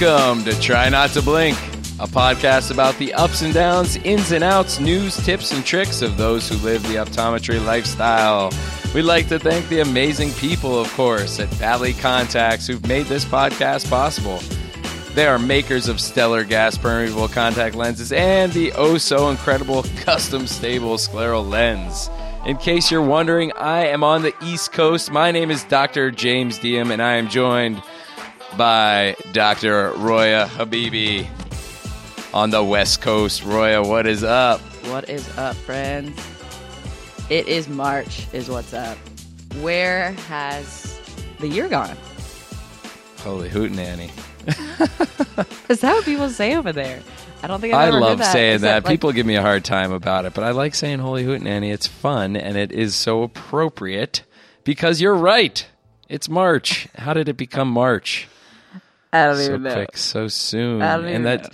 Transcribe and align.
Welcome 0.00 0.44
to 0.44 0.58
Try 0.60 0.88
Not 0.88 1.10
to 1.10 1.20
Blink, 1.20 1.58
a 1.98 2.06
podcast 2.06 2.70
about 2.70 2.96
the 2.96 3.12
ups 3.12 3.42
and 3.42 3.52
downs, 3.52 3.96
ins 3.98 4.32
and 4.32 4.42
outs, 4.42 4.80
news, 4.80 5.14
tips, 5.26 5.52
and 5.52 5.62
tricks 5.62 6.00
of 6.00 6.16
those 6.16 6.48
who 6.48 6.54
live 6.64 6.82
the 6.84 6.94
optometry 6.94 7.62
lifestyle. 7.62 8.50
We'd 8.94 9.02
like 9.02 9.28
to 9.28 9.38
thank 9.38 9.68
the 9.68 9.80
amazing 9.80 10.30
people, 10.32 10.80
of 10.80 10.90
course, 10.94 11.38
at 11.38 11.48
Valley 11.48 11.92
Contax 11.92 12.66
who've 12.66 12.86
made 12.86 13.06
this 13.06 13.26
podcast 13.26 13.90
possible. 13.90 14.40
They 15.14 15.26
are 15.26 15.38
makers 15.38 15.86
of 15.86 16.00
stellar 16.00 16.44
gas 16.44 16.78
permeable 16.78 17.28
contact 17.28 17.74
lenses 17.74 18.10
and 18.10 18.50
the 18.54 18.72
oh 18.72 18.96
so 18.96 19.28
incredible 19.28 19.82
custom 19.96 20.46
stable 20.46 20.96
scleral 20.96 21.46
lens. 21.46 22.08
In 22.46 22.56
case 22.56 22.90
you're 22.90 23.02
wondering, 23.02 23.52
I 23.52 23.88
am 23.88 24.02
on 24.02 24.22
the 24.22 24.34
East 24.42 24.72
Coast. 24.72 25.10
My 25.10 25.30
name 25.30 25.50
is 25.50 25.62
Dr. 25.64 26.10
James 26.10 26.58
Deom, 26.58 26.90
and 26.90 27.02
I 27.02 27.16
am 27.16 27.28
joined 27.28 27.82
by 28.56 29.16
Dr. 29.32 29.92
Roya 29.96 30.46
Habibi 30.46 31.26
on 32.34 32.50
the 32.50 32.62
West 32.62 33.00
Coast. 33.00 33.42
Roya, 33.44 33.82
what 33.82 34.06
is 34.06 34.22
up? 34.24 34.60
What 34.86 35.08
is 35.08 35.26
up, 35.38 35.56
friends? 35.56 36.18
It 37.28 37.46
is 37.48 37.68
March, 37.68 38.26
is 38.32 38.48
what's 38.48 38.74
up. 38.74 38.98
Where 39.60 40.12
has 40.12 40.98
the 41.38 41.48
year 41.48 41.68
gone? 41.68 41.96
Holy 43.18 43.48
hootenanny. 43.48 44.10
Is 45.68 45.80
that 45.80 45.92
what 45.94 46.04
people 46.04 46.28
say 46.30 46.56
over 46.56 46.72
there? 46.72 47.00
I 47.42 47.46
don't 47.46 47.60
think 47.60 47.72
I've 47.74 47.94
I 47.94 47.98
love 47.98 48.18
that. 48.18 48.32
saying 48.32 48.56
Is 48.56 48.60
that. 48.62 48.84
like- 48.84 48.92
People 48.92 49.12
give 49.12 49.26
me 49.26 49.36
a 49.36 49.42
hard 49.42 49.64
time 49.64 49.92
about 49.92 50.24
it, 50.24 50.34
but 50.34 50.44
I 50.44 50.50
like 50.50 50.74
saying 50.74 50.98
Holy 50.98 51.24
Hootenanny. 51.24 51.72
It's 51.72 51.86
fun 51.86 52.36
and 52.36 52.56
it 52.56 52.70
is 52.72 52.94
so 52.94 53.22
appropriate 53.22 54.22
because 54.64 55.00
you're 55.00 55.14
right. 55.14 55.66
It's 56.08 56.28
March. 56.28 56.88
How 56.96 57.14
did 57.14 57.28
it 57.28 57.36
become 57.36 57.68
March? 57.68 58.28
I 59.12 59.26
don't 59.26 59.36
so 59.36 59.42
even 59.44 59.62
know. 59.64 59.74
quick, 59.74 59.96
so 59.96 60.28
soon. 60.28 60.82
I 60.82 60.96
don't 60.96 61.06
and 61.06 61.26
that 61.26 61.42
know. 61.44 61.48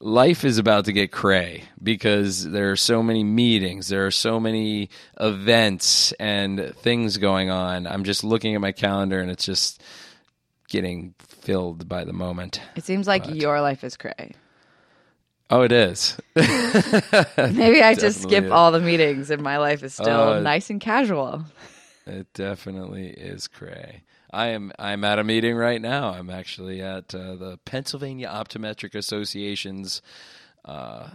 life 0.00 0.44
is 0.44 0.58
about 0.58 0.84
to 0.86 0.92
get 0.92 1.10
cray 1.12 1.64
because 1.82 2.48
there 2.48 2.70
are 2.70 2.76
so 2.76 3.02
many 3.02 3.24
meetings, 3.24 3.88
there 3.88 4.06
are 4.06 4.10
so 4.12 4.38
many 4.38 4.88
events 5.20 6.12
and 6.20 6.74
things 6.76 7.16
going 7.18 7.50
on. 7.50 7.86
I'm 7.86 8.04
just 8.04 8.22
looking 8.24 8.54
at 8.54 8.60
my 8.60 8.72
calendar 8.72 9.20
and 9.20 9.30
it's 9.30 9.44
just 9.44 9.82
getting 10.68 11.14
filled 11.18 11.88
by 11.88 12.04
the 12.04 12.12
moment. 12.12 12.60
It 12.76 12.84
seems 12.84 13.06
like 13.06 13.28
your 13.28 13.60
life 13.60 13.82
is 13.84 13.96
cray. 13.96 14.32
Oh, 15.50 15.62
it 15.62 15.72
is. 15.72 16.16
Maybe 16.36 17.82
I 17.82 17.94
just 17.94 18.22
skip 18.22 18.44
is. 18.44 18.50
all 18.50 18.70
the 18.72 18.80
meetings 18.80 19.30
and 19.30 19.42
my 19.42 19.58
life 19.58 19.82
is 19.82 19.92
still 19.92 20.34
Uh, 20.34 20.40
nice 20.40 20.70
and 20.70 20.80
casual. 20.80 21.44
It 22.06 22.32
definitely 22.32 23.08
is 23.08 23.48
cray. 23.48 24.02
I 24.32 24.48
am 24.48 24.72
I'm 24.78 25.04
at 25.04 25.18
a 25.18 25.24
meeting 25.24 25.56
right 25.56 25.80
now. 25.80 26.10
I'm 26.10 26.30
actually 26.30 26.80
at 26.80 27.14
uh, 27.14 27.34
the 27.36 27.58
Pennsylvania 27.64 28.28
Optometric 28.28 28.94
Association's 28.94 30.00
uh, 30.64 31.10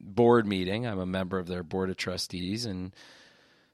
board 0.00 0.46
meeting. 0.46 0.86
I'm 0.86 1.00
a 1.00 1.06
member 1.06 1.38
of 1.38 1.46
their 1.48 1.62
board 1.62 1.90
of 1.90 1.96
trustees, 1.96 2.64
and 2.64 2.94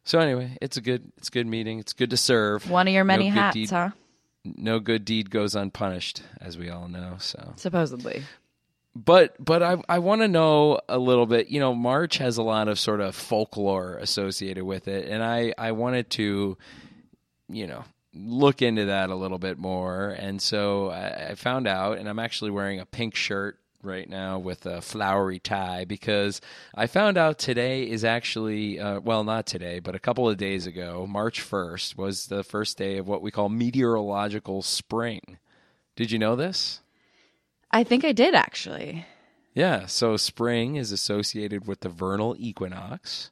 so 0.04 0.18
anyway, 0.18 0.56
it's 0.62 0.76
a 0.76 0.80
good 0.80 1.12
it's 1.18 1.28
a 1.28 1.32
good 1.32 1.46
meeting. 1.46 1.78
It's 1.78 1.92
good 1.92 2.10
to 2.10 2.16
serve. 2.16 2.70
One 2.70 2.88
of 2.88 2.94
your 2.94 3.04
many 3.04 3.28
No 3.30 3.34
hats, 3.34 3.54
deed- 3.54 3.70
huh? 3.70 3.90
No 4.44 4.78
good 4.78 5.04
deed 5.06 5.30
goes 5.30 5.54
unpunished, 5.54 6.22
as 6.40 6.58
we 6.58 6.68
all 6.68 6.86
know. 6.88 7.14
So 7.18 7.54
Supposedly. 7.56 8.22
but 8.94 9.34
but 9.42 9.62
I 9.62 9.76
I 9.88 9.98
want 10.00 10.20
to 10.22 10.28
know 10.28 10.80
a 10.88 10.98
little 10.98 11.24
bit. 11.26 11.48
You 11.48 11.60
know, 11.60 11.74
March 11.74 12.18
has 12.18 12.36
a 12.36 12.42
lot 12.42 12.68
of 12.68 12.78
sort 12.78 13.00
of 13.00 13.14
folklore 13.14 13.96
associated 13.96 14.64
with 14.64 14.86
it, 14.88 15.08
and 15.08 15.22
I 15.22 15.54
I 15.56 15.72
wanted 15.72 16.10
to, 16.10 16.58
you 17.48 17.66
know, 17.66 17.84
look 18.14 18.62
into 18.62 18.86
that 18.86 19.10
a 19.10 19.14
little 19.14 19.38
bit 19.38 19.58
more. 19.58 20.10
And 20.10 20.40
so 20.40 20.90
I, 20.90 21.30
I 21.30 21.34
found 21.34 21.66
out, 21.66 21.98
and 21.98 22.08
I'm 22.08 22.18
actually 22.18 22.50
wearing 22.50 22.80
a 22.80 22.86
pink 22.86 23.14
shirt 23.14 23.58
right 23.84 24.08
now 24.08 24.38
with 24.38 24.66
a 24.66 24.80
flowery 24.80 25.38
tie 25.38 25.84
because 25.84 26.40
I 26.74 26.86
found 26.86 27.18
out 27.18 27.38
today 27.38 27.88
is 27.88 28.04
actually 28.04 28.80
uh, 28.80 29.00
well 29.00 29.24
not 29.24 29.46
today 29.46 29.78
but 29.78 29.94
a 29.94 29.98
couple 29.98 30.28
of 30.28 30.38
days 30.38 30.66
ago 30.66 31.06
March 31.06 31.42
1st 31.42 31.96
was 31.96 32.26
the 32.26 32.42
first 32.42 32.78
day 32.78 32.96
of 32.96 33.06
what 33.06 33.22
we 33.22 33.30
call 33.30 33.48
meteorological 33.48 34.62
spring. 34.62 35.38
Did 35.96 36.10
you 36.10 36.18
know 36.18 36.34
this? 36.34 36.80
I 37.70 37.84
think 37.84 38.04
I 38.04 38.12
did 38.12 38.34
actually. 38.34 39.06
Yeah, 39.52 39.86
so 39.86 40.16
spring 40.16 40.76
is 40.76 40.90
associated 40.90 41.66
with 41.66 41.80
the 41.80 41.88
vernal 41.88 42.34
equinox. 42.38 43.30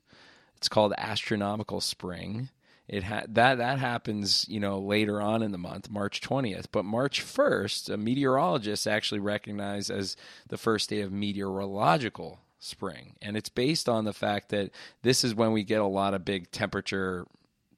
It's 0.56 0.68
called 0.68 0.94
astronomical 0.96 1.80
spring. 1.80 2.50
It 2.88 3.04
ha- 3.04 3.24
that 3.28 3.58
that 3.58 3.78
happens, 3.78 4.46
you 4.48 4.60
know, 4.60 4.78
later 4.78 5.20
on 5.20 5.42
in 5.42 5.52
the 5.52 5.58
month, 5.58 5.90
March 5.90 6.20
20th. 6.20 6.66
But 6.72 6.84
March 6.84 7.24
1st, 7.24 7.94
a 7.94 7.96
meteorologist 7.96 8.86
actually 8.86 9.20
recognized 9.20 9.90
as 9.90 10.16
the 10.48 10.58
first 10.58 10.90
day 10.90 11.00
of 11.00 11.12
meteorological 11.12 12.40
spring, 12.58 13.16
and 13.22 13.36
it's 13.36 13.48
based 13.48 13.88
on 13.88 14.04
the 14.04 14.12
fact 14.12 14.50
that 14.50 14.70
this 15.02 15.24
is 15.24 15.34
when 15.34 15.52
we 15.52 15.64
get 15.64 15.80
a 15.80 15.86
lot 15.86 16.14
of 16.14 16.24
big 16.24 16.50
temperature 16.50 17.26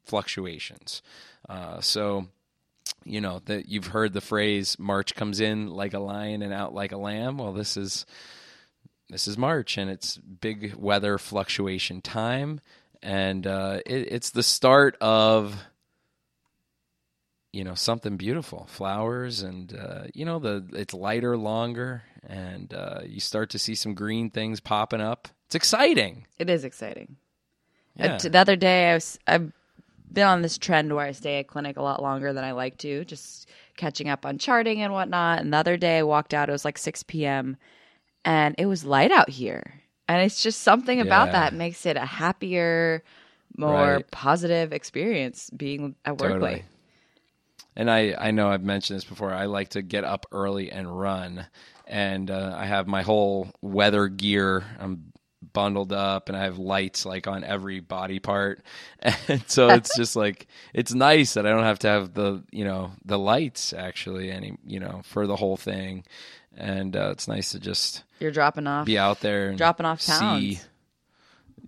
fluctuations. 0.04 1.02
Uh, 1.48 1.80
so 1.80 2.28
you 3.04 3.20
know 3.20 3.40
that 3.46 3.68
you've 3.68 3.88
heard 3.88 4.12
the 4.12 4.20
phrase 4.20 4.78
march 4.78 5.14
comes 5.14 5.40
in 5.40 5.68
like 5.68 5.94
a 5.94 5.98
lion 5.98 6.42
and 6.42 6.52
out 6.52 6.74
like 6.74 6.92
a 6.92 6.96
lamb 6.96 7.38
well 7.38 7.52
this 7.52 7.76
is 7.76 8.06
this 9.10 9.28
is 9.28 9.36
march 9.36 9.76
and 9.76 9.90
it's 9.90 10.16
big 10.16 10.74
weather 10.74 11.18
fluctuation 11.18 12.00
time 12.00 12.60
and 13.04 13.46
uh, 13.46 13.78
it, 13.86 14.08
it's 14.12 14.30
the 14.30 14.42
start 14.42 14.96
of 15.00 15.54
you 17.52 17.62
know 17.62 17.74
something 17.74 18.16
beautiful 18.16 18.66
flowers 18.68 19.42
and 19.42 19.76
uh, 19.78 20.04
you 20.12 20.24
know 20.24 20.38
the 20.40 20.66
it's 20.72 20.92
lighter 20.94 21.36
longer 21.36 22.02
and 22.26 22.72
uh, 22.74 23.00
you 23.06 23.20
start 23.20 23.50
to 23.50 23.58
see 23.58 23.74
some 23.74 23.94
green 23.94 24.30
things 24.30 24.58
popping 24.60 25.00
up 25.00 25.28
it's 25.46 25.54
exciting 25.54 26.26
It 26.38 26.50
is 26.50 26.64
exciting. 26.64 27.16
Uh, 28.00 28.04
Yeah. 28.06 28.16
t- 28.16 28.28
the 28.28 28.38
other 28.38 28.56
day, 28.56 28.90
I 28.90 28.94
was 28.94 29.18
I've 29.26 29.52
been 30.12 30.26
on 30.26 30.42
this 30.42 30.58
trend 30.58 30.92
where 30.94 31.06
I 31.06 31.12
stay 31.12 31.38
at 31.38 31.46
clinic 31.46 31.76
a 31.76 31.82
lot 31.82 32.02
longer 32.02 32.32
than 32.32 32.42
I 32.44 32.52
like 32.52 32.78
to, 32.78 33.04
just 33.04 33.48
catching 33.76 34.08
up 34.08 34.24
on 34.26 34.38
charting 34.38 34.80
and 34.82 34.92
whatnot. 34.92 35.40
And 35.40 35.52
the 35.52 35.58
other 35.58 35.76
day, 35.76 35.98
I 35.98 36.02
walked 36.02 36.34
out. 36.34 36.48
It 36.48 36.52
was 36.52 36.64
like 36.64 36.78
six 36.78 37.02
p.m. 37.04 37.56
and 38.24 38.54
it 38.58 38.66
was 38.66 38.84
light 38.84 39.12
out 39.12 39.28
here, 39.30 39.80
and 40.08 40.22
it's 40.22 40.42
just 40.42 40.60
something 40.60 41.00
about 41.00 41.26
Yeah. 41.26 41.32
that 41.32 41.54
makes 41.54 41.86
it 41.86 41.96
a 41.96 42.04
happier, 42.04 43.02
more 43.56 43.96
Right. 43.96 44.10
positive 44.10 44.72
experience 44.72 45.50
being 45.50 45.94
at 46.04 46.18
work 46.18 46.32
Totally. 46.32 46.52
late. 46.52 46.64
And 47.76 47.90
I, 47.90 48.14
I 48.18 48.30
know 48.30 48.50
I've 48.50 48.62
mentioned 48.62 48.98
this 48.98 49.04
before. 49.04 49.32
I 49.32 49.46
like 49.46 49.70
to 49.70 49.82
get 49.82 50.04
up 50.04 50.26
early 50.30 50.70
and 50.70 50.96
run, 50.96 51.46
and 51.86 52.30
uh, 52.30 52.54
I 52.56 52.66
have 52.66 52.86
my 52.86 53.02
whole 53.02 53.48
weather 53.62 54.08
gear. 54.08 54.64
I'm 54.78 55.12
bundled 55.52 55.92
up, 55.92 56.28
and 56.28 56.36
I 56.36 56.44
have 56.44 56.58
lights 56.58 57.04
like 57.04 57.26
on 57.26 57.44
every 57.44 57.80
body 57.80 58.18
part, 58.18 58.62
and 59.28 59.42
so 59.46 59.68
it's 59.68 59.94
just 59.96 60.16
like 60.16 60.46
it's 60.72 60.94
nice 60.94 61.34
that 61.34 61.46
I 61.46 61.50
don't 61.50 61.64
have 61.64 61.80
to 61.80 61.88
have 61.88 62.14
the 62.14 62.42
you 62.50 62.64
know 62.64 62.92
the 63.04 63.18
lights 63.18 63.72
actually 63.72 64.30
any 64.30 64.56
you 64.66 64.80
know 64.80 65.02
for 65.04 65.26
the 65.26 65.36
whole 65.36 65.56
thing, 65.56 66.04
and 66.56 66.96
uh, 66.96 67.10
it's 67.10 67.28
nice 67.28 67.52
to 67.52 67.60
just 67.60 68.04
You're 68.20 68.30
dropping 68.32 68.66
off. 68.66 68.86
be 68.86 68.98
out 68.98 69.20
there 69.20 69.48
and 69.48 69.58
Dropping 69.58 69.86
off 69.86 70.00
see. 70.00 70.60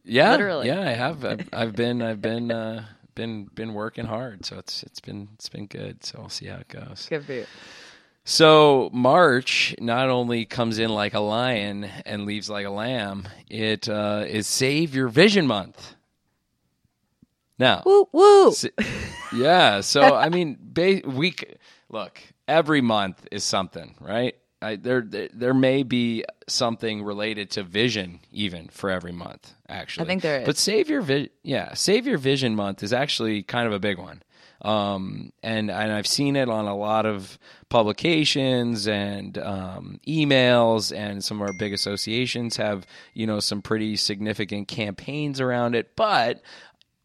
Yeah, 0.04 0.30
Literally. 0.30 0.68
Yeah, 0.68 0.80
I 0.80 0.92
have. 0.92 1.24
I've, 1.24 1.48
I've 1.52 1.74
been. 1.74 2.00
I've 2.00 2.22
been. 2.22 2.50
Uh, 2.50 2.84
been 3.16 3.46
been 3.54 3.72
working 3.74 4.04
hard, 4.04 4.44
so 4.44 4.58
it's 4.58 4.82
it's 4.84 5.00
been 5.00 5.28
it's 5.34 5.48
been 5.48 5.66
good. 5.66 6.04
So 6.04 6.20
we'll 6.20 6.28
see 6.28 6.46
how 6.46 6.58
it 6.58 6.68
goes. 6.68 7.06
Good 7.08 7.24
for 7.24 7.32
you. 7.32 7.46
So 8.28 8.90
March 8.92 9.72
not 9.78 10.10
only 10.10 10.44
comes 10.46 10.80
in 10.80 10.90
like 10.90 11.14
a 11.14 11.20
lion 11.20 11.84
and 12.04 12.26
leaves 12.26 12.50
like 12.50 12.66
a 12.66 12.70
lamb, 12.70 13.28
it 13.48 13.88
uh, 13.88 14.24
is 14.26 14.48
Save 14.48 14.96
Your 14.96 15.06
Vision 15.06 15.46
Month. 15.46 15.94
Now, 17.56 17.82
Woo 17.86 18.08
woo. 18.10 18.48
s- 18.48 18.66
yeah. 19.32 19.80
So 19.80 20.14
I 20.16 20.28
mean, 20.28 20.58
ba- 20.60 21.02
we 21.06 21.30
c- 21.30 21.54
look 21.88 22.20
every 22.48 22.80
month 22.80 23.28
is 23.30 23.44
something, 23.44 23.94
right? 24.00 24.34
I, 24.60 24.74
there, 24.74 25.02
there, 25.02 25.28
there 25.32 25.54
may 25.54 25.84
be 25.84 26.24
something 26.48 27.04
related 27.04 27.50
to 27.52 27.62
vision 27.62 28.18
even 28.32 28.66
for 28.68 28.90
every 28.90 29.12
month. 29.12 29.52
Actually, 29.68 30.04
I 30.04 30.06
think 30.08 30.22
there 30.22 30.40
is. 30.40 30.46
But 30.46 30.56
Save 30.56 30.90
Your 30.90 31.02
Vi- 31.02 31.30
yeah, 31.44 31.74
Save 31.74 32.08
Your 32.08 32.18
Vision 32.18 32.56
Month 32.56 32.82
is 32.82 32.92
actually 32.92 33.44
kind 33.44 33.68
of 33.68 33.72
a 33.72 33.78
big 33.78 33.98
one. 33.98 34.22
Um, 34.66 35.32
and 35.44 35.70
and 35.70 35.92
I've 35.92 36.08
seen 36.08 36.34
it 36.34 36.48
on 36.48 36.66
a 36.66 36.76
lot 36.76 37.06
of 37.06 37.38
publications 37.68 38.88
and 38.88 39.38
um, 39.38 40.00
emails, 40.08 40.96
and 40.96 41.22
some 41.22 41.40
of 41.40 41.48
our 41.48 41.54
big 41.56 41.72
associations 41.72 42.56
have 42.56 42.84
you 43.14 43.28
know 43.28 43.38
some 43.38 43.62
pretty 43.62 43.94
significant 43.94 44.66
campaigns 44.66 45.40
around 45.40 45.76
it. 45.76 45.94
But 45.94 46.42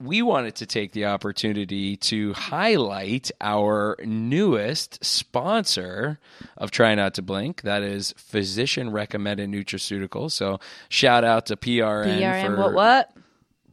we 0.01 0.23
wanted 0.23 0.55
to 0.55 0.65
take 0.65 0.93
the 0.93 1.05
opportunity 1.05 1.95
to 1.97 2.33
highlight 2.33 3.29
our 3.39 3.95
newest 4.03 5.03
sponsor 5.05 6.19
of 6.57 6.71
Try 6.71 6.95
Not 6.95 7.13
to 7.15 7.21
Blink. 7.21 7.61
That 7.61 7.83
is 7.83 8.11
physician 8.17 8.89
recommended 8.91 9.51
nutraceuticals. 9.51 10.31
So 10.31 10.59
shout 10.89 11.23
out 11.23 11.45
to 11.47 11.57
PRN, 11.57 12.19
PRN, 12.19 12.45
for 12.47 12.57
what 12.57 12.73
what? 12.73 13.11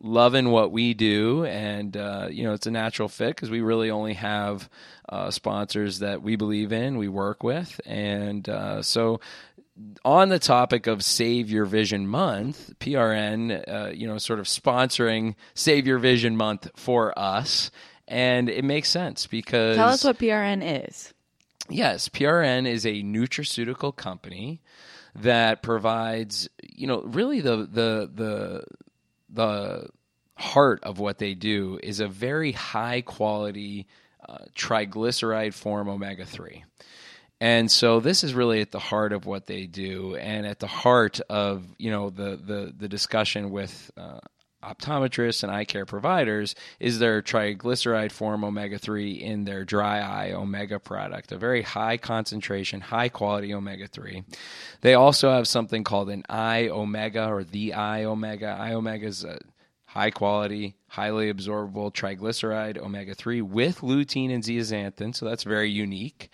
Loving 0.00 0.50
what 0.50 0.73
we 0.73 0.95
do, 0.95 1.45
and 1.45 1.97
uh, 1.97 2.29
you 2.31 2.45
know 2.45 2.53
it's 2.53 2.67
a 2.67 2.71
natural 2.71 3.09
fit 3.09 3.35
because 3.35 3.50
we 3.50 3.61
really 3.61 3.91
only 3.91 4.15
have 4.15 4.69
uh, 5.09 5.31
sponsors 5.31 6.00
that 6.00 6.23
we 6.23 6.37
believe 6.37 6.73
in, 6.73 6.99
we 6.99 7.09
work 7.09 7.43
with, 7.43 7.81
and 7.87 8.49
uh, 8.49 8.83
so 8.83 9.21
on 10.05 10.29
the 10.29 10.39
topic 10.39 10.87
of 10.87 11.05
Save 11.05 11.50
Your 11.50 11.65
Vision 11.65 12.06
Month, 12.06 12.73
PRN, 12.81 13.65
uh, 13.69 13.91
you 13.93 14.06
know, 14.06 14.19
sort 14.19 14.41
of 14.41 14.47
sponsoring 14.47 15.35
Save 15.55 15.87
Your 15.87 15.99
Vision 15.99 16.37
Month 16.37 16.71
for 16.77 17.17
us, 17.19 17.71
and 18.06 18.49
it 18.49 18.65
makes 18.65 18.89
sense 18.89 19.27
because 19.27 19.77
Tell 19.77 19.89
us 19.89 20.05
what 20.05 20.19
PRN 20.19 20.89
is. 20.89 21.12
Yes, 21.71 22.09
PRN 22.09 22.67
is 22.67 22.87
a 22.87 23.03
nutraceutical 23.03 23.95
company 23.95 24.62
that 25.15 25.62
provides, 25.62 26.49
you 26.62 26.87
know, 26.87 27.03
really 27.03 27.41
the 27.41 27.56
the 27.56 28.11
the 28.12 28.65
the 29.29 29.89
heart 30.35 30.81
of 30.85 30.99
what 30.99 31.19
they 31.19 31.35
do 31.35 31.79
is 31.83 32.01
a 32.01 32.09
very 32.09 32.53
high 32.53 33.01
quality 33.01 33.87
uh, 34.29 34.39
triglyceride 34.55 35.55
form 35.55 35.89
omega 35.89 36.25
3. 36.25 36.65
And 37.41 37.71
so 37.71 38.01
this 38.01 38.25
is 38.25 38.35
really 38.35 38.61
at 38.61 38.73
the 38.73 38.79
heart 38.81 39.13
of 39.13 39.27
what 39.27 39.47
they 39.47 39.67
do 39.67 40.17
and 40.17 40.45
at 40.47 40.59
the 40.59 40.67
heart 40.67 41.21
of, 41.29 41.65
you 41.79 41.91
know, 41.91 42.11
the 42.11 42.37
the 42.37 42.75
the 42.77 42.89
discussion 42.89 43.51
with 43.51 43.91
uh, 43.97 44.19
optometrists 44.63 45.43
and 45.43 45.53
eye 45.53 45.65
care 45.65 45.87
providers 45.87 46.55
is 46.81 46.99
their 46.99 47.23
triglyceride 47.23 48.13
form 48.13 48.45
omega 48.45 48.79
3 48.79 49.13
in 49.13 49.45
their 49.45 49.65
dry 49.65 50.01
eye 50.01 50.33
omega 50.33 50.79
product, 50.79 51.33
a 51.33 51.39
very 51.39 51.63
high 51.63 51.97
concentration, 51.97 52.81
high 52.81 53.09
quality 53.09 53.55
omega 53.55 53.87
3. 53.87 54.25
They 54.81 54.95
also 54.95 55.31
have 55.31 55.47
something 55.47 55.85
called 55.85 56.11
an 56.11 56.25
eye 56.29 56.69
omega 56.69 57.29
or 57.29 57.45
the 57.45 57.75
eye 57.75 58.05
omega. 58.05 58.57
Eye 58.59 58.73
omega 58.73 59.07
is 59.07 59.25
a 59.25 59.39
high 59.87 60.11
quality, 60.11 60.75
highly 60.89 61.33
absorbable 61.33 61.93
triglyceride 61.93 62.79
omega 62.79 63.15
3 63.15 63.43
with 63.43 63.81
lutein 63.81 64.33
and 64.33 64.43
zeaxanthin, 64.43 65.15
so 65.15 65.25
that's 65.25 65.45
very 65.45 65.71
unique. 65.71 66.31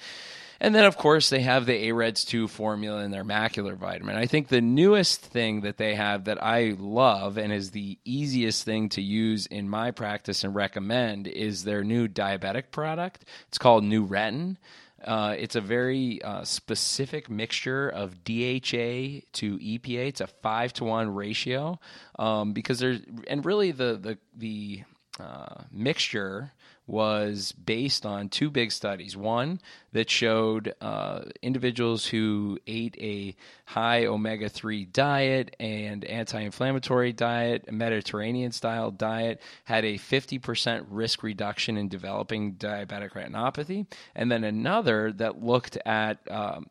And 0.60 0.74
then, 0.74 0.84
of 0.84 0.96
course, 0.96 1.30
they 1.30 1.40
have 1.40 1.66
the 1.66 1.90
AREDS 1.90 2.24
2 2.24 2.48
formula 2.48 3.02
in 3.02 3.10
their 3.10 3.24
macular 3.24 3.76
vitamin. 3.76 4.16
I 4.16 4.26
think 4.26 4.48
the 4.48 4.60
newest 4.60 5.20
thing 5.20 5.62
that 5.62 5.78
they 5.78 5.94
have 5.94 6.24
that 6.24 6.42
I 6.42 6.76
love 6.78 7.38
and 7.38 7.52
is 7.52 7.70
the 7.70 7.98
easiest 8.04 8.64
thing 8.64 8.88
to 8.90 9.02
use 9.02 9.46
in 9.46 9.68
my 9.68 9.90
practice 9.90 10.44
and 10.44 10.54
recommend 10.54 11.26
is 11.26 11.64
their 11.64 11.82
new 11.82 12.08
diabetic 12.08 12.70
product. 12.70 13.24
It's 13.48 13.58
called 13.58 13.84
Nuretin. 13.84 14.56
Uh, 15.04 15.34
it's 15.38 15.54
a 15.54 15.60
very 15.60 16.22
uh, 16.22 16.44
specific 16.44 17.28
mixture 17.28 17.88
of 17.88 18.24
DHA 18.24 19.20
to 19.32 19.58
EPA. 19.58 20.08
It's 20.08 20.20
a 20.22 20.26
five 20.26 20.72
to 20.74 20.84
one 20.84 21.14
ratio 21.14 21.78
um, 22.18 22.52
because 22.52 22.78
there's 22.78 23.00
and 23.28 23.44
really 23.44 23.70
the 23.70 23.98
the 24.00 24.18
the 24.34 24.84
uh, 25.20 25.62
mixture 25.70 26.52
was 26.86 27.52
based 27.52 28.04
on 28.04 28.28
two 28.28 28.50
big 28.50 28.70
studies. 28.70 29.16
One 29.16 29.60
that 29.92 30.10
showed 30.10 30.74
uh, 30.80 31.22
individuals 31.40 32.06
who 32.06 32.58
ate 32.66 32.96
a 33.00 33.34
high 33.64 34.04
omega 34.04 34.48
3 34.48 34.84
diet 34.86 35.56
and 35.58 36.04
anti 36.04 36.40
inflammatory 36.40 37.12
diet, 37.12 37.64
a 37.68 37.72
Mediterranean 37.72 38.52
style 38.52 38.90
diet, 38.90 39.40
had 39.64 39.84
a 39.84 39.94
50% 39.94 40.86
risk 40.90 41.22
reduction 41.22 41.78
in 41.78 41.88
developing 41.88 42.54
diabetic 42.54 43.12
retinopathy. 43.12 43.86
And 44.14 44.30
then 44.30 44.44
another 44.44 45.10
that 45.12 45.42
looked 45.42 45.78
at 45.86 46.18
um, 46.30 46.66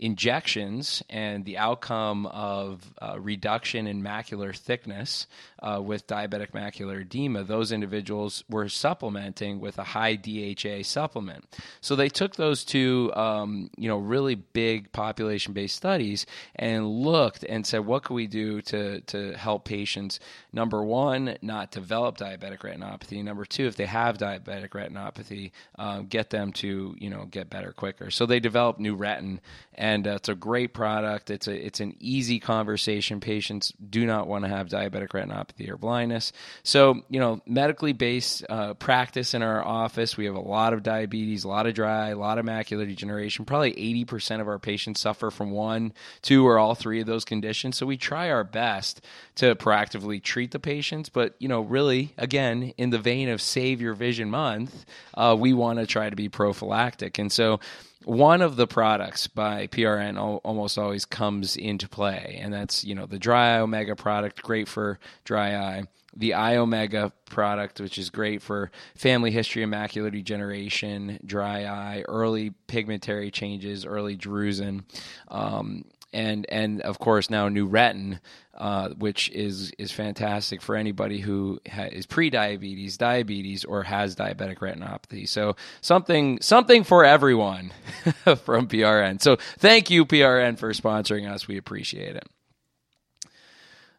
injections 0.00 1.02
and 1.10 1.44
the 1.44 1.58
outcome 1.58 2.24
of 2.26 2.92
uh, 3.02 3.20
reduction 3.20 3.86
in 3.86 4.02
macular 4.02 4.56
thickness 4.56 5.26
uh, 5.62 5.80
with 5.84 6.06
diabetic 6.06 6.52
macular 6.52 7.02
edema, 7.02 7.44
those 7.44 7.70
individuals 7.70 8.42
were 8.48 8.68
supplementing 8.68 9.60
with 9.60 9.78
a 9.78 9.84
high 9.84 10.16
DHA 10.16 10.84
supplement. 10.84 11.44
So 11.82 11.96
they 11.96 12.08
took 12.08 12.36
those 12.36 12.64
two, 12.64 13.12
um, 13.14 13.70
you 13.76 13.88
know, 13.88 13.98
really 13.98 14.36
big 14.36 14.90
population-based 14.92 15.76
studies 15.76 16.24
and 16.56 16.88
looked 16.88 17.44
and 17.44 17.66
said, 17.66 17.84
what 17.84 18.04
can 18.04 18.16
we 18.16 18.26
do 18.26 18.62
to 18.62 19.00
to 19.02 19.34
help 19.34 19.66
patients? 19.66 20.18
Number 20.50 20.82
one, 20.82 21.36
not 21.42 21.72
develop 21.72 22.16
diabetic 22.16 22.60
retinopathy. 22.60 23.22
Number 23.22 23.44
two, 23.44 23.66
if 23.66 23.76
they 23.76 23.86
have 23.86 24.16
diabetic 24.16 24.70
retinopathy, 24.70 25.50
uh, 25.78 26.00
get 26.00 26.30
them 26.30 26.52
to 26.54 26.96
you 26.98 27.10
know 27.10 27.26
get 27.26 27.50
better 27.50 27.72
quicker. 27.72 28.10
So 28.10 28.24
they 28.24 28.40
developed 28.40 28.80
Nuretin 28.80 29.40
and 29.74 29.89
uh, 30.06 30.14
it's 30.16 30.28
a 30.28 30.34
great 30.34 30.72
product. 30.72 31.30
It's 31.30 31.48
a 31.48 31.66
it's 31.66 31.80
an 31.80 31.96
easy 32.00 32.38
conversation. 32.38 33.20
Patients 33.20 33.72
do 33.88 34.06
not 34.06 34.26
want 34.26 34.44
to 34.44 34.48
have 34.48 34.68
diabetic 34.68 35.08
retinopathy 35.08 35.68
or 35.68 35.76
blindness. 35.76 36.32
So 36.62 37.02
you 37.08 37.20
know, 37.20 37.40
medically 37.46 37.92
based 37.92 38.44
uh, 38.48 38.74
practice 38.74 39.34
in 39.34 39.42
our 39.42 39.64
office, 39.64 40.16
we 40.16 40.26
have 40.26 40.34
a 40.34 40.40
lot 40.40 40.72
of 40.72 40.82
diabetes, 40.82 41.44
a 41.44 41.48
lot 41.48 41.66
of 41.66 41.74
dry, 41.74 42.08
a 42.08 42.16
lot 42.16 42.38
of 42.38 42.44
macular 42.44 42.86
degeneration. 42.86 43.44
Probably 43.44 43.70
eighty 43.70 44.04
percent 44.04 44.42
of 44.42 44.48
our 44.48 44.58
patients 44.58 45.00
suffer 45.00 45.30
from 45.30 45.50
one, 45.50 45.92
two, 46.22 46.46
or 46.46 46.58
all 46.58 46.74
three 46.74 47.00
of 47.00 47.06
those 47.06 47.24
conditions. 47.24 47.76
So 47.76 47.86
we 47.86 47.96
try 47.96 48.30
our 48.30 48.44
best 48.44 49.00
to 49.36 49.54
proactively 49.54 50.22
treat 50.22 50.50
the 50.50 50.58
patients. 50.58 51.08
But 51.08 51.34
you 51.38 51.48
know, 51.48 51.60
really, 51.62 52.14
again, 52.18 52.74
in 52.76 52.90
the 52.90 52.98
vein 52.98 53.28
of 53.28 53.40
Save 53.40 53.80
Your 53.80 53.94
Vision 53.94 54.30
Month, 54.30 54.84
uh, 55.14 55.36
we 55.38 55.52
want 55.52 55.78
to 55.78 55.86
try 55.86 56.10
to 56.10 56.16
be 56.16 56.28
prophylactic, 56.28 57.18
and 57.18 57.32
so 57.32 57.60
one 58.04 58.40
of 58.40 58.56
the 58.56 58.66
products 58.66 59.26
by 59.26 59.66
PRN 59.66 60.40
almost 60.42 60.78
always 60.78 61.04
comes 61.04 61.56
into 61.56 61.88
play, 61.88 62.38
and 62.42 62.52
that's 62.52 62.84
you 62.84 62.94
know 62.94 63.06
the 63.06 63.18
dry 63.18 63.56
eye 63.56 63.60
omega 63.60 63.94
product, 63.96 64.42
great 64.42 64.68
for 64.68 64.98
dry 65.24 65.56
eye. 65.56 65.84
The 66.16 66.34
eye 66.34 66.56
omega 66.56 67.12
product, 67.26 67.80
which 67.80 67.96
is 67.96 68.10
great 68.10 68.42
for 68.42 68.72
family 68.96 69.30
history 69.30 69.64
macular 69.64 70.10
degeneration, 70.10 71.20
dry 71.24 71.66
eye, 71.66 72.02
early 72.08 72.50
pigmentary 72.66 73.30
changes, 73.30 73.84
early 73.84 74.16
drusen. 74.16 74.82
Um, 75.28 75.84
and 76.12 76.46
and 76.48 76.80
of 76.82 76.98
course 76.98 77.30
now 77.30 77.48
Nuretin, 77.48 78.20
uh, 78.54 78.90
which 78.90 79.30
is 79.30 79.72
is 79.78 79.92
fantastic 79.92 80.62
for 80.62 80.76
anybody 80.76 81.20
who 81.20 81.60
ha- 81.70 81.88
is 81.90 82.06
pre-diabetes, 82.06 82.96
diabetes, 82.96 83.64
or 83.64 83.84
has 83.84 84.16
diabetic 84.16 84.58
retinopathy. 84.58 85.28
So 85.28 85.56
something 85.80 86.40
something 86.40 86.84
for 86.84 87.04
everyone 87.04 87.72
from 88.44 88.68
PRN. 88.68 89.22
So 89.22 89.36
thank 89.58 89.90
you 89.90 90.04
PRN 90.04 90.58
for 90.58 90.72
sponsoring 90.72 91.30
us. 91.30 91.46
We 91.48 91.56
appreciate 91.56 92.16
it. 92.16 92.26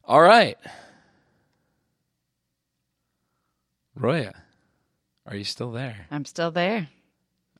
All 0.04 0.22
right, 0.22 0.58
Roya, 3.96 4.34
are 5.26 5.36
you 5.36 5.44
still 5.44 5.72
there? 5.72 6.08
I'm 6.12 6.26
still 6.26 6.52
there. 6.52 6.90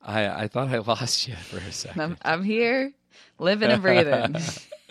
I 0.02 0.28
I 0.28 0.48
thought 0.48 0.70
I 0.70 0.80
lost 0.80 1.28
you 1.28 1.36
for 1.36 1.58
a 1.58 1.72
second. 1.72 2.02
I'm, 2.02 2.18
I'm 2.24 2.44
here 2.44 2.94
living 3.40 3.70
and 3.70 3.82
breathing. 3.82 4.36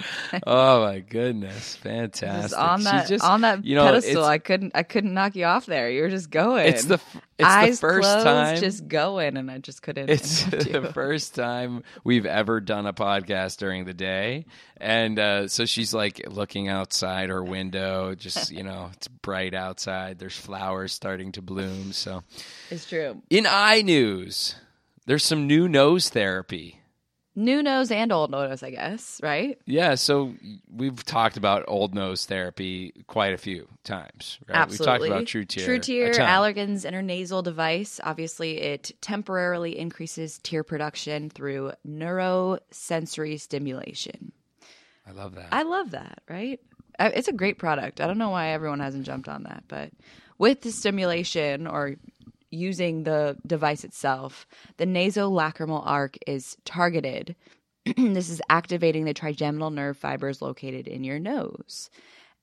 oh 0.46 0.82
my 0.82 1.00
goodness, 1.00 1.76
fantastic! 1.76 2.50
Just 2.50 2.54
on 2.54 2.82
that 2.84 3.08
just, 3.08 3.24
on 3.24 3.40
that 3.42 3.64
you 3.64 3.74
know, 3.74 3.84
pedestal, 3.84 4.24
I 4.24 4.38
couldn't 4.38 4.72
I 4.74 4.82
couldn't 4.82 5.14
knock 5.14 5.36
you 5.36 5.44
off 5.44 5.66
there. 5.66 5.90
You 5.90 6.02
were 6.02 6.08
just 6.08 6.30
going. 6.30 6.66
It's 6.66 6.84
the 6.84 6.94
it's 7.38 7.48
eyes 7.48 7.80
the 7.80 7.86
first 7.86 8.08
closed, 8.08 8.24
time 8.24 8.56
just 8.58 8.88
going, 8.88 9.36
and 9.36 9.50
I 9.50 9.58
just 9.58 9.82
couldn't. 9.82 10.10
It's 10.10 10.44
the 10.44 10.90
first 10.92 11.34
time 11.34 11.82
we've 12.04 12.26
ever 12.26 12.60
done 12.60 12.86
a 12.86 12.92
podcast 12.92 13.58
during 13.58 13.84
the 13.84 13.94
day, 13.94 14.46
and 14.76 15.18
uh, 15.18 15.48
so 15.48 15.66
she's 15.66 15.92
like 15.92 16.22
looking 16.28 16.68
outside 16.68 17.28
her 17.28 17.42
window. 17.42 18.14
Just 18.14 18.50
you 18.50 18.62
know, 18.62 18.90
it's 18.92 19.08
bright 19.08 19.54
outside. 19.54 20.18
There's 20.18 20.36
flowers 20.36 20.92
starting 20.92 21.32
to 21.32 21.42
bloom. 21.42 21.92
So 21.92 22.22
it's 22.70 22.88
true. 22.88 23.22
In 23.30 23.46
eye 23.48 23.82
news, 23.82 24.56
there's 25.06 25.24
some 25.24 25.46
new 25.46 25.68
nose 25.68 26.08
therapy 26.08 26.79
new 27.34 27.62
nose 27.62 27.90
and 27.90 28.12
old 28.12 28.30
nose, 28.30 28.62
I 28.62 28.70
guess, 28.70 29.20
right? 29.22 29.58
Yeah. 29.66 29.94
So 29.94 30.34
we've 30.74 31.04
talked 31.04 31.36
about 31.36 31.64
old 31.68 31.94
nose 31.94 32.26
therapy 32.26 32.92
quite 33.06 33.32
a 33.32 33.38
few 33.38 33.68
times. 33.84 34.38
Right? 34.48 34.56
Absolutely. 34.56 34.92
We've 34.92 35.00
talked 35.00 35.06
about 35.06 35.24
TrueTear. 35.24 35.66
TrueTear, 35.66 36.14
Allergan's 36.14 36.84
intranasal 36.84 37.42
device. 37.42 38.00
Obviously, 38.02 38.60
it 38.60 38.92
temporarily 39.00 39.78
increases 39.78 40.38
tear 40.38 40.64
production 40.64 41.30
through 41.30 41.72
neurosensory 41.86 43.40
stimulation. 43.40 44.32
I 45.06 45.12
love 45.12 45.34
that. 45.34 45.48
I 45.52 45.62
love 45.62 45.90
that, 45.92 46.22
right? 46.28 46.60
Uh, 46.98 47.10
it's 47.14 47.28
a 47.28 47.32
great 47.32 47.58
product. 47.58 48.00
I 48.00 48.06
don't 48.06 48.18
know 48.18 48.30
why 48.30 48.48
everyone 48.48 48.80
hasn't 48.80 49.06
jumped 49.06 49.28
on 49.28 49.44
that, 49.44 49.64
but 49.68 49.90
with 50.38 50.60
the 50.62 50.70
stimulation 50.70 51.66
or 51.66 51.96
using 52.50 53.04
the 53.04 53.36
device 53.46 53.84
itself, 53.84 54.46
the 54.76 54.86
nasolacrimal 54.86 55.82
arc 55.84 56.16
is 56.26 56.56
targeted. 56.64 57.36
this 57.96 58.28
is 58.28 58.42
activating 58.50 59.04
the 59.04 59.14
trigeminal 59.14 59.70
nerve 59.70 59.96
fibers 59.96 60.42
located 60.42 60.86
in 60.86 61.04
your 61.04 61.18
nose. 61.18 61.90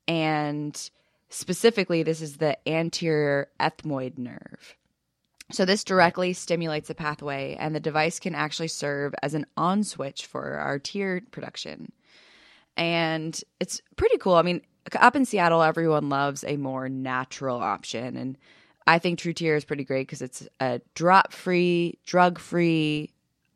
And 0.07 0.89
specifically, 1.29 2.03
this 2.03 2.21
is 2.21 2.37
the 2.37 2.57
anterior 2.67 3.49
ethmoid 3.59 4.17
nerve. 4.17 4.75
So, 5.51 5.63
this 5.63 5.83
directly 5.85 6.33
stimulates 6.33 6.89
the 6.89 6.95
pathway, 6.95 7.55
and 7.57 7.73
the 7.73 7.79
device 7.79 8.19
can 8.19 8.35
actually 8.35 8.67
serve 8.67 9.15
as 9.23 9.33
an 9.33 9.45
on 9.55 9.83
switch 9.83 10.25
for 10.25 10.55
our 10.55 10.77
tear 10.77 11.21
production. 11.31 11.91
And 12.75 13.39
it's 13.59 13.81
pretty 13.95 14.17
cool. 14.17 14.35
I 14.35 14.41
mean, 14.41 14.61
up 14.95 15.15
in 15.15 15.25
Seattle, 15.25 15.63
everyone 15.63 16.09
loves 16.09 16.43
a 16.43 16.57
more 16.57 16.89
natural 16.89 17.57
option, 17.57 18.17
and 18.17 18.37
I 18.87 18.99
think 18.99 19.19
TrueTear 19.19 19.57
is 19.57 19.65
pretty 19.65 19.83
great 19.83 20.07
because 20.07 20.21
it's 20.21 20.47
a 20.61 20.79
drop-free, 20.95 21.99
drug-free 22.05 23.11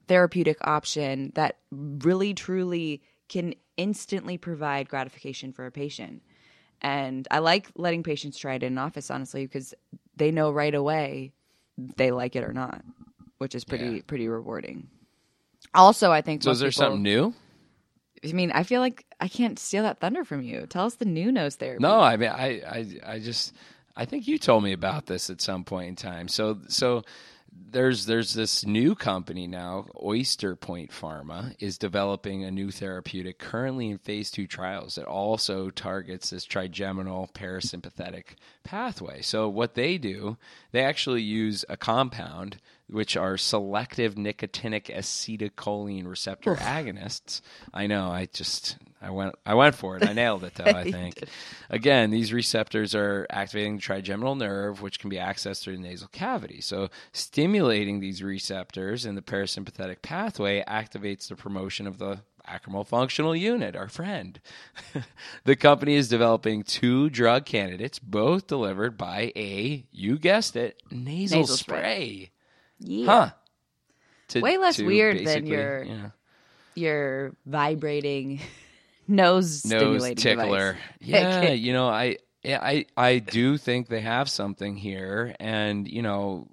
therapeutic 0.07 0.57
option 0.61 1.31
that 1.35 1.57
really, 1.71 2.33
truly 2.33 3.01
can 3.29 3.53
instantly 3.77 4.37
provide 4.37 4.89
gratification 4.89 5.53
for 5.53 5.65
a 5.65 5.71
patient. 5.71 6.21
And 6.81 7.27
I 7.31 7.39
like 7.39 7.69
letting 7.75 8.03
patients 8.03 8.37
try 8.37 8.55
it 8.55 8.63
in 8.63 8.77
office, 8.77 9.09
honestly, 9.09 9.45
because 9.45 9.73
they 10.17 10.31
know 10.31 10.51
right 10.51 10.75
away 10.75 11.31
they 11.95 12.11
like 12.11 12.35
it 12.35 12.43
or 12.43 12.51
not, 12.53 12.83
which 13.37 13.55
is 13.55 13.63
pretty 13.63 13.85
Yeah. 13.85 14.01
pretty 14.05 14.27
rewarding. 14.27 14.89
Also, 15.73 16.11
I 16.11 16.21
think 16.21 16.43
So 16.43 16.51
is 16.51 16.59
there 16.59 16.69
people- 16.69 16.83
something 16.83 17.03
new? 17.03 17.33
I 18.23 18.33
mean, 18.33 18.51
I 18.51 18.63
feel 18.63 18.81
like 18.81 19.05
I 19.19 19.27
can't 19.27 19.57
steal 19.57 19.83
that 19.83 19.99
thunder 19.99 20.23
from 20.25 20.43
you. 20.43 20.67
Tell 20.67 20.85
us 20.85 20.95
the 20.95 21.05
new 21.05 21.31
nose 21.31 21.55
therapy. 21.55 21.81
No, 21.81 21.99
I 22.01 22.17
mean, 22.17 22.29
I, 22.29 22.61
I, 22.67 22.85
I 23.13 23.19
just, 23.19 23.53
I 23.95 24.05
think 24.05 24.27
you 24.27 24.37
told 24.37 24.63
me 24.63 24.71
about 24.71 25.05
this 25.05 25.29
at 25.29 25.41
some 25.41 25.63
point 25.63 25.89
in 25.89 25.95
time. 25.95 26.27
So, 26.27 26.59
so 26.67 27.03
there's 27.71 28.05
there's 28.05 28.33
this 28.33 28.65
new 28.65 28.95
company 28.95 29.47
now, 29.47 29.85
Oyster 30.01 30.55
Point 30.55 30.91
Pharma, 30.91 31.55
is 31.59 31.77
developing 31.77 32.43
a 32.43 32.51
new 32.51 32.71
therapeutic 32.71 33.39
currently 33.39 33.89
in 33.89 33.97
phase 33.97 34.31
two 34.31 34.47
trials 34.47 34.95
that 34.95 35.05
also 35.05 35.69
targets 35.69 36.29
this 36.29 36.45
trigeminal 36.45 37.29
parasympathetic 37.33 38.35
pathway. 38.63 39.21
So, 39.21 39.49
what 39.49 39.75
they 39.75 39.97
do, 39.97 40.37
they 40.71 40.83
actually 40.83 41.23
use 41.23 41.65
a 41.69 41.77
compound 41.77 42.57
which 42.87 43.15
are 43.15 43.37
selective 43.37 44.15
nicotinic 44.15 44.85
acetylcholine 44.93 46.07
receptor 46.07 46.55
agonists. 46.55 47.41
I 47.73 47.87
know, 47.87 48.09
I 48.09 48.27
just 48.31 48.77
I 49.01 49.09
went 49.09 49.33
I 49.45 49.55
went 49.55 49.73
for 49.75 49.97
it. 49.97 50.07
I 50.07 50.13
nailed 50.13 50.43
it 50.43 50.53
though, 50.55 50.65
I 50.65 50.83
think. 50.91 51.23
Again, 51.69 52.11
these 52.11 52.31
receptors 52.31 52.93
are 52.93 53.25
activating 53.31 53.77
the 53.77 53.81
trigeminal 53.81 54.35
nerve, 54.35 54.81
which 54.81 54.99
can 54.99 55.09
be 55.09 55.15
accessed 55.15 55.63
through 55.63 55.77
the 55.77 55.81
nasal 55.81 56.07
cavity. 56.09 56.61
So, 56.61 56.89
stimulating 57.11 57.99
these 57.99 58.21
receptors 58.21 59.05
in 59.05 59.15
the 59.15 59.21
parasympathetic 59.21 60.01
pathway 60.01 60.63
activates 60.67 61.27
the 61.27 61.35
promotion 61.35 61.87
of 61.87 61.97
the 61.97 62.19
lacrimal 62.47 62.85
functional 62.85 63.35
unit, 63.35 63.75
our 63.75 63.87
friend. 63.87 64.39
the 65.45 65.55
company 65.55 65.95
is 65.95 66.07
developing 66.07 66.63
two 66.63 67.09
drug 67.09 67.45
candidates, 67.45 67.97
both 67.99 68.45
delivered 68.47 68.97
by 68.97 69.31
a, 69.35 69.85
you 69.91 70.17
guessed 70.19 70.55
it, 70.55 70.81
nasal, 70.91 71.39
Nasal 71.39 71.55
spray. 71.57 71.79
spray. 71.79 72.31
Yeah. 72.79 73.05
Huh. 73.05 73.29
To- 74.29 74.41
Way 74.41 74.57
less 74.57 74.79
weird 74.81 75.25
than 75.25 75.45
your 75.45 75.83
you 75.83 75.95
know, 75.95 76.11
Your 76.75 77.35
vibrating 77.45 78.41
nose 79.07 79.65
nose 79.65 80.13
tickler. 80.15 80.73
device. 80.73 80.81
Yeah, 80.99 81.49
you 81.49 81.73
know, 81.73 81.87
I 81.87 82.17
I 82.45 82.85
I 82.97 83.19
do 83.19 83.57
think 83.57 83.87
they 83.87 84.01
have 84.01 84.29
something 84.29 84.75
here, 84.75 85.35
and 85.39 85.87
you 85.87 86.01
know, 86.01 86.47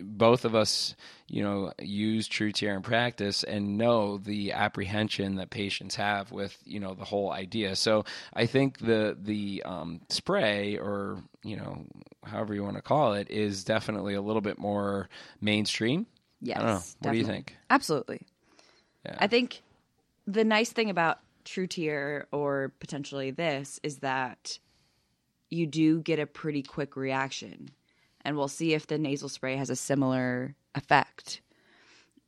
both 0.00 0.44
of 0.44 0.54
us, 0.54 0.94
you 1.28 1.42
know, 1.42 1.72
use 1.80 2.28
TrueTear 2.28 2.74
in 2.76 2.82
practice 2.82 3.44
and 3.44 3.78
know 3.78 4.18
the 4.18 4.52
apprehension 4.52 5.36
that 5.36 5.50
patients 5.50 5.96
have 5.96 6.32
with 6.32 6.56
you 6.64 6.80
know 6.80 6.94
the 6.94 7.04
whole 7.04 7.30
idea. 7.30 7.76
So 7.76 8.04
I 8.34 8.46
think 8.46 8.78
the 8.78 9.16
the 9.20 9.62
um, 9.64 10.00
spray 10.08 10.76
or 10.76 11.22
you 11.42 11.56
know 11.56 11.86
however 12.24 12.54
you 12.54 12.62
want 12.62 12.76
to 12.76 12.82
call 12.82 13.14
it 13.14 13.30
is 13.30 13.64
definitely 13.64 14.14
a 14.14 14.22
little 14.22 14.42
bit 14.42 14.58
more 14.58 15.08
mainstream. 15.40 16.06
Yes. 16.40 16.56
I 16.56 16.60
don't 16.60 16.68
know. 16.68 16.82
What 17.00 17.12
do 17.12 17.18
you 17.18 17.26
think? 17.26 17.56
Absolutely. 17.68 18.26
Yeah. 19.04 19.16
I 19.18 19.26
think 19.26 19.62
the 20.26 20.44
nice 20.44 20.70
thing 20.70 20.90
about 20.90 21.18
TrueTear 21.50 22.24
or 22.32 22.72
potentially 22.80 23.30
this 23.30 23.80
is 23.82 23.98
that 23.98 24.58
you 25.48 25.66
do 25.66 26.00
get 26.00 26.18
a 26.18 26.26
pretty 26.26 26.62
quick 26.62 26.96
reaction. 26.96 27.70
And 28.22 28.36
we'll 28.36 28.48
see 28.48 28.74
if 28.74 28.86
the 28.86 28.98
nasal 28.98 29.28
spray 29.28 29.56
has 29.56 29.70
a 29.70 29.76
similar 29.76 30.54
effect. 30.74 31.40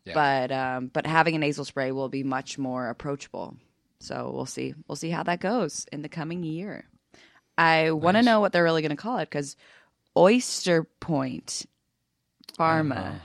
Yeah. 0.04 0.14
But 0.14 0.50
um, 0.52 0.86
but 0.92 1.06
having 1.06 1.34
a 1.36 1.38
nasal 1.38 1.64
spray 1.64 1.92
will 1.92 2.08
be 2.08 2.24
much 2.24 2.58
more 2.58 2.88
approachable. 2.88 3.56
So 4.00 4.32
we'll 4.34 4.46
see. 4.46 4.74
We'll 4.88 4.96
see 4.96 5.10
how 5.10 5.22
that 5.22 5.38
goes 5.40 5.86
in 5.92 6.02
the 6.02 6.08
coming 6.08 6.42
year. 6.42 6.86
I 7.56 7.92
want 7.92 8.16
to 8.16 8.22
know 8.22 8.40
what 8.40 8.52
they're 8.52 8.64
really 8.64 8.82
going 8.82 8.90
to 8.90 8.96
call 8.96 9.18
it 9.18 9.30
because 9.30 9.54
Oyster 10.16 10.84
Point 10.84 11.66
Pharma 12.58 12.96
Uh-huh. 12.96 13.18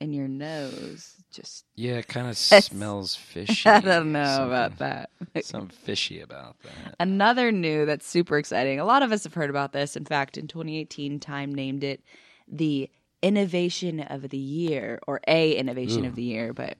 in 0.00 0.12
your 0.12 0.28
nose 0.28 1.14
just 1.36 1.64
Yeah, 1.76 1.94
it 1.98 2.08
kind 2.08 2.28
of 2.28 2.36
smells 2.38 3.14
fishy. 3.14 3.68
I 3.70 3.80
don't 3.80 4.12
know 4.12 4.24
Something- 4.24 4.46
about 4.46 4.78
that. 4.78 5.10
Some 5.44 5.68
fishy 5.68 6.20
about 6.20 6.56
that. 6.62 6.96
Another 6.98 7.52
new 7.52 7.86
that's 7.86 8.06
super 8.06 8.38
exciting. 8.38 8.80
A 8.80 8.84
lot 8.84 9.02
of 9.02 9.12
us 9.12 9.24
have 9.24 9.34
heard 9.34 9.50
about 9.50 9.72
this. 9.72 9.96
In 9.96 10.04
fact, 10.04 10.36
in 10.36 10.48
2018, 10.48 11.20
Time 11.20 11.54
named 11.54 11.84
it 11.84 12.02
the 12.48 12.90
Innovation 13.22 14.00
of 14.00 14.28
the 14.28 14.36
Year 14.38 14.98
or 15.06 15.20
a 15.28 15.52
Innovation 15.56 16.04
Ooh. 16.04 16.08
of 16.08 16.14
the 16.16 16.22
Year. 16.22 16.52
But 16.52 16.76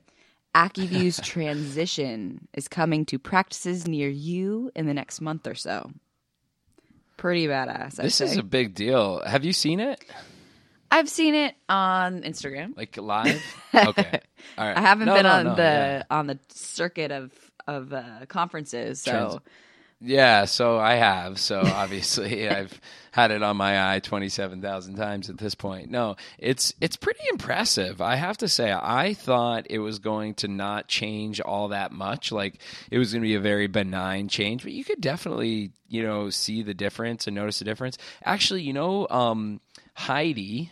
Acuvue's 0.55 1.19
transition 1.21 2.47
is 2.53 2.67
coming 2.67 3.05
to 3.07 3.19
practices 3.19 3.87
near 3.87 4.09
you 4.09 4.71
in 4.75 4.85
the 4.87 4.93
next 4.93 5.21
month 5.21 5.45
or 5.47 5.55
so. 5.55 5.91
Pretty 7.17 7.47
badass. 7.47 7.99
I'd 7.99 8.05
This 8.05 8.21
is 8.21 8.33
say. 8.33 8.39
a 8.39 8.43
big 8.43 8.75
deal. 8.75 9.21
Have 9.25 9.43
you 9.43 9.51
seen 9.53 9.79
it? 9.79 10.03
I've 10.91 11.09
seen 11.09 11.35
it 11.35 11.55
on 11.69 12.21
Instagram. 12.23 12.75
Like 12.77 12.97
live? 12.97 13.43
Okay. 13.73 14.19
All 14.57 14.65
right. 14.67 14.77
I 14.77 14.81
haven't 14.81 15.05
No, 15.07 15.15
been 15.15 15.23
no, 15.23 15.29
on 15.31 15.45
no, 15.45 15.55
the 15.55 15.61
yeah. 15.61 16.03
on 16.09 16.27
the 16.27 16.39
circuit 16.49 17.11
of 17.11 17.31
of 17.67 17.91
uh, 17.93 18.25
conferences, 18.27 19.01
so 19.01 19.11
Trans- 19.11 19.35
Yeah, 19.99 20.45
so 20.45 20.79
I 20.79 20.95
have. 20.95 21.37
So 21.39 21.59
obviously 21.65 22.47
I've 22.49 22.79
had 23.11 23.31
it 23.31 23.43
on 23.43 23.57
my 23.57 23.93
eye 23.95 23.99
27,000 23.99 24.95
times 24.95 25.29
at 25.29 25.37
this 25.37 25.53
point. 25.55 25.91
No, 25.91 26.15
it's 26.39 26.73
it's 26.79 26.95
pretty 26.95 27.19
impressive. 27.31 27.99
I 28.01 28.15
have 28.15 28.37
to 28.37 28.47
say 28.47 28.71
I 28.71 29.13
thought 29.13 29.67
it 29.69 29.79
was 29.79 29.99
going 29.99 30.35
to 30.35 30.47
not 30.47 30.87
change 30.87 31.41
all 31.41 31.67
that 31.69 31.91
much. 31.91 32.31
Like 32.31 32.59
it 32.89 32.97
was 32.97 33.11
going 33.11 33.21
to 33.21 33.27
be 33.27 33.35
a 33.35 33.39
very 33.41 33.67
benign 33.67 34.27
change, 34.29 34.63
but 34.63 34.71
you 34.71 34.83
could 34.85 35.01
definitely, 35.01 35.71
you 35.89 36.01
know, 36.03 36.29
see 36.29 36.63
the 36.63 36.73
difference 36.73 37.27
and 37.27 37.35
notice 37.35 37.59
the 37.59 37.65
difference. 37.65 37.97
Actually, 38.23 38.61
you 38.63 38.73
know, 38.73 39.07
um 39.09 39.59
Heidi 39.95 40.71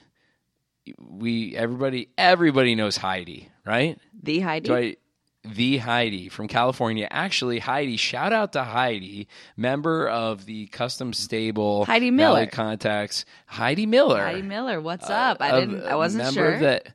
we 1.00 1.56
everybody 1.56 2.10
everybody 2.18 2.76
knows 2.76 2.98
Heidi, 2.98 3.50
right? 3.66 3.98
the 4.24 4.40
Heidi. 4.40 4.72
I, 4.74 4.96
the 5.44 5.78
Heidi 5.78 6.30
from 6.30 6.48
California. 6.48 7.08
Actually, 7.12 7.60
Heidi, 7.60 7.98
shout 7.98 8.34
out 8.34 8.54
to 8.54 8.64
Heidi, 8.64 9.28
member 9.56 10.08
of 10.10 10.46
the 10.46 10.66
custom 10.68 11.14
stable 11.14 11.86
Heidi 11.86 12.10
Valley 12.10 12.12
Miller. 12.12 12.46
Contacts. 12.48 13.26
Heidi 13.46 13.86
Miller. 13.86 14.22
Heidi 14.24 14.42
Miller, 14.42 14.82
what's 14.82 15.10
Uh, 15.10 15.14
up? 15.14 15.42
I 15.42 15.60
didn't. 15.60 15.86
I 15.86 15.96
wasn't 15.96 16.24
member 16.24 16.52
sure. 16.52 16.60
That, 16.62 16.88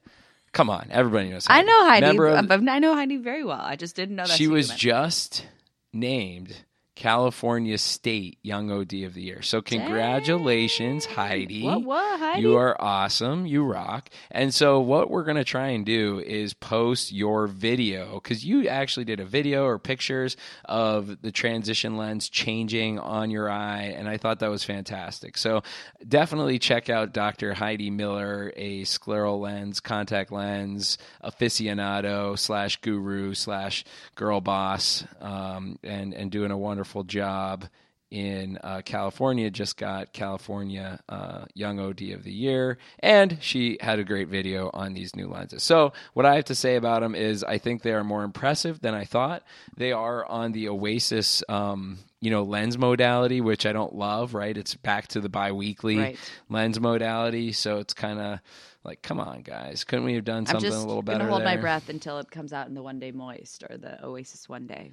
come 0.52 0.68
on, 0.68 0.88
everybody 0.90 1.30
knows. 1.30 1.46
I 1.48 1.62
know 1.62 1.86
Heidi. 1.86 2.18
Of- 2.18 2.68
I 2.68 2.78
know 2.80 2.94
Heidi 2.94 3.18
very 3.18 3.44
well. 3.44 3.60
I 3.60 3.76
just 3.76 3.94
didn't 3.94 4.16
know 4.16 4.26
that 4.26 4.36
she 4.36 4.48
was 4.48 4.70
just 4.70 5.46
named 5.92 6.54
California 7.00 7.78
State 7.78 8.36
Young 8.42 8.70
OD 8.70 8.92
of 9.04 9.14
the 9.14 9.22
Year. 9.22 9.40
So 9.40 9.62
congratulations, 9.62 11.06
Dang. 11.06 11.14
Heidi. 11.14 11.62
What? 11.62 11.82
What? 11.82 12.20
Heidi? 12.20 12.42
You 12.42 12.58
are 12.58 12.76
awesome. 12.78 13.46
You 13.46 13.64
rock. 13.64 14.10
And 14.30 14.52
so, 14.52 14.80
what 14.80 15.10
we're 15.10 15.24
going 15.24 15.38
to 15.38 15.44
try 15.44 15.68
and 15.68 15.86
do 15.86 16.18
is 16.20 16.52
post 16.52 17.10
your 17.10 17.46
video 17.46 18.20
because 18.22 18.44
you 18.44 18.68
actually 18.68 19.06
did 19.06 19.18
a 19.18 19.24
video 19.24 19.64
or 19.64 19.78
pictures 19.78 20.36
of 20.66 21.22
the 21.22 21.32
transition 21.32 21.96
lens 21.96 22.28
changing 22.28 22.98
on 22.98 23.30
your 23.30 23.48
eye. 23.48 23.94
And 23.96 24.06
I 24.06 24.18
thought 24.18 24.40
that 24.40 24.50
was 24.50 24.62
fantastic. 24.62 25.38
So, 25.38 25.62
definitely 26.06 26.58
check 26.58 26.90
out 26.90 27.14
Dr. 27.14 27.54
Heidi 27.54 27.88
Miller, 27.88 28.52
a 28.56 28.82
scleral 28.82 29.40
lens, 29.40 29.80
contact 29.80 30.32
lens 30.32 30.98
aficionado 31.24 32.38
slash 32.38 32.76
guru 32.82 33.32
slash 33.32 33.86
girl 34.16 34.42
boss, 34.42 35.02
um, 35.22 35.78
and, 35.82 36.12
and 36.12 36.30
doing 36.30 36.50
a 36.50 36.58
wonderful 36.58 36.89
job 37.04 37.66
in 38.10 38.58
uh, 38.64 38.82
California, 38.84 39.48
just 39.52 39.76
got 39.76 40.12
California 40.12 40.98
uh, 41.08 41.44
Young 41.54 41.78
OD 41.78 42.02
of 42.10 42.24
the 42.24 42.32
Year, 42.32 42.76
and 42.98 43.38
she 43.40 43.78
had 43.80 44.00
a 44.00 44.04
great 44.04 44.26
video 44.26 44.68
on 44.74 44.94
these 44.94 45.14
new 45.14 45.28
lenses. 45.28 45.62
So, 45.62 45.92
what 46.14 46.26
I 46.26 46.34
have 46.34 46.46
to 46.46 46.56
say 46.56 46.74
about 46.74 47.02
them 47.02 47.14
is, 47.14 47.44
I 47.44 47.58
think 47.58 47.82
they 47.82 47.92
are 47.92 48.02
more 48.02 48.24
impressive 48.24 48.80
than 48.80 48.94
I 48.94 49.04
thought. 49.04 49.44
They 49.76 49.92
are 49.92 50.26
on 50.26 50.50
the 50.50 50.66
Oasys, 50.66 51.48
um, 51.48 51.98
you 52.20 52.32
know, 52.32 52.42
lens 52.42 52.76
modality, 52.76 53.40
which 53.40 53.64
I 53.64 53.72
don't 53.72 53.94
love. 53.94 54.34
Right, 54.34 54.56
it's 54.56 54.74
back 54.74 55.06
to 55.08 55.20
the 55.20 55.28
biweekly 55.28 55.98
Right. 55.98 56.18
lens 56.48 56.80
modality, 56.80 57.52
so 57.52 57.78
it's 57.78 57.94
kind 57.94 58.18
of 58.18 58.40
like, 58.82 59.02
come 59.02 59.20
on, 59.20 59.42
guys, 59.42 59.84
couldn't 59.84 60.06
we 60.06 60.14
have 60.14 60.24
done 60.24 60.38
I'm 60.38 60.46
something 60.46 60.62
just 60.68 60.82
a 60.82 60.86
little 60.86 61.02
better? 61.02 61.20
gonna 61.20 61.30
hold 61.30 61.44
my 61.44 61.56
breath 61.58 61.88
until 61.88 62.18
it 62.18 62.28
comes 62.32 62.52
out 62.52 62.66
in 62.66 62.74
the 62.74 62.82
One 62.82 62.98
Day 62.98 63.12
Moist 63.12 63.62
or 63.70 63.76
the 63.76 64.00
Oasys 64.02 64.48
One 64.48 64.66
Day. 64.66 64.90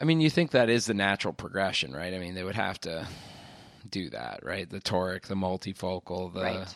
I 0.00 0.04
mean, 0.04 0.20
you 0.20 0.30
think 0.30 0.50
that 0.52 0.68
is 0.68 0.86
the 0.86 0.94
natural 0.94 1.32
progression, 1.34 1.92
right? 1.92 2.12
I 2.14 2.18
mean, 2.18 2.34
they 2.34 2.44
would 2.44 2.54
have 2.54 2.80
to 2.82 3.06
do 3.88 4.10
that, 4.10 4.40
right? 4.42 4.68
The 4.68 4.80
toric, 4.80 5.22
the 5.22 5.34
multifocal, 5.34 6.32
the 6.32 6.40
Right. 6.40 6.74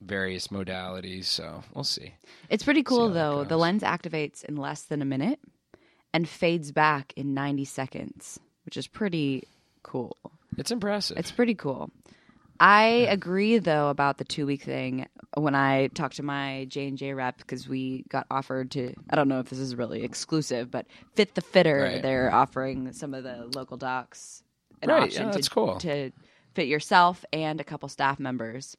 various 0.00 0.48
modalities. 0.48 1.24
So 1.24 1.62
we'll 1.74 1.84
see. 1.84 2.14
It's 2.48 2.62
pretty 2.62 2.82
cool 2.82 3.10
though. 3.10 3.44
The 3.44 3.56
lens 3.56 3.82
activates 3.82 4.44
in 4.44 4.56
less 4.56 4.82
than 4.82 5.02
a 5.02 5.04
minute 5.04 5.40
and 6.12 6.28
fades 6.28 6.72
back 6.72 7.12
in 7.16 7.34
90 7.34 7.64
seconds, 7.64 8.38
which 8.64 8.76
is 8.76 8.86
pretty 8.86 9.44
cool. 9.82 10.16
It's 10.56 10.70
impressive. 10.70 11.18
It's 11.18 11.30
pretty 11.30 11.54
cool. 11.54 11.90
I 12.60 13.06
agree 13.08 13.58
though 13.58 13.88
about 13.90 14.18
the 14.18 14.24
two 14.24 14.46
week 14.46 14.62
thing. 14.62 15.06
When 15.40 15.54
I 15.54 15.88
talked 15.88 16.16
to 16.16 16.22
my 16.22 16.66
J 16.68 16.88
and 16.88 16.98
J 16.98 17.12
rep 17.14 17.38
because 17.38 17.68
we 17.68 18.04
got 18.08 18.26
offered 18.30 18.70
to, 18.72 18.94
I 19.10 19.16
don't 19.16 19.28
know 19.28 19.40
if 19.40 19.48
this 19.50 19.58
is 19.58 19.74
really 19.76 20.02
exclusive, 20.02 20.70
but 20.70 20.86
Fit 21.14 21.34
the 21.34 21.40
Fitter, 21.40 21.82
Right. 21.82 22.02
they're 22.02 22.32
offering 22.32 22.92
some 22.92 23.14
of 23.14 23.24
the 23.24 23.48
local 23.54 23.76
docs 23.76 24.42
an 24.82 24.90
Right, 24.90 25.02
option 25.04 25.26
yeah, 25.26 25.30
to, 25.32 25.50
cool. 25.50 25.76
to 25.78 26.10
fit 26.54 26.68
yourself 26.68 27.24
and 27.32 27.60
a 27.60 27.64
couple 27.64 27.88
staff 27.88 28.18
members, 28.20 28.76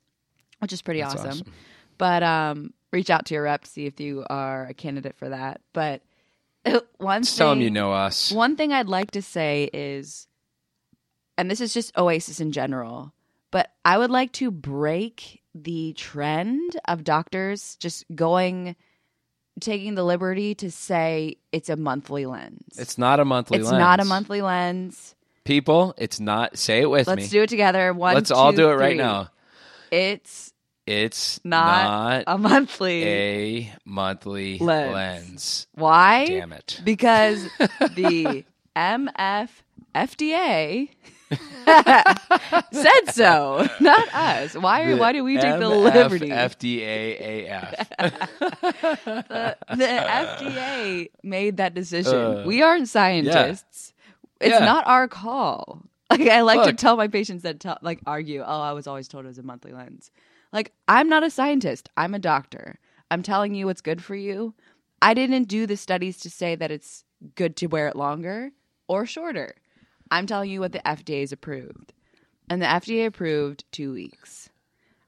which 0.60 0.72
is 0.74 0.82
pretty 0.82 1.01
awesome. 1.01 1.28
awesome. 1.30 1.54
But 1.98 2.24
um, 2.24 2.74
reach 2.92 3.10
out 3.10 3.25
to 3.28 3.34
your 3.34 3.44
rep 3.44 3.63
to 3.63 3.70
see 3.70 3.86
if 3.86 4.00
you 4.00 4.25
are 4.30 4.66
a 4.68 4.74
candidate 4.74 5.16
for 5.18 5.30
that. 5.30 5.62
But 5.74 6.01
one 6.98 7.24
Just 7.24 7.38
tell 7.38 7.50
them 7.50 7.62
you 7.62 7.70
know 7.72 7.92
us. 7.94 8.32
one 8.32 8.56
thing 8.56 8.72
I'd 8.74 8.88
like 8.88 9.12
to 9.12 9.22
say 9.22 9.70
is, 9.74 10.28
and 11.38 11.50
this 11.50 11.62
is 11.62 11.74
just 11.74 11.94
Oasys 11.96 12.42
in 12.42 12.51
general, 12.51 13.13
but 13.51 13.72
I 13.86 13.98
would 13.98 14.12
like 14.12 14.32
to 14.34 14.51
break 14.51 15.38
the 15.56 15.94
trend 15.94 16.79
of 16.86 17.03
doctors 17.03 17.75
just 17.77 18.06
going, 18.13 18.75
taking 19.60 19.96
the 19.96 20.03
liberty 20.03 20.56
to 20.56 20.72
say 20.72 21.38
it's 21.51 21.70
a 21.70 21.75
monthly 21.75 22.25
lens. 22.25 22.63
It's 22.77 22.98
not 22.98 23.20
a 23.20 23.25
monthly 23.25 23.58
lens. 23.58 23.68
It's 23.68 23.72
lens. 23.72 23.79
not 23.82 24.00
a 24.00 24.06
monthly 24.06 24.41
lens. 24.41 25.15
People, 25.44 25.96
it's 25.98 26.20
not. 26.20 26.58
Say 26.58 26.82
it 26.82 26.89
with 26.89 27.08
me. 27.08 27.13
Let's 27.15 27.29
do 27.29 27.41
it 27.41 27.50
together. 27.50 27.91
One, 27.94 28.13
Let's 28.15 28.29
all 28.32 28.51
do 28.51 28.70
it 28.70 28.75
right 28.75 28.96
now. 28.98 29.29
It's 29.91 30.53
It's 30.86 31.39
not, 31.44 31.84
not, 31.84 32.24
a 32.27 32.38
monthly. 32.38 33.03
a 33.03 33.74
monthly 33.86 34.60
Lens. 34.60 34.94
lens. 34.94 35.68
Why? 35.74 36.25
Damn 36.27 36.53
it. 36.53 36.79
because 36.84 37.44
the 37.96 38.46
MF 38.75 39.50
FDA 39.96 40.89
said 42.72 43.12
so, 43.14 43.68
not 43.80 44.14
us. 44.14 44.56
Why? 44.56 44.84
Are, 44.84 44.98
why 44.98 45.14
do 45.14 45.24
we 45.24 45.38
take 45.38 45.60
the 45.60 45.70
liberty? 45.70 46.30
FDA 46.30 47.50
AF. 47.50 47.90
the, 49.06 49.58
the 49.70 49.86
FDA 49.86 51.10
made 51.24 51.58
that 51.58 51.74
decision. 51.74 52.16
Uh, 52.16 52.44
we 52.46 52.62
aren't 52.62 52.88
scientists. 52.90 53.94
It's 54.42 54.52
Yeah. 54.54 54.66
not 54.66 54.88
our 54.88 55.08
call. 55.08 55.84
Like 56.10 56.22
I 56.22 56.42
like 56.42 56.64
to 56.64 56.74
tell 56.74 56.98
my 56.98 57.08
patients 57.08 57.44
that 57.44 57.60
tell, 57.60 57.78
like 57.84 58.00
argue, 58.08 58.42
"Oh, 58.42 58.62
I 58.62 58.72
was 58.72 58.88
always 58.88 59.08
told 59.08 59.26
it 59.26 59.28
was 59.28 59.38
a 59.38 59.44
monthly 59.44 59.74
lens." 59.74 60.10
Like 60.52 60.72
I'm 60.88 61.08
not 61.08 61.24
a 61.24 61.30
scientist. 61.30 61.90
I'm 61.96 62.16
a 62.16 62.20
doctor. 62.20 62.80
I'm 63.12 63.22
telling 63.22 63.54
you 63.54 63.68
what's 63.68 63.82
good 63.82 64.04
for 64.04 64.16
you. 64.16 64.56
I 65.02 65.14
didn't 65.14 65.44
do 65.44 65.68
the 65.68 65.78
studies 65.78 66.18
to 66.22 66.30
say 66.30 66.56
that 66.56 66.72
it's 66.72 67.04
good 67.36 67.56
to 67.58 67.68
wear 67.68 67.88
it 67.88 67.96
longer 67.96 68.52
or 68.88 69.06
shorter. 69.06 69.56
I'm 70.12 70.25
telling 70.28 70.50
you 70.50 70.60
what 70.60 70.72
the 70.72 70.80
FDA 70.80 71.22
has 71.22 71.32
approved. 71.32 71.94
And 72.50 72.62
the 72.62 72.66
FDA 72.66 73.06
approved 73.06 73.63
2 73.72 73.94
weeks. 73.94 74.50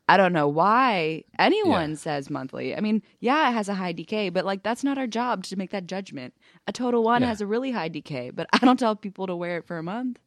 I 0.08 0.17
don't 0.17 0.34
know 0.34 0.48
why 0.48 1.24
anyone 1.39 1.91
Yeah. 1.91 1.96
says 1.96 2.29
monthly. 2.29 2.75
I 2.75 2.81
mean, 2.81 3.01
yeah, 3.20 3.50
it 3.50 3.53
has 3.53 3.70
a 3.70 3.75
high 3.75 3.93
decay, 3.93 4.29
but 4.29 4.46
like 4.46 4.62
that's 4.62 4.84
not 4.84 4.98
our 4.98 5.08
job 5.08 5.43
to 5.46 5.55
make 5.55 5.72
that 5.72 5.88
judgment. 5.88 6.34
A 6.67 6.72
total 6.74 7.03
one 7.03 7.22
Yeah. 7.22 7.29
has 7.29 7.39
a 7.41 7.48
really 7.48 7.72
high 7.72 7.88
decay, 7.88 8.29
but 8.29 8.48
I 8.53 8.58
don't 8.60 8.77
tell 8.77 8.96
people 8.96 9.27
to 9.27 9.36
wear 9.36 9.58
it 9.58 9.65
for 9.67 9.77
a 9.77 9.84
month. 9.84 10.20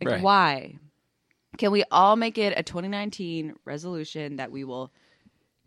Like 0.00 0.10
Right. 0.12 0.22
why? 0.22 0.78
Can 1.56 1.72
we 1.72 1.84
all 1.90 2.16
make 2.16 2.36
it 2.38 2.52
a 2.56 2.62
2019 2.62 3.54
resolution 3.64 4.36
that 4.36 4.52
we 4.52 4.62
will 4.62 4.92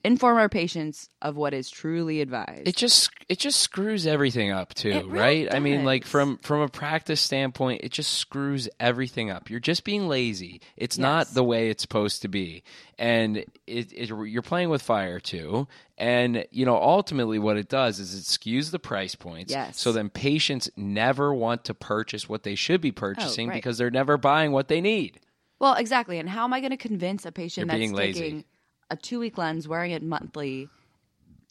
inform 0.03 0.37
our 0.37 0.49
patients 0.49 1.09
of 1.21 1.35
what 1.35 1.53
is 1.53 1.69
truly 1.69 2.21
advised? 2.21 2.67
It 2.67 2.75
just 2.75 3.09
it 3.29 3.39
just 3.39 3.61
screws 3.61 4.07
everything 4.07 4.51
up 4.51 4.73
too, 4.73 4.89
It 4.89 5.05
really 5.05 5.19
right? 5.19 5.53
I 5.53 5.59
mean, 5.59 5.85
like 5.85 6.05
from 6.05 6.37
from 6.39 6.61
a 6.61 6.67
practice 6.67 7.21
standpoint, 7.21 7.81
it 7.83 7.91
just 7.91 8.13
screws 8.13 8.67
everything 8.79 9.29
up. 9.29 9.49
You're 9.49 9.59
just 9.59 9.83
being 9.83 10.07
lazy. 10.07 10.61
It's 10.75 10.97
not 10.97 11.27
the 11.27 11.43
way 11.43 11.69
it's 11.69 11.81
supposed 11.81 12.21
to 12.23 12.27
be, 12.27 12.63
and 12.97 13.37
it, 13.37 13.93
it 13.93 14.09
you're 14.09 14.41
playing 14.41 14.69
with 14.69 14.81
fire 14.81 15.19
too. 15.19 15.67
And 15.97 16.45
you 16.51 16.65
know, 16.65 16.77
ultimately, 16.77 17.39
what 17.39 17.57
it 17.57 17.69
does 17.69 17.99
is 17.99 18.15
it 18.15 18.23
skews 18.23 18.71
the 18.71 18.79
price 18.79 19.15
points. 19.15 19.51
Yes. 19.51 19.79
So 19.79 19.91
then 19.91 20.09
patients 20.09 20.69
never 20.75 21.33
want 21.33 21.65
to 21.65 21.73
purchase 21.73 22.27
what 22.27 22.43
they 22.43 22.55
should 22.55 22.81
be 22.81 22.89
oh, 22.89 22.99
purchasing 22.99 23.49
right. 23.49 23.55
because 23.55 23.77
they're 23.77 23.91
never 23.91 24.17
buying 24.17 24.51
what 24.51 24.67
they 24.67 24.81
need. 24.81 25.19
Well, 25.61 25.75
exactly. 25.75 26.17
And 26.17 26.27
how 26.27 26.43
am 26.43 26.53
I 26.53 26.59
going 26.59 26.71
to 26.71 26.77
convince 26.77 27.23
a 27.23 27.31
patient 27.31 27.67
You're 27.67 27.67
that's 27.67 27.79
being 27.79 27.93
lazy. 27.93 28.19
taking 28.19 28.45
a 28.91 28.95
two 28.95 29.19
week 29.19 29.37
lens, 29.37 29.67
wearing 29.67 29.91
it 29.91 30.03
monthly, 30.03 30.69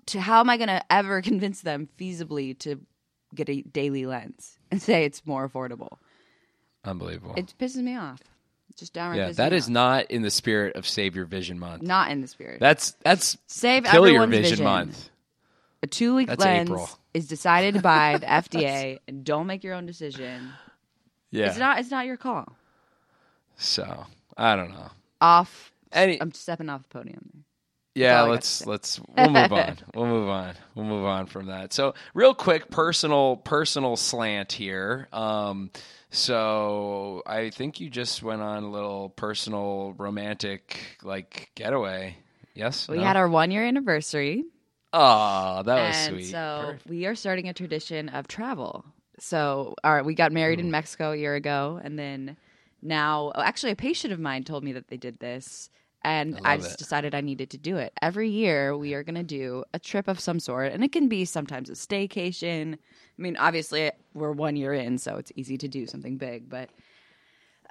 to 0.06 0.20
how 0.20 0.38
am 0.40 0.48
I 0.50 0.56
going 0.56 0.68
to 0.68 0.82
ever 0.92 1.20
convince 1.30 1.62
them 1.62 1.88
feasibly 1.98 2.56
to 2.60 2.80
get 3.34 3.48
a 3.48 3.62
daily 3.62 4.06
lens 4.06 4.58
and 4.70 4.80
say 4.80 5.04
it's 5.04 5.26
more 5.26 5.48
affordable? 5.48 5.98
Unbelievable. 6.84 7.34
It 7.36 7.52
pisses 7.58 7.76
me 7.82 7.96
off. 7.96 8.20
Just 8.76 8.92
downright 8.94 9.18
yeah, 9.18 9.32
that 9.32 9.52
is 9.52 9.64
off. 9.64 9.70
not 9.70 10.10
in 10.10 10.22
the 10.22 10.30
spirit 10.30 10.76
of 10.76 10.86
Save 10.86 11.16
Your 11.16 11.24
Vision 11.26 11.58
Month. 11.58 11.82
not 11.82 12.10
in 12.10 12.20
the 12.20 12.28
spirit. 12.28 12.60
That's 12.60 12.92
that's 13.02 13.36
Save 13.46 13.84
kill 13.84 14.08
your 14.08 14.26
vision, 14.26 14.42
vision. 14.50 14.64
month. 14.64 15.10
a 15.82 15.86
two 15.86 16.14
week 16.14 16.28
lens 16.38 16.70
April. 16.70 16.88
is 17.12 17.26
decided 17.26 17.82
by 17.82 18.16
the 18.18 18.26
FDA, 18.26 18.98
and 19.08 19.24
don't 19.24 19.46
make 19.46 19.64
your 19.64 19.74
own 19.74 19.86
decision. 19.86 20.52
Yeah. 21.30 21.46
It's 21.48 21.58
not. 21.58 21.78
It's 21.80 21.90
not 21.90 22.06
your 22.06 22.16
call. 22.16 22.56
So 23.56 24.06
I 24.36 24.56
don't 24.56 24.70
know. 24.70 24.90
Off. 25.20 25.69
Any 25.92 26.20
I'm 26.20 26.32
stepping 26.32 26.68
off 26.68 26.82
the 26.82 26.88
podium. 26.88 27.44
yeah, 27.94 28.18
all 28.20 28.24
I 28.24 28.28
got 28.28 28.30
let's 28.32 28.66
let's 28.66 29.00
we'll 29.16 29.30
move 29.30 29.52
on. 29.52 29.76
We'll 29.94 30.06
move 30.06 30.28
on. 30.28 30.54
We'll 30.74 30.86
move 30.86 31.04
on 31.04 31.26
from 31.26 31.46
that. 31.46 31.72
So 31.72 31.94
real 32.14 32.34
quick, 32.34 32.70
personal 32.70 33.36
personal 33.36 33.96
slant 33.96 34.52
here. 34.52 35.08
Um, 35.12 35.70
so 36.10 37.22
I 37.26 37.50
think 37.50 37.80
you 37.80 37.88
just 37.90 38.22
went 38.22 38.42
on 38.42 38.62
a 38.64 38.70
little 38.70 39.08
personal 39.10 39.94
romantic 39.96 40.98
like 41.02 41.50
getaway. 41.54 42.16
Yes. 42.54 42.88
We 42.88 42.98
had 43.00 43.16
our 43.16 43.28
one 43.28 43.50
year 43.50 43.64
anniversary. 43.64 44.44
Oh, 44.92 45.62
that 45.62 45.88
was 45.88 45.96
and 45.96 46.16
sweet. 46.16 46.24
so 46.30 46.62
Perfect. 46.66 46.88
we 46.88 47.06
are 47.06 47.14
starting 47.14 47.48
a 47.48 47.52
tradition 47.54 48.08
of 48.08 48.26
travel. 48.26 48.84
So, 49.20 49.74
all 49.84 49.94
right, 49.94 50.04
we 50.04 50.14
got 50.14 50.32
married 50.32 50.58
Mm. 50.58 50.62
in 50.62 50.70
Mexico 50.72 51.12
a 51.12 51.16
year 51.16 51.34
ago, 51.36 51.80
and 51.82 51.98
then 51.98 52.36
now, 52.82 53.32
oh, 53.34 53.42
actually, 53.42 53.72
a 53.72 53.76
patient 53.76 54.12
of 54.12 54.20
mine 54.20 54.44
told 54.44 54.64
me 54.64 54.72
that 54.72 54.88
they 54.88 54.96
did 54.96 55.18
this, 55.18 55.70
and 56.02 56.40
I 56.44 56.54
I, 56.54 56.56
just 56.56 56.74
it. 56.74 56.78
decided 56.78 57.14
I 57.14 57.20
needed 57.20 57.50
to 57.50 57.58
do 57.58 57.76
it. 57.76 57.92
Every 58.00 58.28
year, 58.30 58.76
we 58.76 58.94
are 58.94 59.02
going 59.02 59.16
to 59.16 59.22
do 59.22 59.64
a 59.74 59.78
trip 59.78 60.08
of 60.08 60.20
some 60.20 60.40
sort, 60.40 60.72
and 60.72 60.82
it 60.84 60.92
can 60.92 61.08
be 61.08 61.24
sometimes 61.24 61.68
a 61.70 61.74
staycation. 61.74 62.74
I 62.74 63.22
mean, 63.22 63.36
obviously, 63.36 63.90
we're 64.14 64.32
one 64.32 64.56
year 64.56 64.72
in, 64.72 64.98
so 64.98 65.16
it's 65.16 65.32
easy 65.36 65.58
to 65.58 65.68
do 65.68 65.86
something 65.86 66.16
big, 66.16 66.48
but. 66.48 66.70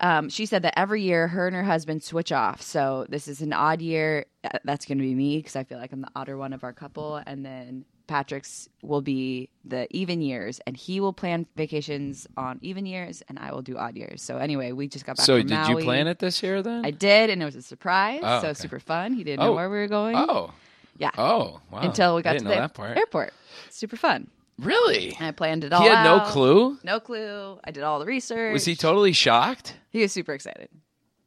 Um, 0.02 0.30
she 0.30 0.46
said 0.46 0.62
that 0.62 0.80
every 0.80 1.02
year 1.02 1.28
her 1.28 1.46
and 1.46 1.54
her 1.54 1.64
husband 1.66 2.04
switch 2.04 2.32
off. 2.32 2.62
So 2.62 3.06
this 3.10 3.28
is 3.28 3.42
an 3.42 3.52
odd 3.52 3.82
year. 3.82 4.28
Uh, 4.46 4.58
That's 4.64 4.86
going 4.86 4.98
to 4.98 5.04
be 5.04 5.14
me 5.14 5.40
because 5.40 5.58
I 5.58 5.66
feel 5.66 5.78
like 5.78 5.92
I'm 5.92 6.00
the 6.00 6.12
odder 6.16 6.38
one 6.38 6.54
of 6.54 6.64
our 6.64 6.72
couple. 6.72 7.18
And 7.18 7.46
then 7.46 7.84
Patrick's 8.10 8.68
will 8.82 9.02
be 9.02 9.50
the 9.64 9.88
even 9.96 10.20
years, 10.20 10.60
and 10.66 10.76
he 10.76 11.00
will 11.00 11.14
plan 11.14 11.46
vacations 11.56 12.28
on 12.36 12.60
even 12.62 12.86
years, 12.86 13.22
and 13.30 13.38
I 13.40 13.52
will 13.54 13.62
do 13.62 13.78
odd 13.78 13.96
years. 13.96 14.22
So 14.22 14.38
anyway, 14.38 14.72
we 14.72 14.88
just 14.88 15.06
got 15.06 15.16
back. 15.18 15.26
So 15.26 15.42
did 15.42 15.68
you 15.68 15.78
plan 15.78 16.08
it 16.08 16.18
this 16.20 16.42
year 16.42 16.62
then? 16.64 16.84
I 16.86 16.92
did, 16.92 17.30
and 17.30 17.42
it 17.42 17.46
was 17.46 17.56
a 17.56 17.62
surprise. 17.62 18.22
Oh, 18.24 18.42
so 18.42 18.48
okay. 18.48 18.54
super 18.56 18.80
fun. 18.80 19.14
He 19.14 19.24
didn't 19.24 19.40
know 19.42 19.52
Oh. 19.52 19.56
where 19.56 19.70
we 19.70 19.78
were 19.78 19.88
going. 19.88 20.16
oh. 20.18 20.52
Yeah. 20.98 21.12
Oh, 21.18 21.62
wow. 21.72 21.80
Until 21.80 22.16
we 22.18 22.22
got 22.24 22.34
to 22.40 22.44
the 22.44 22.50
know 22.50 22.84
airport. 22.84 23.34
Super 23.70 23.96
fun. 23.96 24.28
Really? 24.58 25.16
And 25.18 25.28
I 25.28 25.32
planned 25.32 25.64
it 25.64 25.72
all. 25.72 25.82
He 25.82 25.88
had 25.88 26.04
no 26.04 26.20
clue? 26.26 26.78
No 26.84 27.00
clue. 27.00 27.58
I 27.64 27.72
did 27.72 27.84
all 27.84 28.00
the 28.00 28.06
research. 28.06 28.52
Was 28.52 28.66
he 28.66 28.76
totally 28.76 29.14
shocked? 29.14 29.76
He 29.92 30.02
was 30.02 30.12
super 30.12 30.34
excited. 30.34 30.68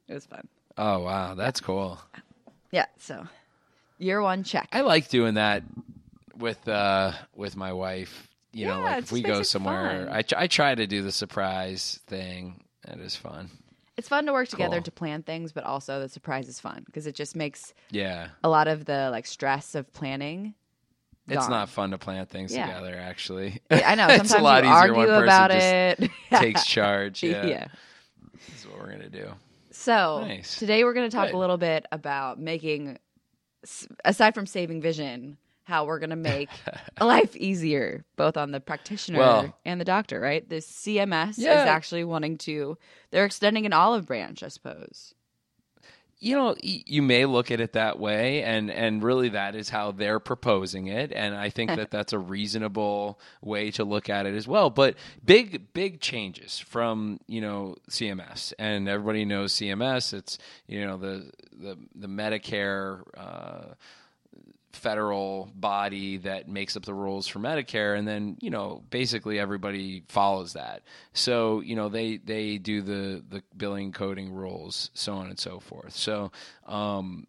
It 0.09 0.12
was 0.14 0.27
fun. 0.27 0.47
Oh, 0.77 0.99
wow. 0.99 1.35
That's 1.35 1.61
cool. 1.61 1.99
Yeah. 2.71 2.85
So 2.99 3.27
year 3.99 4.21
one 4.21 4.42
check. 4.42 4.68
I 4.73 4.83
like 4.83 5.09
doing 5.09 5.35
that 5.35 5.62
with 6.42 6.68
uh 6.68 7.12
with 7.35 7.57
my 7.57 7.72
wife. 7.72 8.28
You 8.52 8.66
know, 8.66 8.81
like 8.81 9.05
if 9.05 9.12
we 9.12 9.22
go 9.22 9.42
somewhere. 9.42 10.09
I 10.12 10.22
I 10.37 10.46
try 10.46 10.74
to 10.74 10.87
do 10.87 11.02
the 11.02 11.12
surprise 11.12 12.00
thing. 12.07 12.64
That 12.87 12.98
is 12.98 13.16
fun. 13.16 13.48
It's 13.96 14.09
fun 14.09 14.26
to 14.26 14.33
work 14.33 14.48
together 14.48 14.76
Cool. 14.76 14.85
to 14.85 14.90
plan 14.90 15.22
things, 15.22 15.52
but 15.52 15.64
also 15.64 16.00
the 16.00 16.09
surprise 16.09 16.48
is 16.48 16.59
fun 16.61 16.83
because 16.85 17.07
it 17.07 17.14
just 17.14 17.37
makes 17.37 17.72
Yeah, 17.90 18.28
a 18.42 18.48
lot 18.48 18.66
of 18.68 18.85
the 18.85 19.09
like 19.11 19.26
stress 19.26 19.74
of 19.74 19.90
planning. 19.92 20.55
it's 21.28 21.37
gone. 21.42 21.50
not 21.50 21.68
fun 21.68 21.90
to 21.92 21.98
plan 21.98 22.26
things 22.26 22.52
Yeah. 22.55 22.66
together. 22.66 22.96
Actually, 22.98 23.61
I 23.70 23.94
know. 23.94 24.07
It's 24.11 24.24
a 24.24 24.28
Sometimes 24.28 24.42
lot 24.42 24.64
easier 24.64 24.92
one 24.94 25.07
person 25.07 25.22
about 25.24 25.50
just 25.50 25.66
it. 25.66 26.11
takes 26.40 26.66
charge. 26.66 27.22
Yeah, 27.22 27.46
yeah. 27.46 27.66
That's 28.50 28.66
what 28.66 28.78
we're 28.81 28.90
gonna 28.90 29.09
do. 29.09 29.31
So 29.70 30.24
Nice. 30.26 30.59
today 30.59 30.85
we're 30.85 30.92
going 30.92 31.09
to 31.09 31.16
talk 31.16 31.28
Good. 31.28 31.35
a 31.35 31.38
little 31.38 31.57
bit 31.57 31.87
about 31.90 32.38
making, 32.38 32.98
aside 34.05 34.35
from 34.35 34.44
saving 34.46 34.83
vision, 34.83 35.38
how 35.64 35.85
we're 35.85 35.98
going 35.98 36.11
to 36.11 36.16
make 36.16 36.48
life 37.01 37.37
easier, 37.37 38.05
both 38.16 38.37
on 38.37 38.51
the 38.51 38.61
practitioner 38.61 39.18
Well- 39.18 39.57
and 39.64 39.81
the 39.81 39.85
doctor. 39.85 40.20
Right? 40.20 40.48
This 40.48 40.66
CMS 40.66 41.38
Yeah. 41.38 41.62
is 41.62 41.68
actually 41.68 42.05
wanting 42.05 42.38
to. 42.38 42.77
They're 43.11 43.25
extending 43.27 43.66
an 43.66 43.72
olive 43.72 44.07
branch, 44.07 44.42
I 44.42 44.48
suppose. 44.48 45.14
you 46.20 46.37
know 46.37 46.55
you 46.62 47.03
may 47.03 47.27
look 47.27 47.51
at 47.51 47.61
it 47.61 47.72
that 47.72 47.98
way 47.98 48.44
and 48.44 48.70
and 48.70 49.03
really 49.03 49.31
that 49.31 49.57
is 49.57 49.68
how 49.70 49.90
they're 49.90 50.20
proposing 50.20 50.87
it 50.87 51.11
and 51.12 51.35
i 51.35 51.51
think 51.51 51.68
that 51.70 51.90
that's 51.90 52.12
a 52.12 52.18
reasonable 52.18 53.18
way 53.40 53.72
to 53.72 53.83
look 53.83 54.09
at 54.09 54.25
it 54.25 54.33
as 54.37 54.46
well 54.46 54.70
but 54.70 54.94
big 55.25 55.72
big 55.72 56.01
changes 56.01 56.61
from 56.61 57.18
you 57.27 57.40
know 57.40 57.75
cms 57.90 58.53
and 58.57 58.88
everybody 58.88 59.25
knows 59.25 59.53
cms 59.55 60.14
it's 60.14 60.38
you 60.68 60.87
know 60.87 60.96
the 60.96 61.29
the 61.61 61.77
the 61.96 62.07
medicare 62.07 63.01
uh 63.16 63.75
federal 64.73 65.51
body 65.55 66.19
that 66.19 66.49
makes 66.49 66.77
up 66.77 66.85
the 66.85 66.95
rules 66.95 67.27
for 67.29 67.39
Medicare, 67.39 67.97
and 67.97 68.07
then 68.07 68.37
you 68.41 68.51
know 68.51 68.83
basically 68.91 69.39
everybody 69.39 70.05
follows 70.09 70.55
that. 70.55 70.83
So 71.13 71.61
you 71.61 71.77
know 71.77 71.89
they 71.89 72.19
they 72.19 72.59
do 72.59 72.83
the 72.83 73.23
the 73.29 73.43
billing 73.57 73.93
coding 73.93 74.33
rules, 74.33 74.91
so 74.95 75.15
on 75.15 75.29
and 75.29 75.39
so 75.39 75.61
forth. 75.61 75.95
So. 75.95 76.33
Um, 76.67 77.27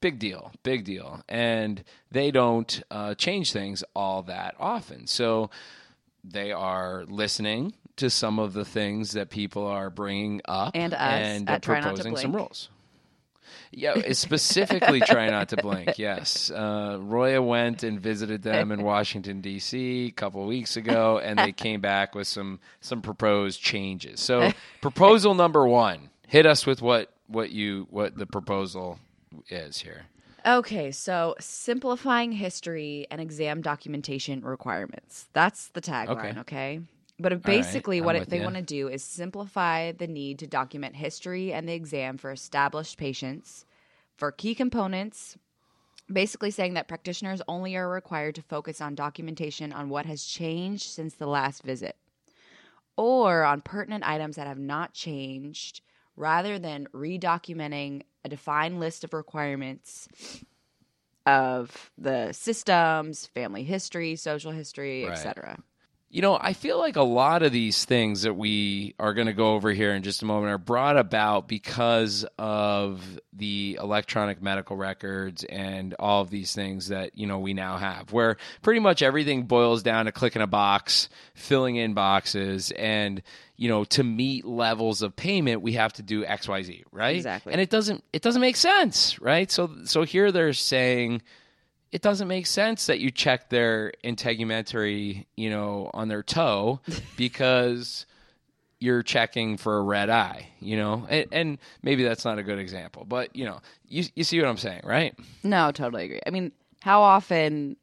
big 0.00 0.18
deal, 0.18 0.52
big 0.62 0.84
deal, 0.84 1.22
and 1.28 1.82
they 2.10 2.30
don't 2.30 2.82
uh, 2.90 3.14
change 3.14 3.52
things 3.52 3.82
all 3.94 4.22
that 4.24 4.54
often. 4.58 5.06
So 5.06 5.50
they 6.24 6.52
are 6.52 7.04
listening 7.06 7.72
to 7.96 8.10
some 8.10 8.38
of 8.38 8.52
the 8.52 8.64
things 8.64 9.12
that 9.12 9.30
people 9.30 9.66
are 9.66 9.90
bringing 9.90 10.42
up 10.44 10.72
And 10.74 10.92
us 10.92 11.00
and 11.00 11.48
at 11.48 11.62
Try 11.62 11.80
Not 11.80 11.96
to 11.96 12.02
proposing 12.02 12.16
some 12.16 12.36
rules. 12.36 12.68
Yeah, 13.70 14.12
specifically 14.12 15.00
try 15.00 15.28
not 15.30 15.48
to 15.50 15.56
blink. 15.56 15.98
Yes, 15.98 16.50
uh, 16.50 16.98
Roya 17.00 17.40
went 17.42 17.82
and 17.82 18.00
visited 18.00 18.42
them 18.42 18.70
in 18.72 18.82
Washington 18.82 19.40
D.C. 19.40 20.06
a 20.06 20.10
couple 20.10 20.42
of 20.42 20.48
weeks 20.48 20.76
ago, 20.76 21.18
and 21.18 21.38
they 21.38 21.52
came 21.52 21.80
back 21.80 22.14
with 22.14 22.26
some 22.26 22.60
some 22.80 23.02
proposed 23.02 23.60
changes. 23.60 24.20
So, 24.20 24.52
proposal 24.80 25.34
number 25.34 25.66
one, 25.66 26.10
hit 26.26 26.46
us 26.46 26.66
with 26.66 26.82
what 26.82 27.12
what 27.26 27.50
you 27.50 27.86
what 27.90 28.16
the 28.16 28.26
proposal 28.26 28.98
is 29.48 29.78
here. 29.78 30.06
Okay, 30.46 30.92
so 30.92 31.34
simplifying 31.40 32.30
history 32.30 33.06
and 33.10 33.20
exam 33.20 33.62
documentation 33.62 34.42
requirements. 34.42 35.26
That's 35.32 35.68
the 35.68 35.80
tagline, 35.80 36.08
Okay. 36.38 36.40
okay? 36.40 36.80
But 37.18 37.42
basically, 37.42 37.98
I'm 37.98 38.04
what 38.04 38.16
it, 38.16 38.28
they 38.28 38.40
want 38.40 38.56
to 38.56 38.62
do 38.62 38.88
is 38.88 39.02
simplify 39.02 39.92
the 39.92 40.06
need 40.06 40.38
to 40.40 40.46
document 40.46 40.96
history 40.96 41.52
and 41.52 41.68
the 41.68 41.72
exam 41.72 42.18
for 42.18 42.30
established 42.30 42.98
patients 42.98 43.64
for 44.16 44.32
key 44.32 44.54
components. 44.54 45.38
Basically, 46.12 46.50
saying 46.50 46.74
that 46.74 46.88
practitioners 46.88 47.42
only 47.48 47.74
are 47.74 47.88
required 47.88 48.34
to 48.36 48.42
focus 48.42 48.80
on 48.80 48.94
documentation 48.94 49.72
on 49.72 49.88
what 49.88 50.06
has 50.06 50.24
changed 50.24 50.84
since 50.84 51.14
the 51.14 51.26
last 51.26 51.62
visit 51.62 51.96
or 52.96 53.44
on 53.44 53.60
pertinent 53.60 54.08
items 54.08 54.36
that 54.36 54.46
have 54.46 54.58
not 54.58 54.92
changed 54.94 55.80
rather 56.16 56.58
than 56.58 56.86
redocumenting 56.94 58.02
a 58.24 58.28
defined 58.28 58.80
list 58.80 59.04
of 59.04 59.12
requirements 59.12 60.08
of 61.26 61.90
the 61.98 62.32
systems, 62.32 63.26
family 63.26 63.64
history, 63.64 64.16
social 64.16 64.52
history, 64.52 65.04
Right. 65.04 65.12
etc. 65.12 65.58
You 66.08 66.22
know, 66.22 66.38
I 66.40 66.52
feel 66.52 66.78
like 66.78 66.96
a 66.96 67.02
lot 67.02 67.42
of 67.42 67.50
these 67.50 67.84
things 67.84 68.22
that 68.22 68.34
we 68.34 68.94
are 68.98 69.12
going 69.12 69.26
to 69.26 69.32
go 69.32 69.54
over 69.54 69.72
here 69.72 69.92
in 69.92 70.04
just 70.04 70.22
a 70.22 70.24
moment 70.24 70.52
are 70.52 70.58
brought 70.58 70.96
about 70.96 71.48
because 71.48 72.24
of 72.38 73.18
the 73.32 73.76
electronic 73.80 74.40
medical 74.40 74.76
records 74.76 75.42
and 75.44 75.94
all 75.98 76.22
of 76.22 76.30
these 76.30 76.54
things 76.54 76.88
that, 76.88 77.18
you 77.18 77.26
know, 77.26 77.40
we 77.40 77.54
now 77.54 77.76
have, 77.76 78.12
where 78.12 78.36
pretty 78.62 78.78
much 78.80 79.02
everything 79.02 79.42
boils 79.42 79.82
down 79.82 80.06
to 80.06 80.12
clicking 80.12 80.42
a 80.42 80.46
box, 80.46 81.08
filling 81.34 81.74
in 81.74 81.92
boxes, 81.92 82.70
and, 82.70 83.20
you 83.56 83.68
know, 83.68 83.84
to 83.84 84.04
meet 84.04 84.44
levels 84.44 85.02
of 85.02 85.16
payment, 85.16 85.60
we 85.60 85.72
have 85.72 85.92
to 85.94 86.02
do 86.02 86.24
XYZ, 86.24 86.84
right? 86.92 87.16
Exactly. 87.16 87.52
And 87.52 87.60
it 87.60 87.68
doesn't 87.68 88.04
it 88.12 88.22
doesn't 88.22 88.40
make 88.40 88.56
sense, 88.56 89.20
right? 89.20 89.50
So 89.50 89.70
so 89.84 90.04
here 90.04 90.30
they're 90.30 90.52
saying 90.52 91.22
it 91.92 92.02
doesn't 92.02 92.28
make 92.28 92.46
sense 92.46 92.86
that 92.86 92.98
you 93.00 93.10
check 93.10 93.48
their 93.48 93.92
integumentary, 94.04 95.26
you 95.36 95.50
know, 95.50 95.90
on 95.94 96.08
their 96.08 96.22
toe 96.22 96.80
because 97.16 98.06
you're 98.78 99.02
checking 99.02 99.56
for 99.56 99.78
a 99.78 99.82
red 99.82 100.10
eye, 100.10 100.48
you 100.60 100.76
know, 100.76 101.06
and, 101.08 101.26
and 101.32 101.58
maybe 101.82 102.02
that's 102.04 102.24
not 102.24 102.38
a 102.38 102.42
good 102.42 102.58
example, 102.58 103.04
but 103.08 103.34
you 103.34 103.44
know, 103.44 103.60
you 103.88 104.04
you 104.14 104.24
see 104.24 104.38
what 104.38 104.48
I'm 104.48 104.58
saying, 104.58 104.82
right? 104.84 105.14
No, 105.42 105.70
totally 105.72 106.04
agree. 106.04 106.20
I 106.26 106.30
mean, 106.30 106.52
how 106.82 107.00
often? 107.02 107.76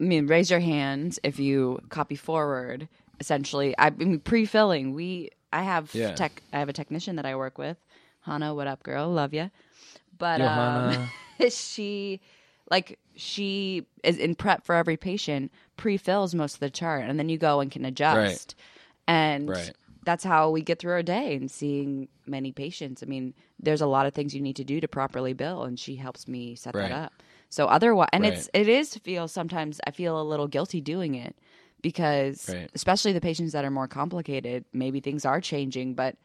I 0.00 0.04
mean, 0.04 0.26
raise 0.26 0.50
your 0.50 0.60
hands 0.60 1.20
if 1.22 1.38
you 1.38 1.80
copy 1.90 2.16
forward. 2.16 2.88
Essentially, 3.20 3.72
I 3.78 3.90
mean, 3.90 4.18
pre-filling. 4.18 4.94
We, 4.94 5.30
I 5.52 5.62
have 5.62 5.94
Yeah. 5.94 6.14
tech. 6.14 6.42
I 6.52 6.58
have 6.58 6.68
a 6.68 6.72
technician 6.72 7.16
that 7.16 7.26
I 7.26 7.36
work 7.36 7.56
with. 7.56 7.76
Hannah, 8.22 8.52
what 8.54 8.66
up, 8.66 8.82
girl? 8.82 9.08
Love 9.10 9.32
you. 9.32 9.50
But 10.18 10.40
Yo, 10.40 10.46
um, 10.48 11.10
she, 11.50 12.20
like, 12.72 12.98
she 13.14 13.86
is 14.02 14.16
in 14.16 14.34
prep 14.34 14.64
for 14.64 14.74
every 14.74 14.96
patient. 14.96 15.52
Pre-fills 15.76 16.34
most 16.34 16.54
of 16.54 16.60
the 16.60 16.70
chart, 16.70 17.04
and 17.04 17.18
then 17.18 17.28
you 17.28 17.36
go 17.36 17.60
and 17.60 17.70
can 17.70 17.84
adjust. 17.84 18.56
And 19.06 19.48
Right. 19.48 19.72
that's 20.04 20.24
how 20.24 20.50
we 20.50 20.62
get 20.62 20.78
through 20.78 20.92
our 20.92 21.02
day 21.02 21.36
and 21.36 21.50
seeing 21.50 22.08
many 22.26 22.50
patients. 22.50 23.02
I 23.02 23.06
mean, 23.06 23.34
there's 23.60 23.82
a 23.82 23.86
lot 23.86 24.06
of 24.06 24.14
things 24.14 24.34
you 24.34 24.40
need 24.40 24.56
to 24.56 24.64
do 24.64 24.80
to 24.80 24.88
properly 24.88 25.34
bill, 25.34 25.64
and 25.64 25.78
she 25.78 25.96
helps 25.96 26.26
me 26.26 26.54
set 26.54 26.74
Right. 26.74 26.88
that 26.88 26.92
up. 26.92 27.12
So 27.50 27.66
otherwise, 27.66 28.08
and 28.14 28.24
Right. 28.24 28.32
it's 28.32 28.48
it 28.54 28.68
is 28.68 28.96
feel 28.96 29.28
sometimes 29.28 29.78
I 29.86 29.90
feel 29.90 30.18
a 30.18 30.24
little 30.24 30.48
guilty 30.48 30.80
doing 30.80 31.14
it 31.14 31.36
because 31.82 32.48
Right. 32.48 32.70
especially 32.74 33.12
the 33.12 33.20
patients 33.20 33.52
that 33.52 33.66
are 33.66 33.70
more 33.70 33.88
complicated, 33.88 34.64
maybe 34.72 35.00
things 35.00 35.26
are 35.26 35.42
changing, 35.42 35.94
but 35.94 36.16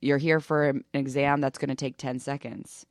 you're 0.00 0.18
here 0.18 0.40
for 0.40 0.70
an 0.70 0.84
exam 0.94 1.42
that's 1.42 1.58
going 1.58 1.68
to 1.68 1.74
take 1.74 1.98
10 1.98 2.18
seconds 2.18 2.86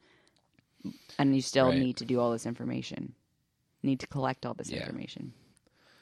and 1.20 1.36
you 1.36 1.42
still 1.42 1.70
Right. 1.70 1.78
need 1.80 1.98
to 1.98 2.06
do 2.06 2.20
all 2.20 2.32
this 2.32 2.46
information. 2.46 3.14
Need 3.84 4.00
to 4.02 4.08
collect 4.08 4.46
all 4.46 4.54
this 4.54 4.70
Yeah. 4.70 4.82
information. 4.82 5.34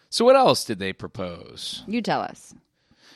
So 0.09 0.25
what 0.25 0.35
else 0.35 0.65
did 0.65 0.79
they 0.79 0.93
propose? 0.93 1.83
You 1.87 2.01
tell 2.01 2.21
us. 2.21 2.53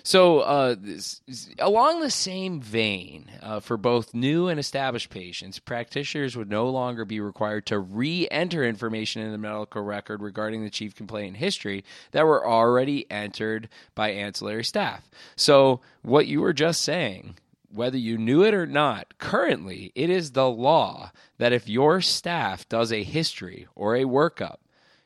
So, 0.05 0.39
uh, 0.39 0.75
this, 0.77 1.21
along 1.59 2.01
the 2.01 2.11
same 2.11 2.59
vein, 2.59 3.31
uh, 3.41 3.61
for 3.61 3.77
both 3.77 4.13
new 4.13 4.49
and 4.49 4.59
established 4.59 5.09
patients, 5.09 5.59
practitioners 5.59 6.35
would 6.35 6.49
no 6.49 6.69
longer 6.69 7.05
be 7.05 7.21
required 7.21 7.65
to 7.67 7.79
re 7.79 8.27
enter 8.29 8.65
information 8.65 9.21
in 9.21 9.31
the 9.31 9.37
medical 9.37 9.81
record 9.81 10.21
regarding 10.21 10.61
the 10.63 10.69
chief 10.69 10.93
complaint 10.93 11.37
history 11.37 11.85
that 12.11 12.25
were 12.25 12.45
already 12.45 13.09
entered 13.09 13.69
by 13.95 14.09
ancillary 14.09 14.65
staff. 14.65 15.09
So, 15.37 15.79
what 16.01 16.27
you 16.27 16.41
were 16.41 16.53
just 16.53 16.81
saying, 16.81 17.35
whether 17.73 17.97
you 17.97 18.17
knew 18.17 18.43
it 18.43 18.53
or 18.53 18.65
not, 18.65 19.17
currently 19.17 19.91
it 19.95 20.09
is 20.09 20.31
the 20.31 20.49
law 20.49 21.11
that 21.37 21.53
if 21.53 21.67
your 21.67 22.01
staff 22.01 22.67
does 22.69 22.91
a 22.91 23.03
history 23.03 23.67
or 23.75 23.95
a 23.95 24.03
workup, 24.03 24.57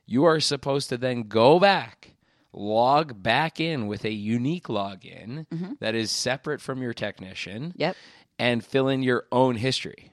you 0.05 0.25
are 0.25 0.39
supposed 0.39 0.89
to 0.89 0.97
then 0.97 1.23
go 1.23 1.59
back 1.59 2.13
log 2.57 3.21
back 3.21 3.59
in 3.59 3.87
with 3.87 4.03
a 4.03 4.11
unique 4.11 4.67
login 4.67 5.45
mm-hmm. 5.47 5.73
that 5.79 5.95
is 5.95 6.11
separate 6.11 6.61
from 6.61 6.81
your 6.81 6.93
technician 6.93 7.73
Yep. 7.77 7.95
and 8.39 8.65
fill 8.65 8.87
in 8.87 9.03
your 9.03 9.25
own 9.31 9.55
history. 9.55 10.11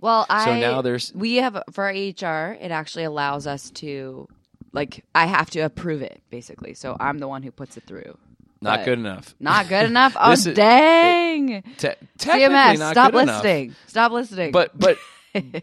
Well, 0.00 0.26
I 0.28 0.44
so 0.44 0.58
now 0.58 0.82
there's- 0.82 1.12
we 1.14 1.36
have 1.36 1.62
for 1.70 1.84
our 1.84 1.92
EHR, 1.92 2.58
it 2.60 2.70
actually 2.70 3.04
allows 3.04 3.46
us 3.46 3.70
to 3.72 4.28
like 4.72 5.04
I 5.14 5.26
have 5.26 5.50
to 5.50 5.60
approve 5.60 6.02
it 6.02 6.20
basically. 6.30 6.74
So 6.74 6.96
I'm 6.98 7.18
the 7.18 7.28
one 7.28 7.42
who 7.42 7.52
puts 7.52 7.76
it 7.76 7.84
through. 7.84 8.18
Not 8.64 8.84
good 8.84 8.98
enough. 8.98 9.34
Not 9.40 9.68
good 9.68 9.86
enough. 9.90 10.16
Oh 10.18 10.30
This 10.30 10.46
is- 10.46 10.56
dang. 10.56 11.62
Te- 11.76 11.88
technically 12.18 12.54
CMS, 12.54 12.78
not 12.78 12.92
stop 12.94 13.12
good 13.12 13.22
enough. 13.22 13.42
listening. 13.44 13.74
Stop 13.86 14.12
listening. 14.12 14.52
But 14.52 14.78
but 14.78 14.96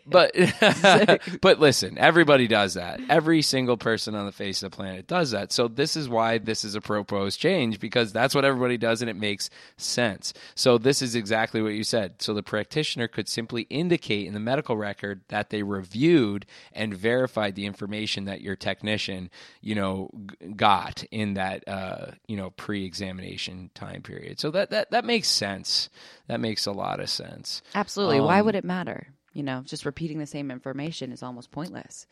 but 0.06 0.34
but 1.42 1.60
listen, 1.60 1.98
everybody 1.98 2.48
does 2.48 2.74
that. 2.76 3.00
Every 3.10 3.42
single 3.42 3.78
person 3.78 4.16
on 4.16 4.26
the 4.26 4.32
face 4.32 4.62
of 4.64 4.72
the 4.72 4.76
planet 4.76 5.08
does 5.08 5.32
that. 5.32 5.52
So 5.52 5.68
this 5.68 5.96
is 5.96 6.10
why 6.10 6.38
this 6.38 6.64
is 6.64 6.76
a 6.76 6.82
proposed 6.82 7.40
change 7.40 7.80
because 7.80 8.12
that's 8.14 8.36
what 8.36 8.46
everybody 8.46 8.78
does 8.78 9.02
and 9.02 9.10
it 9.10 9.16
makes 9.16 9.50
sense. 9.78 10.34
So 10.56 10.78
this 10.78 11.02
is 11.02 11.16
exactly 11.16 11.62
what 11.62 11.74
you 11.74 11.84
said. 11.84 12.22
So 12.22 12.34
the 12.34 12.44
practitioner 12.44 13.08
could 13.08 13.28
simply 13.30 13.64
indicate 13.64 14.28
in 14.28 14.34
the 14.34 14.40
medical 14.40 14.78
record 14.78 15.22
that 15.30 15.50
they 15.50 15.64
reviewed 15.64 16.46
and 16.74 16.94
verified 16.94 17.56
the 17.56 17.66
information 17.66 18.26
that 18.26 18.42
your 18.42 18.56
technician, 18.56 19.30
you 19.62 19.76
know, 19.76 20.10
g- 20.42 20.48
got 20.56 21.04
in 21.12 21.34
that 21.36 21.68
uh, 21.68 22.12
you 22.28 22.38
know, 22.38 22.50
pre-examination 22.52 23.70
time 23.74 24.02
period. 24.02 24.40
So 24.40 24.52
that 24.52 24.70
that 24.72 24.92
that 24.92 25.06
makes 25.06 25.28
sense. 25.30 25.90
That 26.28 26.40
makes 26.40 26.66
a 26.66 26.72
lot 26.72 27.00
of 27.00 27.10
sense. 27.10 27.62
Absolutely. 27.76 28.22
Why 28.22 28.40
Um, 28.40 28.46
would 28.46 28.56
it 28.56 28.64
matter? 28.64 29.08
You 29.34 29.44
know, 29.44 29.62
just 29.65 29.86
repeating 29.86 30.20
the 30.20 30.26
same 30.26 30.52
information 30.52 31.12
is 31.12 31.24
almost 31.24 31.52
pointless. 31.52 32.06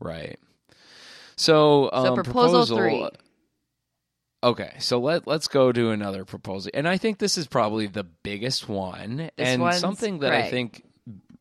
Right. 0.00 0.38
So, 1.36 1.90
um, 1.92 2.06
So 2.06 2.14
proposal 2.14 2.76
three. 2.76 3.08
Okay, 4.42 4.74
so 4.78 5.00
let 5.00 5.26
let's 5.26 5.48
go 5.48 5.72
to 5.72 5.90
another 5.90 6.24
proposal, 6.24 6.70
and 6.74 6.86
I 6.86 6.98
think 6.98 7.18
this 7.18 7.36
is 7.36 7.46
probably 7.46 7.86
the 7.86 8.04
biggest 8.04 8.68
one, 8.68 9.30
This 9.36 9.48
and 9.48 9.74
something 9.74 10.20
that 10.20 10.32
I 10.32 10.50
think 10.50 10.84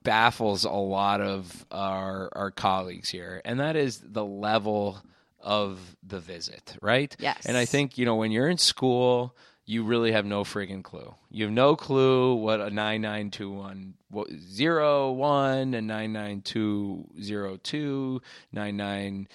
baffles 0.03 0.63
a 0.63 0.71
lot 0.71 1.21
of 1.21 1.65
our 1.71 2.29
our 2.33 2.51
colleagues 2.51 3.09
here, 3.09 3.41
and 3.45 3.59
that 3.59 3.75
is 3.75 3.99
the 3.99 4.25
level 4.25 5.01
of 5.39 5.79
the 6.03 6.19
visit, 6.19 6.75
right? 6.81 7.15
Yes. 7.19 7.45
And 7.45 7.55
I 7.57 7.65
think 7.65 7.97
you 7.97 8.05
know 8.05 8.15
when 8.15 8.31
you're 8.31 8.49
in 8.49 8.57
school, 8.57 9.35
you 9.65 9.83
really 9.83 10.11
have 10.11 10.25
no 10.25 10.43
friggin' 10.43 10.83
clue. 10.83 11.15
You 11.29 11.45
have 11.45 11.53
no 11.53 11.75
clue 11.75 12.35
what 12.35 12.61
a 12.61 12.69
9921 12.69 13.95
what, 14.09 14.29
01, 14.29 15.73
a 15.73 15.81
99202, 15.81 18.21
99 18.51 19.27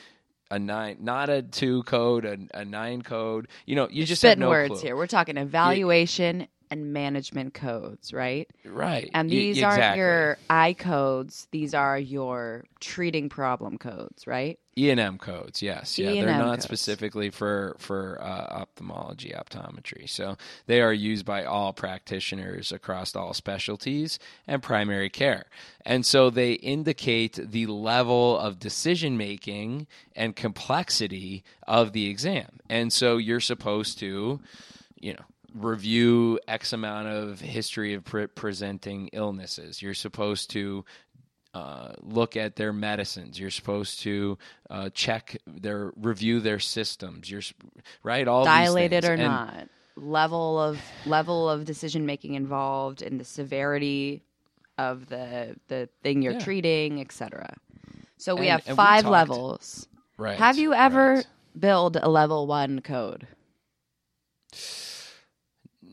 a 0.52 0.58
nine, 0.58 0.96
not 1.00 1.30
a 1.30 1.42
two 1.42 1.84
code, 1.84 2.24
a, 2.24 2.36
a 2.54 2.64
nine 2.64 3.02
code. 3.02 3.46
You 3.66 3.76
know, 3.76 3.86
you 3.88 4.04
just 4.04 4.20
have 4.22 4.30
Spitting 4.30 4.40
no 4.40 4.48
words 4.48 4.72
clue. 4.72 4.80
here. 4.80 4.96
We're 4.96 5.06
talking 5.06 5.36
evaluation 5.36 6.48
and 6.70 6.92
management 6.92 7.52
codes, 7.54 8.12
right? 8.12 8.48
Right. 8.64 9.11
And 9.12 9.28
Y- 9.28 9.37
these 9.37 9.62
aren't 9.62 9.96
your 9.96 10.38
I 10.48 10.72
codes. 10.74 11.48
These 11.50 11.74
are 11.74 11.98
your 11.98 12.64
treating 12.80 13.28
problem 13.28 13.76
codes, 13.78 14.26
right? 14.26 14.59
E 14.78 14.88
and 14.88 15.00
M 15.00 15.18
codes, 15.18 15.61
yes, 15.61 15.98
yeah, 15.98 16.06
they're 16.12 16.28
E&M 16.28 16.38
not 16.38 16.50
codes. 16.52 16.64
specifically 16.64 17.28
for 17.28 17.76
for 17.78 18.18
uh, 18.22 18.46
ophthalmology, 18.62 19.35
optometry. 19.37 20.09
So 20.09 20.37
they 20.66 20.80
are 20.80 20.92
used 20.92 21.26
by 21.26 21.44
all 21.44 21.72
practitioners 21.72 22.70
across 22.72 23.14
all 23.16 23.35
specialties 23.35 24.18
and 24.46 24.62
primary 24.62 25.11
care, 25.11 25.46
and 25.85 26.06
so 26.06 26.30
they 26.30 26.52
indicate 26.52 27.35
the 27.50 27.66
level 27.66 28.38
of 28.38 28.59
decision 28.61 29.16
making 29.18 29.87
and 30.16 30.35
complexity 30.37 31.42
of 31.66 31.92
the 31.92 32.09
exam. 32.09 32.61
And 32.70 32.92
so 32.92 33.16
you're 33.18 33.40
supposed 33.40 33.98
to, 33.98 34.40
you 34.98 35.12
know. 35.14 35.24
Review 35.54 36.38
X 36.46 36.72
amount 36.72 37.08
of 37.08 37.40
history 37.40 37.94
of 37.94 38.04
pre- 38.04 38.26
presenting 38.28 39.08
illnesses. 39.12 39.80
You're 39.82 39.94
supposed 39.94 40.50
to 40.50 40.84
uh, 41.54 41.92
look 42.00 42.36
at 42.36 42.54
their 42.56 42.72
medicines. 42.72 43.38
You're 43.40 43.50
supposed 43.50 44.00
to 44.00 44.38
uh, 44.70 44.90
check 44.90 45.36
their 45.46 45.92
review 45.96 46.38
their 46.40 46.60
systems. 46.60 47.28
You're 47.30 47.42
right 48.04 48.26
all 48.28 48.44
Dilated 48.44 49.04
or 49.04 49.12
And- 49.14 49.22
not. 49.22 49.68
Level 49.96 50.58
of 50.58 50.80
level 51.04 51.50
of 51.50 51.64
decision 51.66 52.06
making 52.06 52.34
involved 52.34 53.02
in 53.02 53.18
the 53.18 53.24
severity 53.24 54.22
of 54.78 55.08
the 55.08 55.56
the 55.68 55.88
thing 56.02 56.22
you're 56.22 56.34
Yeah. 56.34 56.38
treating, 56.38 57.00
etc. 57.00 57.54
So 58.16 58.34
we 58.34 58.42
And- 58.42 58.50
have 58.52 58.60
and 58.68 58.74
we 58.74 58.76
five 58.76 59.02
talked- 59.02 59.12
levels. 59.12 59.88
Right. 60.16 60.38
Have 60.38 60.56
you 60.58 60.72
ever 60.72 61.14
right. 61.16 61.26
build 61.58 61.96
a 61.96 62.08
level 62.08 62.46
one 62.46 62.80
code? 62.80 63.26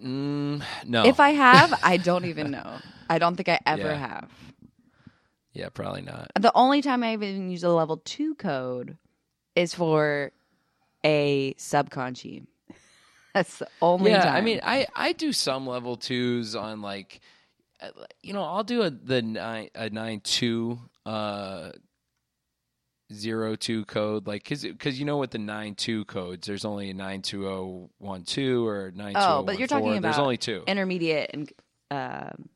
Mm, 0.04 0.62
no. 0.86 1.04
If 1.06 1.20
I 1.20 1.32
have, 1.32 1.78
I 1.84 1.98
don't 2.08 2.26
even 2.26 2.52
know. 2.52 2.82
I 3.10 3.20
don't 3.20 3.36
think 3.36 3.50
I 3.50 3.60
ever 3.66 3.90
Yeah. 3.90 3.96
have. 3.96 4.32
yeah, 5.54 5.70
probably 5.70 6.02
not. 6.02 6.32
The 6.40 6.52
only 6.54 6.82
time 6.82 7.04
I 7.04 7.14
even 7.14 7.50
use 7.50 7.64
a 7.64 7.70
level 7.70 7.98
two 7.98 8.36
code 8.36 8.98
is 9.56 9.74
for 9.74 10.32
a 11.04 11.54
subconj. 11.56 12.46
That's 13.34 13.58
the 13.60 13.68
only 13.82 14.12
time. 14.12 14.20
yeah, 14.20 14.26
time. 14.26 14.36
I 14.38 14.42
mean, 14.42 14.60
I 14.64 14.88
I 14.96 15.14
do 15.14 15.32
some 15.34 15.66
level 15.68 15.96
twos 15.96 16.56
on 16.56 16.82
like, 16.82 17.20
uh, 17.82 17.90
you 18.22 18.34
know, 18.34 18.44
I'll 18.44 18.64
do 18.64 18.82
a 18.84 18.90
the 18.90 19.22
nine 19.22 19.70
a 19.76 19.90
nine 19.90 20.20
two 20.22 20.80
uh 21.06 21.72
zero 23.13 23.56
two 23.56 23.86
code 23.86 24.28
like 24.28 24.43
because 24.43 24.63
because 24.63 25.00
you 25.00 25.06
know 25.06 25.17
with 25.17 25.32
the 25.32 25.38
nine 25.38 25.76
two 25.76 26.04
codes 26.06 26.46
there's 26.48 26.65
only 26.65 26.89
a 26.89 26.93
nine 26.93 27.22
two 27.22 27.41
zero 27.43 27.89
one 28.00 28.24
two 28.24 28.67
or 28.67 28.91
nine 28.93 29.13
two 29.13 29.20
Oh, 29.20 29.22
zero 29.22 29.43
but 29.43 29.58
you're 29.60 29.67
talking 29.67 29.91
about 29.93 30.02
There's 30.02 30.20
only 30.20 30.38
two. 30.38 30.63
intermediate 30.67 31.30
and 31.34 31.52
um 31.89 32.50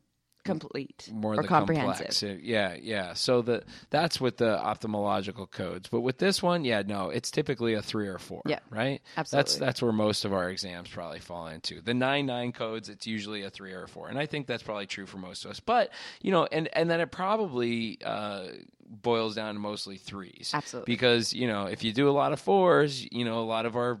complete 0.44 1.08
more 1.12 1.34
or 1.34 1.36
the 1.36 1.46
comprehensive. 1.46 1.98
complex. 2.08 2.22
Uh, 2.24 2.36
Yeah, 2.42 2.74
yeah. 2.80 3.12
So 3.14 3.42
the 3.42 3.62
that's 3.90 4.20
with 4.20 4.38
the 4.38 4.56
ophthalmological 4.58 5.48
codes, 5.50 5.88
but 5.88 6.00
with 6.00 6.18
this 6.18 6.42
one, 6.42 6.64
yeah, 6.64 6.82
no, 6.84 7.10
it's 7.10 7.30
typically 7.30 7.74
a 7.74 7.80
three 7.82 8.08
or 8.08 8.18
four. 8.18 8.42
Yeah, 8.46 8.58
right. 8.68 9.00
That's 9.14 9.32
absolutely. 9.32 9.66
that's 9.66 9.82
where 9.82 9.92
most 9.92 10.24
of 10.24 10.32
our 10.32 10.50
exams 10.50 10.88
probably 10.90 11.20
fall 11.20 11.46
into. 11.46 11.80
The 11.80 11.94
nine 11.94 12.26
nine 12.26 12.50
codes, 12.50 12.88
it's 12.88 13.06
usually 13.06 13.42
a 13.42 13.50
three 13.50 13.72
or 13.72 13.84
a 13.84 13.88
four, 13.88 14.08
and 14.08 14.18
I 14.18 14.26
think 14.26 14.48
that's 14.48 14.64
probably 14.64 14.86
true 14.86 15.06
for 15.06 15.18
most 15.18 15.44
of 15.44 15.52
us. 15.52 15.60
But 15.60 15.90
you 16.22 16.32
know, 16.32 16.46
and 16.50 16.68
and 16.72 16.90
then 16.90 17.00
it 17.00 17.12
probably 17.12 17.98
uh, 18.04 18.46
boils 18.92 19.34
down 19.34 19.54
to 19.54 19.60
mostly 19.60 19.96
threes. 19.96 20.50
Absolutely. 20.54 20.92
because 20.92 21.32
you 21.32 21.46
know 21.48 21.66
if 21.66 21.82
you 21.82 21.92
do 21.92 22.08
a 22.08 22.12
lot 22.12 22.32
of 22.32 22.40
fours, 22.40 23.06
you 23.10 23.24
know, 23.24 23.38
a 23.40 23.44
lot 23.46 23.64
of 23.66 23.74
our 23.74 24.00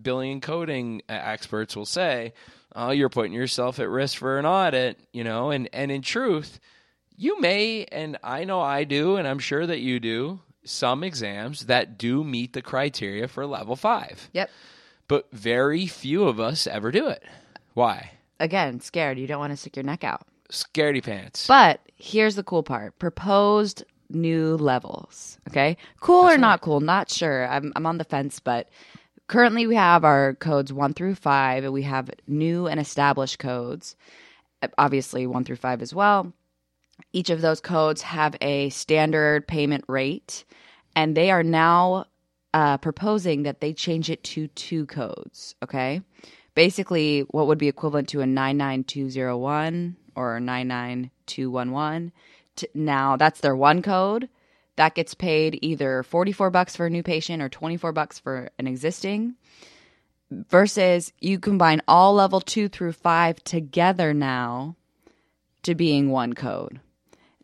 billing 0.00 0.32
and 0.32 0.42
coding 0.42 1.02
experts 1.08 1.74
will 1.76 1.84
say, 1.86 2.32
"Oh, 2.74 2.90
you're 2.90 3.08
putting 3.08 3.32
yourself 3.32 3.78
at 3.78 3.88
risk 3.88 4.16
for 4.18 4.38
an 4.38 4.46
audit," 4.46 4.98
you 5.12 5.24
know, 5.24 5.50
and 5.50 5.68
and 5.72 5.90
in 5.90 6.02
truth, 6.02 6.60
you 7.16 7.40
may, 7.40 7.84
and 7.92 8.16
I 8.22 8.44
know 8.44 8.60
I 8.60 8.84
do, 8.84 9.16
and 9.16 9.26
I'm 9.28 9.38
sure 9.38 9.66
that 9.66 9.80
you 9.80 10.00
do, 10.00 10.40
some 10.64 11.04
exams 11.04 11.66
that 11.66 11.98
do 11.98 12.24
meet 12.24 12.52
the 12.54 12.62
criteria 12.62 13.28
for 13.28 13.44
level 13.46 13.76
five, 13.76 14.30
Yep. 14.32 14.50
but 15.08 15.28
very 15.32 15.86
few 15.86 16.24
of 16.24 16.40
us 16.40 16.66
ever 16.66 16.90
do 16.90 17.08
it. 17.08 17.22
Why? 17.74 18.12
Again, 18.40 18.80
scared. 18.80 19.18
You 19.18 19.26
don't 19.26 19.38
want 19.38 19.52
to 19.52 19.56
stick 19.56 19.76
your 19.76 19.84
neck 19.84 20.02
out. 20.04 20.26
Scaredy 20.50 21.02
pants. 21.02 21.46
But 21.46 21.80
here's 21.96 22.34
the 22.34 22.42
cool 22.42 22.62
part: 22.62 22.98
proposed 22.98 23.84
new 24.14 24.56
levels. 24.56 25.38
Okay, 25.48 25.76
cool 26.00 26.28
or 26.28 26.38
not 26.38 26.60
cool? 26.60 26.80
Not 26.80 27.10
sure. 27.10 27.46
I'm 27.48 27.72
I'm 27.76 27.86
on 27.86 27.98
the 27.98 28.04
fence, 28.04 28.40
but 28.40 28.68
currently 29.26 29.66
we 29.66 29.74
have 29.74 30.04
our 30.04 30.34
codes 30.34 30.72
one 30.72 30.94
through 30.94 31.16
five, 31.16 31.64
and 31.64 31.72
we 31.72 31.82
have 31.82 32.10
new 32.26 32.66
and 32.66 32.80
established 32.80 33.38
codes. 33.38 33.96
Obviously, 34.78 35.26
one 35.26 35.44
through 35.44 35.56
five 35.56 35.82
as 35.82 35.92
well. 35.92 36.32
Each 37.12 37.28
of 37.30 37.40
those 37.40 37.60
codes 37.60 38.02
have 38.02 38.36
a 38.40 38.70
standard 38.70 39.46
payment 39.46 39.84
rate, 39.88 40.44
and 40.94 41.16
they 41.16 41.30
are 41.30 41.42
now 41.42 42.06
uh, 42.54 42.78
proposing 42.78 43.42
that 43.42 43.60
they 43.60 43.72
change 43.72 44.08
it 44.08 44.22
to 44.24 44.46
two 44.48 44.86
codes. 44.86 45.54
Okay, 45.62 46.00
basically, 46.54 47.20
what 47.30 47.46
would 47.48 47.58
be 47.58 47.68
equivalent 47.68 48.08
to 48.10 48.20
a 48.20 48.26
nine 48.26 48.56
nine 48.56 48.84
two 48.84 49.10
zero 49.10 49.36
one 49.36 49.96
or 50.14 50.38
nine 50.40 50.68
nine 50.68 51.10
two 51.26 51.50
one 51.50 51.72
one. 51.72 52.12
Now 52.74 53.16
that's 53.16 53.40
their 53.40 53.56
one 53.56 53.82
code 53.82 54.28
that 54.76 54.94
gets 54.94 55.14
paid 55.14 55.58
either 55.62 56.02
forty 56.02 56.32
four 56.32 56.50
bucks 56.50 56.76
for 56.76 56.86
a 56.86 56.90
new 56.90 57.02
patient 57.02 57.42
or 57.42 57.48
twenty 57.48 57.76
four 57.76 57.92
bucks 57.92 58.18
for 58.18 58.50
an 58.58 58.66
existing. 58.66 59.34
Versus 60.30 61.12
you 61.20 61.38
combine 61.38 61.80
all 61.86 62.14
level 62.14 62.40
two 62.40 62.68
through 62.68 62.92
five 62.92 63.42
together 63.44 64.12
now 64.12 64.76
to 65.62 65.74
being 65.74 66.10
one 66.10 66.32
code. 66.32 66.80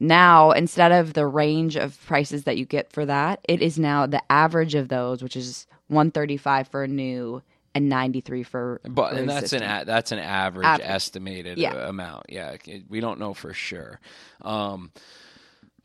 Now, 0.03 0.53
instead 0.53 0.93
of 0.93 1.13
the 1.13 1.27
range 1.27 1.77
of 1.77 2.01
prices 2.07 2.45
that 2.45 2.57
you 2.57 2.65
get 2.65 2.91
for 2.91 3.05
that, 3.05 3.41
it 3.47 3.61
is 3.61 3.79
now 3.79 4.07
the 4.07 4.23
average 4.33 4.75
of 4.75 4.89
those, 4.89 5.23
which 5.23 5.37
is 5.37 5.67
135 5.89 6.69
for 6.69 6.83
a 6.83 6.89
new 6.89 7.43
and 7.75 7.89
93 7.89 8.43
for 8.43 8.81
But 8.85 9.13
for 9.13 9.17
and 9.19 9.29
that's 9.29 9.53
an 9.53 9.63
a, 9.63 9.85
that's 9.85 10.13
an 10.13 10.19
average, 10.19 10.67
Average. 10.67 10.89
estimated 10.89 11.59
Yeah. 11.59 11.75
uh, 11.75 11.89
amount. 11.89 12.27
Yeah, 12.29 12.57
we 12.89 13.01
don't 13.01 13.21
know 13.21 13.35
for 13.35 13.53
sure. 13.53 14.01
Um, 14.43 14.91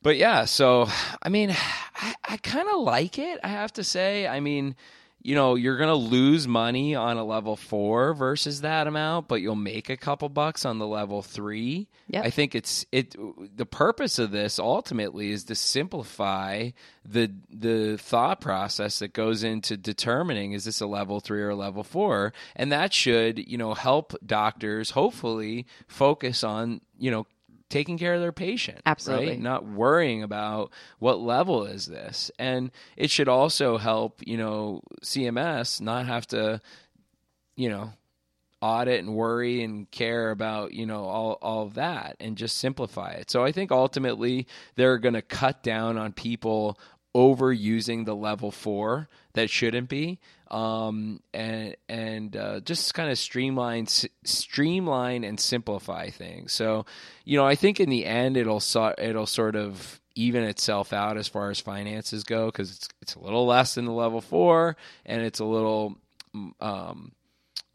but 0.01 0.17
yeah, 0.17 0.45
so 0.45 0.87
I 1.21 1.29
mean, 1.29 1.49
I, 1.95 2.15
I 2.23 2.37
kind 2.37 2.67
of 2.73 2.81
like 2.81 3.17
it. 3.19 3.39
I 3.43 3.49
have 3.49 3.73
to 3.73 3.83
say. 3.83 4.27
I 4.27 4.39
mean, 4.39 4.75
you 5.25 5.33
know, 5.33 5.55
you're 5.55 5.77
gonna 5.77 5.95
lose 5.95 6.47
money 6.47 6.93
on 6.93 7.17
a 7.17 7.23
level 7.23 7.55
four 7.55 8.13
versus 8.13 8.61
that 8.61 8.85
amount, 8.85 9.27
but 9.27 9.41
you'll 9.41 9.55
make 9.55 9.89
a 9.89 9.97
couple 9.97 10.29
bucks 10.29 10.65
on 10.65 10.77
the 10.77 10.85
level 10.85 11.23
three. 11.23 11.87
Yep. 12.09 12.25
I 12.25 12.29
think 12.29 12.53
it's 12.53 12.85
it. 12.91 13.15
The 13.57 13.65
purpose 13.65 14.19
of 14.19 14.29
this 14.29 14.59
ultimately 14.59 15.31
is 15.31 15.45
to 15.45 15.55
simplify 15.55 16.69
the 17.03 17.33
the 17.49 17.97
thought 17.97 18.39
process 18.39 18.99
that 18.99 19.13
goes 19.13 19.43
into 19.43 19.77
determining 19.77 20.51
is 20.51 20.65
this 20.65 20.79
a 20.79 20.85
level 20.85 21.19
three 21.19 21.41
or 21.41 21.49
a 21.49 21.55
level 21.55 21.83
four, 21.83 22.31
and 22.55 22.71
that 22.71 22.93
should 22.93 23.39
you 23.49 23.57
know 23.57 23.73
help 23.73 24.13
doctors 24.23 24.91
hopefully 24.91 25.65
focus 25.87 26.43
on 26.43 26.81
you 26.99 27.09
know 27.09 27.25
taking 27.69 27.97
care 27.97 28.13
of 28.13 28.21
their 28.21 28.31
patient 28.31 28.79
Absolutely. 28.85 29.29
right? 29.29 29.39
not 29.39 29.65
worrying 29.65 30.21
about 30.23 30.71
what 30.99 31.19
level 31.19 31.65
is 31.65 31.85
this 31.87 32.29
and 32.37 32.71
it 32.95 33.09
should 33.09 33.27
also 33.27 33.77
help 33.77 34.21
you 34.25 34.37
know 34.37 34.81
cms 35.03 35.81
not 35.81 36.05
have 36.05 36.27
to 36.27 36.61
you 37.55 37.69
know 37.69 37.91
audit 38.61 39.03
and 39.03 39.13
worry 39.13 39.63
and 39.63 39.89
care 39.91 40.31
about 40.31 40.73
you 40.73 40.85
know 40.85 41.03
all 41.05 41.33
all 41.41 41.63
of 41.63 41.75
that 41.75 42.15
and 42.19 42.35
just 42.35 42.57
simplify 42.57 43.11
it. 43.11 43.29
So 43.29 43.43
I 43.43 43.51
think 43.51 43.71
ultimately 43.71 44.47
they're 44.75 44.97
going 44.97 45.13
to 45.13 45.21
cut 45.21 45.61
down 45.61 45.97
on 45.97 46.13
people 46.13 46.79
overusing 47.15 48.05
the 48.05 48.15
level 48.15 48.51
4 48.51 49.07
that 49.33 49.49
shouldn't 49.49 49.87
be 49.87 50.19
um 50.51 51.21
and 51.33 51.75
and 51.89 52.35
uh, 52.35 52.59
just 52.61 52.93
kind 52.93 53.09
of 53.09 53.17
streamline 53.17 53.87
streamline 54.23 55.23
and 55.23 55.39
simplify 55.39 56.09
things. 56.09 56.53
So, 56.53 56.85
you 57.23 57.37
know, 57.37 57.45
I 57.45 57.55
think 57.55 57.79
in 57.79 57.89
the 57.89 58.05
end 58.05 58.37
it'll 58.37 58.59
so, 58.59 58.93
it'll 58.97 59.25
sort 59.25 59.55
of 59.55 59.99
even 60.15 60.43
itself 60.43 60.93
out 60.93 61.17
as 61.17 61.27
far 61.27 61.49
as 61.49 61.59
finances 61.59 62.23
go 62.23 62.51
cuz 62.51 62.71
it's 62.71 62.89
it's 63.01 63.15
a 63.15 63.19
little 63.19 63.45
less 63.45 63.75
than 63.75 63.85
the 63.85 63.91
level 63.91 64.21
4 64.21 64.77
and 65.05 65.21
it's 65.21 65.39
a 65.39 65.45
little 65.45 65.97
um 66.61 67.11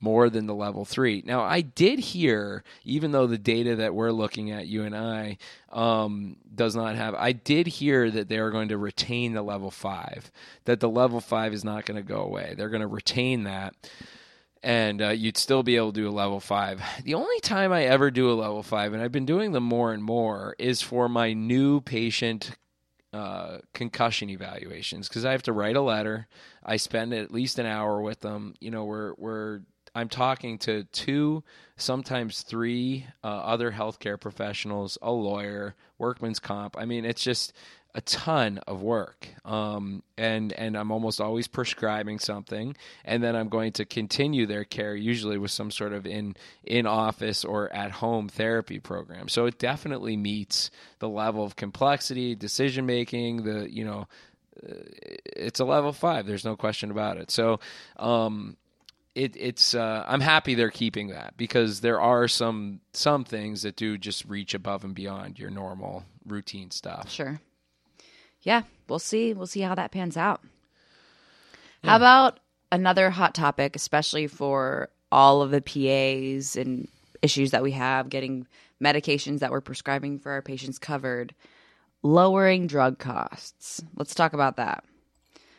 more 0.00 0.30
than 0.30 0.46
the 0.46 0.54
level 0.54 0.84
three. 0.84 1.22
Now, 1.26 1.42
I 1.42 1.60
did 1.60 1.98
hear, 1.98 2.64
even 2.84 3.12
though 3.12 3.26
the 3.26 3.36
data 3.38 3.76
that 3.76 3.94
we're 3.94 4.12
looking 4.12 4.50
at, 4.50 4.66
you 4.66 4.84
and 4.84 4.96
I, 4.96 5.36
um, 5.70 6.36
does 6.54 6.74
not 6.74 6.96
have, 6.96 7.14
I 7.14 7.32
did 7.32 7.66
hear 7.66 8.10
that 8.10 8.28
they 8.28 8.38
are 8.38 8.50
going 8.50 8.68
to 8.68 8.78
retain 8.78 9.34
the 9.34 9.42
level 9.42 9.70
five, 9.70 10.30
that 10.64 10.80
the 10.80 10.88
level 10.88 11.20
five 11.20 11.52
is 11.52 11.64
not 11.64 11.84
going 11.84 11.96
to 12.02 12.08
go 12.08 12.22
away. 12.22 12.54
They're 12.56 12.70
going 12.70 12.80
to 12.80 12.86
retain 12.86 13.44
that. 13.44 13.74
and 14.62 15.00
uh, 15.00 15.08
you'd 15.08 15.36
still 15.36 15.62
be 15.62 15.76
able 15.76 15.92
to 15.92 16.00
do 16.00 16.08
a 16.08 16.10
level 16.10 16.40
five. 16.40 16.82
The 17.04 17.14
only 17.14 17.40
time 17.40 17.72
I 17.72 17.84
ever 17.84 18.10
do 18.10 18.30
a 18.30 18.34
level 18.34 18.62
five, 18.62 18.92
and 18.92 19.02
I've 19.02 19.12
been 19.12 19.26
doing 19.26 19.52
them 19.52 19.64
more 19.64 19.92
and 19.92 20.02
more, 20.02 20.54
is 20.58 20.82
for 20.82 21.08
my 21.08 21.32
new 21.32 21.80
patient 21.80 22.56
uh, 23.12 23.58
concussion 23.74 24.28
evaluations 24.30 25.08
because 25.08 25.24
I 25.24 25.32
have 25.32 25.42
to 25.44 25.52
write 25.52 25.76
a 25.76 25.80
letter. 25.80 26.28
I 26.64 26.76
spend 26.76 27.14
at 27.14 27.32
least 27.32 27.58
an 27.58 27.66
hour 27.66 28.00
with 28.00 28.20
them. 28.20 28.54
You 28.60 28.70
know, 28.70 28.84
we're 28.84 29.14
we're 29.16 29.60
I'm 29.94 30.09
talking 30.09 30.59
to 30.59 30.85
two, 30.85 31.42
sometimes 31.76 32.42
three 32.42 33.07
uh, 33.24 33.26
other 33.26 33.72
healthcare 33.72 34.20
professionals, 34.20 34.98
a 35.03 35.11
lawyer, 35.11 35.74
workman's 35.98 36.38
comp. 36.38 36.76
I 36.79 36.85
mean, 36.85 37.05
it's 37.05 37.22
just 37.22 37.53
a 37.94 38.00
ton 38.03 38.59
of 38.66 38.83
work. 38.83 39.29
Um, 39.44 40.03
and 40.16 40.53
and 40.53 40.76
I'm 40.76 40.92
almost 40.92 41.20
always 41.20 41.48
prescribing 41.48 42.18
something, 42.18 42.76
and 43.05 43.22
then 43.22 43.35
I'm 43.35 43.48
going 43.48 43.72
to 43.72 43.85
continue 43.85 44.46
their 44.46 44.64
care 44.64 44.94
usually 44.94 45.38
with 45.38 45.50
some 45.50 45.70
sort 45.70 45.92
of 45.92 46.07
in 46.07 46.37
in 46.64 46.87
office 46.87 47.44
or 47.44 47.72
at 47.72 47.90
home 47.90 48.29
therapy 48.29 48.79
program. 48.79 49.29
So 49.29 49.46
it 49.46 49.59
definitely 49.59 50.16
meets 50.16 50.70
the 50.98 51.09
level 51.09 51.44
of 51.44 51.57
complexity, 51.57 52.35
decision 52.35 52.87
making, 52.87 53.44
the 53.44 53.68
you 53.70 53.85
know. 53.85 54.07
Uh, 54.62 54.74
it's 55.37 55.59
a 55.59 55.64
level 55.64 55.92
five. 55.92 56.26
There's 56.26 56.44
no 56.44 56.55
question 56.55 56.90
about 56.90 57.16
it. 57.16 57.31
So, 57.31 57.61
um, 57.96 58.59
it, 59.14 59.37
it's 59.37 59.75
uh, 59.75 60.05
I'm 60.07 60.20
happy 60.20 60.55
they're 60.55 60.70
keeping 60.70 61.09
that 61.09 61.37
because 61.37 61.81
there 61.81 62.01
are 62.01 62.29
some 62.29 62.81
some 62.92 63.25
things 63.25 63.62
that 63.62 63.77
do 63.77 63.99
just 63.99 64.25
reach 64.25 64.55
above 64.55 64.85
and 64.85 64.94
beyond 64.94 65.38
your 65.38 65.51
normal 65.51 66.05
routine 66.27 66.70
stuff. 66.70 67.11
Sure 67.11 67.40
yeah, 68.42 68.62
we'll 68.88 68.99
see. 68.99 69.35
We'll 69.35 69.46
see 69.46 69.61
how 69.61 69.75
that 69.75 69.92
pans 69.92 70.16
out. 70.16 70.40
Yeah. 71.83 71.90
How 71.90 71.96
about 71.96 72.40
another 72.73 73.11
hot 73.11 73.35
topic, 73.35 73.77
especially 73.77 74.27
for 74.27 74.88
all 75.12 75.42
of 75.42 75.51
the 75.51 75.61
PAs 75.61 76.57
and 76.57 76.88
issues 77.23 77.51
that 77.51 77.62
we 77.62 77.73
have 77.73 78.09
getting 78.09 78.46
medications 78.83 79.40
that 79.40 79.51
we're 79.51 79.61
prescribing 79.61 80.18
for 80.18 80.33
our 80.33 80.42
patients 80.42 80.79
covered, 80.79 81.35
lowering 82.03 82.66
drug 82.66 82.99
costs. 82.99 83.83
Let's 83.96 84.14
talk 84.14 84.33
about 84.33 84.57
that. 84.57 84.85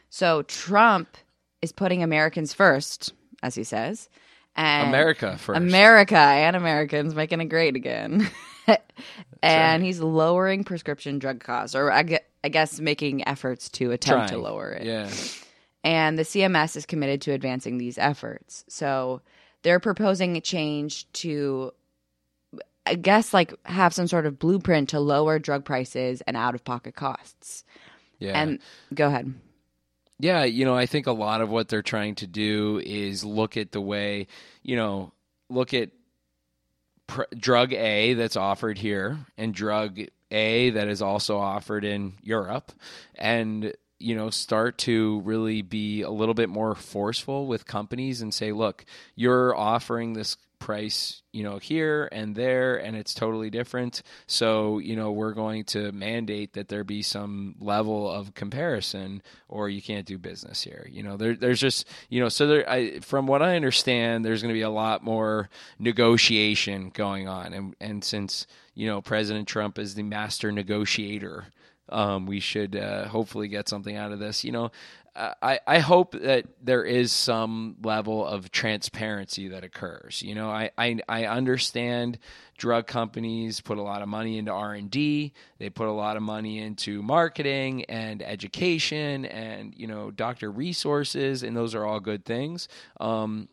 So, 0.09 0.41
Trump 0.43 1.17
is 1.61 1.71
putting 1.71 2.01
Americans 2.01 2.53
first, 2.53 3.13
as 3.41 3.55
he 3.55 3.63
says. 3.63 4.09
And 4.55 4.89
America 4.89 5.37
first. 5.37 5.57
America 5.57 6.17
and 6.17 6.55
Americans 6.55 7.15
making 7.15 7.41
it 7.41 7.45
great 7.45 7.75
again. 7.75 8.29
and 8.67 8.79
right. 9.43 9.81
he's 9.81 9.99
lowering 9.99 10.63
prescription 10.63 11.19
drug 11.19 11.39
costs, 11.39 11.75
or 11.75 11.91
I, 11.91 12.03
get, 12.03 12.29
I 12.43 12.49
guess 12.49 12.79
making 12.79 13.27
efforts 13.27 13.69
to 13.69 13.91
attempt 13.91 14.29
Trying. 14.29 14.41
to 14.41 14.45
lower 14.45 14.71
it. 14.71 14.85
Yeah. 14.85 15.09
And 15.83 16.17
the 16.19 16.23
CMS 16.23 16.75
is 16.75 16.85
committed 16.85 17.21
to 17.21 17.31
advancing 17.31 17.77
these 17.77 17.97
efforts. 17.97 18.65
So 18.67 19.21
they're 19.63 19.79
proposing 19.79 20.37
a 20.37 20.41
change 20.41 21.11
to, 21.13 21.71
I 22.85 22.95
guess, 22.95 23.33
like 23.33 23.53
have 23.65 23.93
some 23.93 24.07
sort 24.07 24.25
of 24.25 24.37
blueprint 24.37 24.89
to 24.89 24.99
lower 24.99 25.39
drug 25.39 25.65
prices 25.65 26.21
and 26.21 26.37
out 26.37 26.55
of 26.55 26.63
pocket 26.63 26.95
costs. 26.95 27.63
Yeah. 28.19 28.39
And 28.39 28.59
go 28.93 29.07
ahead. 29.07 29.33
Yeah, 30.21 30.43
you 30.43 30.65
know, 30.65 30.75
I 30.75 30.85
think 30.85 31.07
a 31.07 31.11
lot 31.11 31.41
of 31.41 31.49
what 31.49 31.67
they're 31.67 31.81
trying 31.81 32.13
to 32.15 32.27
do 32.27 32.79
is 32.85 33.23
look 33.23 33.57
at 33.57 33.71
the 33.71 33.81
way, 33.81 34.27
you 34.61 34.75
know, 34.75 35.13
look 35.49 35.73
at 35.73 35.89
pr- 37.07 37.23
drug 37.35 37.73
A 37.73 38.13
that's 38.13 38.37
offered 38.37 38.77
here 38.77 39.17
and 39.35 39.51
drug 39.51 39.99
A 40.29 40.69
that 40.69 40.87
is 40.87 41.01
also 41.01 41.39
offered 41.39 41.83
in 41.83 42.13
Europe 42.21 42.71
and 43.15 43.73
you 43.97 44.15
know 44.15 44.29
start 44.29 44.77
to 44.79 45.21
really 45.21 45.63
be 45.63 46.03
a 46.03 46.09
little 46.11 46.33
bit 46.35 46.49
more 46.49 46.75
forceful 46.75 47.47
with 47.47 47.65
companies 47.65 48.21
and 48.21 48.33
say 48.33 48.51
look 48.51 48.83
you're 49.15 49.55
offering 49.55 50.13
this 50.13 50.37
price, 50.61 51.23
you 51.33 51.43
know, 51.43 51.57
here 51.57 52.07
and 52.13 52.35
there, 52.35 52.77
and 52.77 52.95
it's 52.95 53.13
totally 53.13 53.49
different. 53.49 54.03
So, 54.27 54.79
you 54.79 54.95
know, 54.95 55.11
we're 55.11 55.33
going 55.33 55.65
to 55.65 55.91
mandate 55.91 56.53
that 56.53 56.69
there 56.69 56.85
be 56.85 57.01
some 57.01 57.55
level 57.59 58.09
of 58.09 58.33
comparison, 58.33 59.21
or 59.49 59.67
you 59.67 59.81
can't 59.81 60.05
do 60.05 60.17
business 60.17 60.61
here. 60.61 60.87
You 60.89 61.03
know, 61.03 61.17
there, 61.17 61.35
there's 61.35 61.59
just, 61.59 61.89
you 62.09 62.21
know, 62.21 62.29
so 62.29 62.47
there. 62.47 62.69
I, 62.69 62.99
from 62.99 63.27
what 63.27 63.41
I 63.41 63.57
understand, 63.57 64.23
there's 64.23 64.41
going 64.41 64.53
to 64.53 64.57
be 64.57 64.61
a 64.61 64.69
lot 64.69 65.03
more 65.03 65.49
negotiation 65.79 66.91
going 66.91 67.27
on, 67.27 67.53
and 67.53 67.75
and 67.81 68.03
since 68.03 68.47
you 68.75 68.87
know 68.87 69.01
President 69.01 69.47
Trump 69.47 69.77
is 69.77 69.95
the 69.95 70.03
master 70.03 70.51
negotiator. 70.51 71.45
Um, 71.89 72.25
we 72.25 72.39
should 72.39 72.77
uh, 72.77 73.09
hopefully 73.09 73.49
get 73.49 73.67
something 73.67 73.97
out 73.97 74.13
of 74.13 74.19
this. 74.19 74.45
You 74.45 74.53
know, 74.53 74.71
I, 75.13 75.59
I 75.67 75.79
hope 75.79 76.13
that 76.13 76.45
there 76.63 76.85
is 76.85 77.11
some 77.11 77.75
level 77.83 78.25
of 78.25 78.49
transparency 78.49 79.49
that 79.49 79.63
occurs. 79.63 80.21
You 80.21 80.35
know, 80.35 80.49
I, 80.49 80.71
I, 80.77 80.99
I 81.09 81.25
understand 81.25 82.17
drug 82.57 82.87
companies 82.87 83.59
put 83.59 83.77
a 83.77 83.81
lot 83.81 84.01
of 84.01 84.07
money 84.07 84.37
into 84.37 84.51
R&D. 84.51 85.33
They 85.57 85.69
put 85.69 85.87
a 85.87 85.91
lot 85.91 86.15
of 86.15 86.23
money 86.23 86.59
into 86.59 87.01
marketing 87.01 87.85
and 87.85 88.23
education 88.23 89.25
and, 89.25 89.73
you 89.75 89.87
know, 89.87 90.11
doctor 90.11 90.49
resources, 90.49 91.43
and 91.43 91.57
those 91.57 91.75
are 91.75 91.85
all 91.85 91.99
good 91.99 92.23
things. 92.23 92.69
Um, 92.99 93.49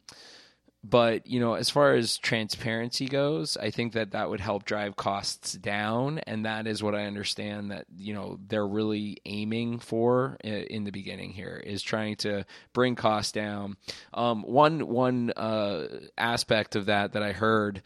but 0.84 1.26
you 1.26 1.40
know 1.40 1.54
as 1.54 1.70
far 1.70 1.94
as 1.94 2.18
transparency 2.18 3.06
goes 3.06 3.56
i 3.56 3.70
think 3.70 3.92
that 3.94 4.12
that 4.12 4.30
would 4.30 4.40
help 4.40 4.64
drive 4.64 4.96
costs 4.96 5.52
down. 5.54 6.18
And 6.20 6.44
that 6.44 6.66
is 6.66 6.82
what 6.82 6.94
i 6.94 7.04
understand 7.04 7.70
that 7.70 7.86
you 7.96 8.14
know 8.14 8.38
they're 8.46 8.66
really 8.66 9.18
aiming 9.24 9.80
for 9.80 10.36
in 10.42 10.84
the 10.84 10.90
beginning 10.90 11.30
here 11.30 11.56
is 11.64 11.82
trying 11.82 12.16
to 12.16 12.44
bring 12.72 12.94
costs 12.94 13.32
down. 13.32 13.76
Um, 14.14 14.42
one 14.42 14.86
one 14.86 15.32
uh, 15.36 15.86
aspect 16.16 16.76
of 16.76 16.86
that 16.86 17.12
that 17.12 17.22
i 17.22 17.32
heard 17.32 17.82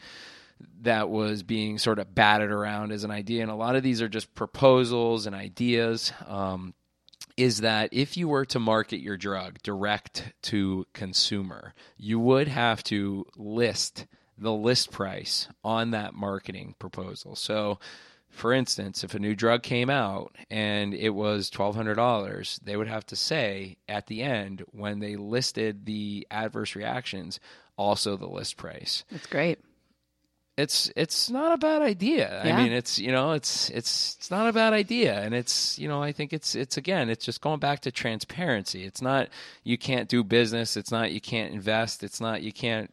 that 0.81 1.09
was 1.09 1.43
being 1.43 1.77
sort 1.77 1.99
of 1.99 2.13
batted 2.13 2.51
around 2.51 2.91
as 2.91 3.03
an 3.03 3.11
idea. 3.11 3.41
And 3.41 3.51
a 3.51 3.55
lot 3.55 3.75
of 3.75 3.83
these 3.83 4.01
are 4.01 4.07
just 4.07 4.33
proposals 4.33 5.25
and 5.25 5.35
ideas. 5.35 6.13
Um, 6.27 6.73
is 7.37 7.59
that 7.61 7.89
if 7.91 8.15
you 8.15 8.27
were 8.27 8.45
to 8.45 8.59
market 8.59 8.99
your 8.99 9.17
drug 9.17 9.61
direct 9.63 10.33
to 10.43 10.85
consumer, 10.93 11.73
you 11.97 12.19
would 12.19 12.47
have 12.47 12.83
to 12.83 13.25
list 13.35 14.05
the 14.37 14.51
list 14.51 14.91
price 14.91 15.47
on 15.63 15.91
that 15.91 16.13
marketing 16.13 16.75
proposal. 16.79 17.35
So, 17.35 17.79
for 18.29 18.51
instance, 18.51 19.03
if 19.03 19.13
a 19.13 19.19
new 19.19 19.35
drug 19.35 19.61
came 19.61 19.89
out 19.89 20.35
and 20.49 20.93
it 20.93 21.11
was 21.11 21.51
$1,200, 21.51 22.59
they 22.63 22.75
would 22.75 22.87
have 22.87 23.05
to 23.07 23.15
say 23.15 23.77
at 23.87 24.07
the 24.07 24.23
end 24.23 24.63
when 24.71 24.99
they 24.99 25.15
listed 25.15 25.85
the 25.85 26.27
adverse 26.31 26.75
reactions, 26.75 27.39
also 27.77 28.17
the 28.17 28.27
list 28.27 28.57
price. 28.57 29.03
That's 29.11 29.27
great 29.27 29.59
it's 30.57 30.91
it's 30.95 31.29
not 31.29 31.53
a 31.53 31.57
bad 31.57 31.81
idea. 31.81 32.41
Yeah. 32.45 32.55
I 32.55 32.63
mean, 32.63 32.71
it's 32.71 32.99
you 32.99 33.11
know, 33.11 33.31
it's 33.31 33.69
it's 33.69 34.15
it's 34.19 34.29
not 34.29 34.47
a 34.47 34.53
bad 34.53 34.73
idea, 34.73 35.19
and 35.19 35.33
it's 35.33 35.79
you 35.79 35.87
know, 35.87 36.01
I 36.01 36.11
think 36.11 36.31
it's 36.31 36.53
it's 36.55 36.77
again, 36.77 37.09
it's 37.09 37.25
just 37.25 37.41
going 37.41 37.59
back 37.59 37.81
to 37.81 37.91
transparency. 37.91 38.83
It's 38.83 39.01
not 39.01 39.29
you 39.63 39.77
can't 39.77 40.07
do 40.07 40.23
business. 40.23 40.77
It's 40.77 40.91
not 40.91 41.11
you 41.11 41.21
can't 41.21 41.53
invest. 41.53 42.03
It's 42.03 42.21
not 42.21 42.43
you 42.43 42.51
can't 42.51 42.89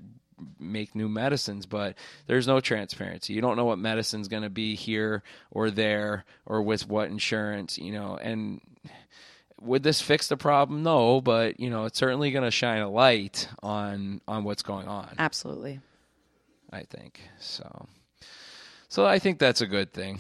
make 0.58 0.94
new 0.94 1.08
medicines, 1.08 1.66
but 1.66 1.96
there's 2.26 2.46
no 2.46 2.60
transparency. 2.60 3.34
You 3.34 3.42
don't 3.42 3.56
know 3.56 3.66
what 3.66 3.78
medicine's 3.78 4.28
going 4.28 4.42
to 4.42 4.50
be 4.50 4.74
here 4.74 5.22
or 5.50 5.70
there 5.70 6.24
or 6.46 6.62
with 6.62 6.88
what 6.88 7.10
insurance, 7.10 7.76
you 7.76 7.92
know, 7.92 8.16
and 8.16 8.62
would 9.60 9.82
this 9.82 10.00
fix 10.00 10.28
the 10.28 10.38
problem? 10.38 10.82
No, 10.82 11.20
but 11.20 11.60
you 11.60 11.68
know, 11.68 11.84
it's 11.84 11.98
certainly 11.98 12.30
going 12.30 12.44
to 12.44 12.50
shine 12.50 12.80
a 12.80 12.88
light 12.88 13.48
on 13.62 14.22
on 14.26 14.44
what's 14.44 14.62
going 14.62 14.88
on. 14.88 15.14
Absolutely. 15.18 15.80
I 16.72 16.82
think 16.82 17.20
so. 17.38 17.86
So 18.88 19.06
I 19.06 19.18
think 19.18 19.38
that's 19.38 19.60
a 19.60 19.66
good 19.66 19.92
thing. 19.92 20.18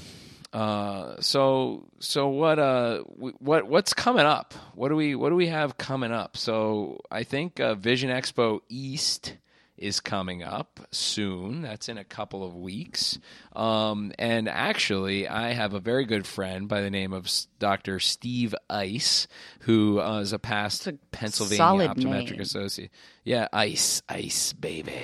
Uh, 0.52 1.14
so 1.20 1.86
so 2.00 2.28
what 2.28 2.58
uh 2.58 2.98
what 3.38 3.68
what's 3.68 3.94
coming 3.94 4.26
up? 4.26 4.52
What 4.74 4.88
do 4.88 4.96
we 4.96 5.14
what 5.14 5.28
do 5.28 5.36
we 5.36 5.46
have 5.46 5.78
coming 5.78 6.12
up? 6.12 6.36
So 6.36 7.00
I 7.10 7.22
think 7.22 7.60
uh, 7.60 7.74
Vision 7.74 8.10
Expo 8.10 8.60
East 8.68 9.36
is 9.80 9.98
coming 9.98 10.42
up 10.42 10.78
soon. 10.92 11.62
That's 11.62 11.88
in 11.88 11.98
a 11.98 12.04
couple 12.04 12.44
of 12.44 12.54
weeks. 12.54 13.18
Um, 13.56 14.12
and 14.18 14.48
actually, 14.48 15.26
I 15.26 15.52
have 15.52 15.72
a 15.72 15.80
very 15.80 16.04
good 16.04 16.26
friend 16.26 16.68
by 16.68 16.82
the 16.82 16.90
name 16.90 17.12
of 17.12 17.28
Dr. 17.58 17.98
Steve 17.98 18.54
Ice, 18.68 19.26
who 19.60 20.00
uh, 20.00 20.20
is 20.20 20.32
a 20.32 20.38
past 20.38 20.86
a 20.86 20.92
Pennsylvania 21.10 21.88
Optometric 21.88 22.32
name. 22.32 22.40
Associate. 22.40 22.90
Yeah, 23.24 23.48
Ice, 23.52 24.02
Ice, 24.08 24.52
baby. 24.54 24.94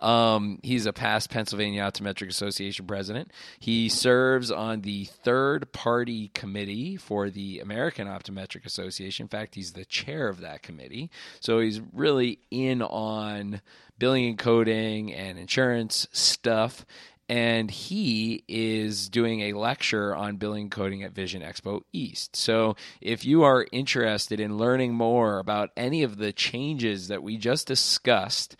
Um, 0.00 0.58
he's 0.62 0.86
a 0.86 0.92
past 0.92 1.30
Pennsylvania 1.30 1.82
Optometric 1.82 2.28
Association 2.28 2.86
president. 2.86 3.30
He 3.58 3.88
serves 3.88 4.50
on 4.50 4.80
the 4.80 5.04
third 5.04 5.72
party 5.72 6.28
committee 6.34 6.96
for 6.96 7.30
the 7.30 7.60
American 7.60 8.08
Optometric 8.08 8.66
Association. 8.66 9.24
In 9.24 9.28
fact, 9.28 9.54
he's 9.54 9.72
the 9.72 9.84
chair 9.84 10.28
of 10.28 10.40
that 10.40 10.62
committee. 10.62 11.10
So 11.40 11.60
he's 11.60 11.80
really 11.92 12.40
in 12.50 12.82
on 12.82 13.60
billing 13.98 14.26
and 14.26 14.38
coding 14.38 15.12
and 15.14 15.38
insurance 15.38 16.06
stuff. 16.12 16.84
and 17.28 17.70
he 17.70 18.44
is 18.48 19.08
doing 19.08 19.40
a 19.40 19.54
lecture 19.54 20.14
on 20.14 20.36
billing 20.36 20.68
coding 20.68 21.02
at 21.02 21.14
Vision 21.14 21.40
Expo 21.40 21.82
East. 21.92 22.36
So 22.36 22.76
if 23.00 23.24
you 23.24 23.42
are 23.44 23.66
interested 23.72 24.40
in 24.40 24.58
learning 24.58 24.94
more 24.94 25.38
about 25.38 25.70
any 25.76 26.02
of 26.02 26.18
the 26.18 26.32
changes 26.32 27.08
that 27.08 27.22
we 27.22 27.38
just 27.38 27.66
discussed, 27.66 28.56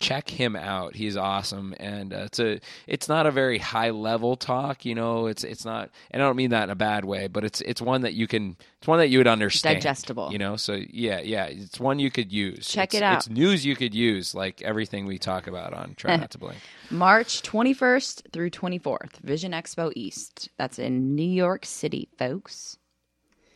check 0.00 0.28
him 0.28 0.56
out. 0.56 0.96
He's 0.96 1.16
awesome, 1.16 1.74
and 1.78 2.12
uh, 2.12 2.22
it's 2.24 2.38
a 2.40 2.60
it's 2.86 3.08
not 3.08 3.26
a 3.26 3.30
very 3.30 3.58
high 3.58 3.90
level 3.90 4.34
talk. 4.34 4.84
You 4.84 4.94
know, 4.94 5.26
it's 5.26 5.44
it's 5.44 5.64
not, 5.64 5.90
and 6.10 6.22
I 6.22 6.26
don't 6.26 6.36
mean 6.36 6.50
that 6.50 6.64
in 6.64 6.70
a 6.70 6.74
bad 6.74 7.04
way, 7.04 7.28
but 7.28 7.44
it's 7.44 7.60
it's 7.60 7.80
one 7.80 8.00
that 8.02 8.14
you 8.14 8.26
can 8.26 8.56
it's 8.78 8.88
one 8.88 8.98
that 8.98 9.08
you 9.08 9.18
would 9.18 9.26
understand, 9.28 9.76
Digestible. 9.76 10.32
You 10.32 10.38
know, 10.38 10.56
so 10.56 10.80
yeah, 10.90 11.20
yeah, 11.20 11.44
it's 11.44 11.78
one 11.78 11.98
you 12.00 12.10
could 12.10 12.32
use. 12.32 12.66
Check 12.66 12.94
It's- 12.94 13.00
it 13.00 13.04
out. 13.04 13.16
It's 13.18 13.28
news 13.28 13.64
you 13.64 13.76
could 13.76 13.94
use, 13.94 14.34
like 14.34 14.62
everything 14.62 15.06
we 15.06 15.18
talk 15.18 15.46
about 15.46 15.72
on 15.74 15.94
Try 15.94 16.16
Not 16.16 16.30
to 16.30 16.38
Blink. 16.38 16.58
March 16.90 17.42
21st 17.42 18.32
through 18.32 18.50
24th, 18.50 19.18
Vision 19.18 19.52
Expo 19.52 19.92
East. 19.94 20.48
That's 20.56 20.78
in 20.78 21.14
New 21.14 21.22
York 21.22 21.64
City, 21.64 22.08
folks. 22.18 22.78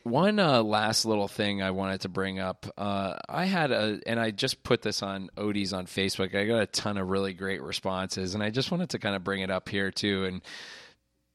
One 0.05 0.39
uh, 0.39 0.63
last 0.63 1.07
little 1.07 1.29
thing 1.29 1.63
I 1.63 1.71
wanted 1.71 2.03
to 2.03 2.09
bring 2.11 2.39
up. 2.39 2.67
Uh, 2.77 3.15
I 3.27 3.47
had 3.47 3.73
a, 3.73 4.01
and 4.07 4.21
I 4.21 4.31
just 4.31 4.63
put 4.63 4.83
this 4.83 5.03
on 5.03 5.31
ODs 5.37 5.73
on 5.73 5.87
Facebook. 5.87 6.35
I 6.35 6.45
got 6.45 6.63
a 6.63 6.67
ton 6.67 6.99
of 6.99 7.09
really 7.09 7.33
great 7.33 7.63
responses, 7.63 8.35
and 8.35 8.43
I 8.43 8.51
just 8.51 8.71
wanted 8.71 8.91
to 8.91 8.99
kind 8.99 9.17
of 9.17 9.25
bring 9.25 9.41
it 9.41 9.51
up 9.51 9.69
here 9.69 9.91
too 9.91 10.27
and 10.27 10.43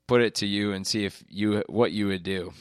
put 0.08 0.22
it 0.22 0.36
to 0.36 0.46
you 0.46 0.74
and 0.74 0.86
see 0.86 1.06
if 1.06 1.24
you 1.28 1.64
what 1.68 1.92
you 1.92 2.08
would 2.08 2.24
do. 2.24 2.54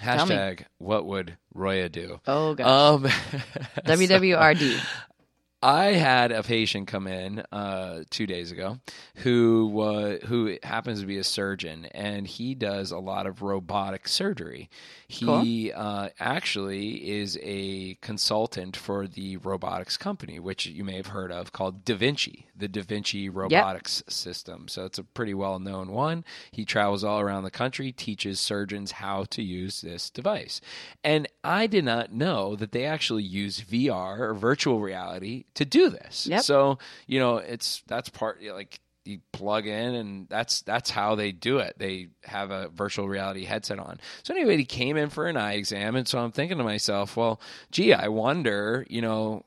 Hashtag 0.00 0.64
What 0.78 1.06
would 1.06 1.36
Roya 1.54 1.88
do? 1.88 2.20
Oh, 2.26 2.54
gosh. 2.54 2.66
Um, 2.66 3.04
WWRD. 3.86 4.80
I 5.62 5.92
had 5.94 6.30
a 6.30 6.42
patient 6.42 6.88
come 6.88 7.06
in 7.06 7.42
uh, 7.50 8.02
two 8.10 8.26
days 8.26 8.52
ago 8.52 8.80
who 9.16 9.80
uh, 9.80 10.18
who 10.26 10.58
happens 10.62 11.00
to 11.00 11.06
be 11.06 11.16
a 11.16 11.24
surgeon, 11.24 11.86
and 11.86 12.26
he 12.26 12.54
does 12.54 12.90
a 12.90 12.98
lot 12.98 13.26
of 13.26 13.40
robotic 13.40 14.06
surgery. 14.06 14.68
He 15.14 15.72
uh, 15.72 16.08
actually 16.18 17.10
is 17.10 17.38
a 17.42 17.94
consultant 18.00 18.76
for 18.76 19.06
the 19.06 19.36
robotics 19.38 19.96
company, 19.96 20.38
which 20.38 20.66
you 20.66 20.84
may 20.84 20.96
have 20.96 21.08
heard 21.08 21.30
of, 21.32 21.52
called 21.52 21.84
Da 21.84 21.94
Vinci, 21.94 22.46
the 22.56 22.68
Da 22.68 22.82
Vinci 22.82 23.28
robotics 23.28 24.02
system. 24.08 24.68
So 24.68 24.84
it's 24.84 24.98
a 24.98 25.04
pretty 25.04 25.34
well 25.34 25.58
known 25.58 25.92
one. 25.92 26.24
He 26.50 26.64
travels 26.64 27.04
all 27.04 27.20
around 27.20 27.44
the 27.44 27.50
country, 27.50 27.92
teaches 27.92 28.40
surgeons 28.40 28.92
how 28.92 29.24
to 29.30 29.42
use 29.42 29.80
this 29.80 30.10
device. 30.10 30.60
And 31.02 31.28
I 31.42 31.66
did 31.66 31.84
not 31.84 32.12
know 32.12 32.56
that 32.56 32.72
they 32.72 32.84
actually 32.84 33.22
use 33.22 33.60
VR 33.60 34.18
or 34.18 34.34
virtual 34.34 34.80
reality 34.80 35.44
to 35.54 35.64
do 35.64 35.90
this. 35.90 36.26
Yep. 36.26 36.42
So, 36.42 36.78
you 37.06 37.18
know, 37.18 37.36
it's 37.36 37.82
that's 37.86 38.08
part 38.08 38.42
like 38.42 38.80
you 39.04 39.20
plug 39.32 39.66
in 39.66 39.94
and 39.94 40.28
that's 40.28 40.62
that's 40.62 40.90
how 40.90 41.14
they 41.14 41.32
do 41.32 41.58
it. 41.58 41.74
They 41.78 42.08
have 42.24 42.50
a 42.50 42.68
virtual 42.68 43.08
reality 43.08 43.44
headset 43.44 43.78
on. 43.78 44.00
So 44.22 44.34
anyway, 44.34 44.56
he 44.56 44.64
came 44.64 44.96
in 44.96 45.10
for 45.10 45.26
an 45.26 45.36
eye 45.36 45.54
exam 45.54 45.96
and 45.96 46.08
so 46.08 46.18
I'm 46.18 46.32
thinking 46.32 46.58
to 46.58 46.64
myself, 46.64 47.16
well, 47.16 47.40
gee, 47.70 47.92
I 47.92 48.08
wonder, 48.08 48.86
you 48.88 49.02
know, 49.02 49.44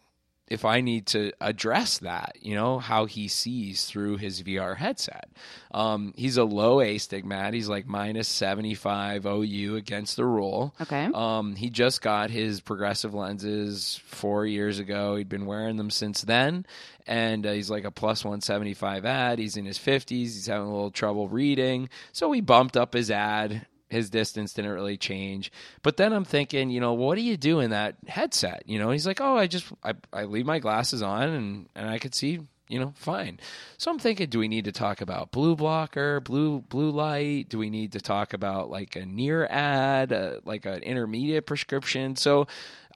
if 0.47 0.63
I 0.63 0.81
need 0.81 1.07
to 1.07 1.31
address 1.41 1.99
that, 1.99 2.37
you 2.41 2.55
know, 2.55 2.79
how 2.79 3.05
he 3.05 3.27
sees 3.27 3.85
through 3.85 4.17
his 4.17 4.43
VR 4.43 4.77
headset. 4.77 5.29
Um, 5.71 6.13
he's 6.15 6.37
a 6.37 6.43
low 6.43 6.77
astigmat. 6.77 7.53
He's 7.53 7.67
like 7.67 7.85
minus 7.85 8.27
75 8.27 9.25
OU 9.25 9.75
against 9.75 10.15
the 10.15 10.25
rule. 10.25 10.73
Okay. 10.81 11.09
Um, 11.13 11.55
he 11.55 11.69
just 11.69 12.01
got 12.01 12.29
his 12.29 12.61
progressive 12.61 13.13
lenses 13.13 13.99
four 14.05 14.45
years 14.45 14.79
ago. 14.79 15.15
He'd 15.15 15.29
been 15.29 15.45
wearing 15.45 15.77
them 15.77 15.89
since 15.89 16.21
then. 16.21 16.65
And 17.05 17.45
uh, 17.45 17.51
he's 17.51 17.69
like 17.69 17.83
a 17.83 17.91
plus 17.91 18.23
175 18.23 19.05
ad. 19.05 19.39
He's 19.39 19.57
in 19.57 19.65
his 19.65 19.77
50s. 19.77 20.09
He's 20.09 20.47
having 20.47 20.67
a 20.67 20.73
little 20.73 20.91
trouble 20.91 21.27
reading. 21.27 21.89
So 22.11 22.29
we 22.29 22.41
bumped 22.41 22.77
up 22.77 22.93
his 22.93 23.11
ad 23.11 23.65
his 23.89 24.09
distance 24.09 24.53
didn't 24.53 24.71
really 24.71 24.97
change. 24.97 25.51
But 25.81 25.97
then 25.97 26.13
I'm 26.13 26.25
thinking, 26.25 26.69
you 26.69 26.79
know, 26.79 26.93
what 26.93 27.15
do 27.15 27.21
you 27.21 27.37
do 27.37 27.59
in 27.59 27.71
that 27.71 27.95
headset? 28.07 28.63
You 28.65 28.79
know, 28.79 28.91
he's 28.91 29.07
like, 29.07 29.21
oh, 29.21 29.37
I 29.37 29.47
just 29.47 29.71
I, 29.83 29.93
I 30.11 30.23
leave 30.25 30.45
my 30.45 30.59
glasses 30.59 31.01
on 31.01 31.29
and 31.29 31.69
and 31.75 31.89
I 31.89 31.97
could 31.99 32.13
see, 32.13 32.41
you 32.67 32.79
know, 32.79 32.93
fine. 32.95 33.39
So 33.77 33.89
I'm 33.89 33.99
thinking, 33.99 34.29
do 34.29 34.39
we 34.39 34.47
need 34.47 34.65
to 34.65 34.71
talk 34.71 35.01
about 35.01 35.31
blue 35.31 35.55
blocker, 35.55 36.19
blue 36.19 36.61
blue 36.61 36.91
light? 36.91 37.49
Do 37.49 37.57
we 37.57 37.69
need 37.69 37.93
to 37.93 38.01
talk 38.01 38.33
about 38.33 38.69
like 38.69 38.95
a 38.95 39.05
near 39.05 39.45
ad, 39.45 40.11
uh, 40.11 40.39
like 40.43 40.65
an 40.65 40.83
intermediate 40.83 41.45
prescription? 41.45 42.15
So. 42.15 42.47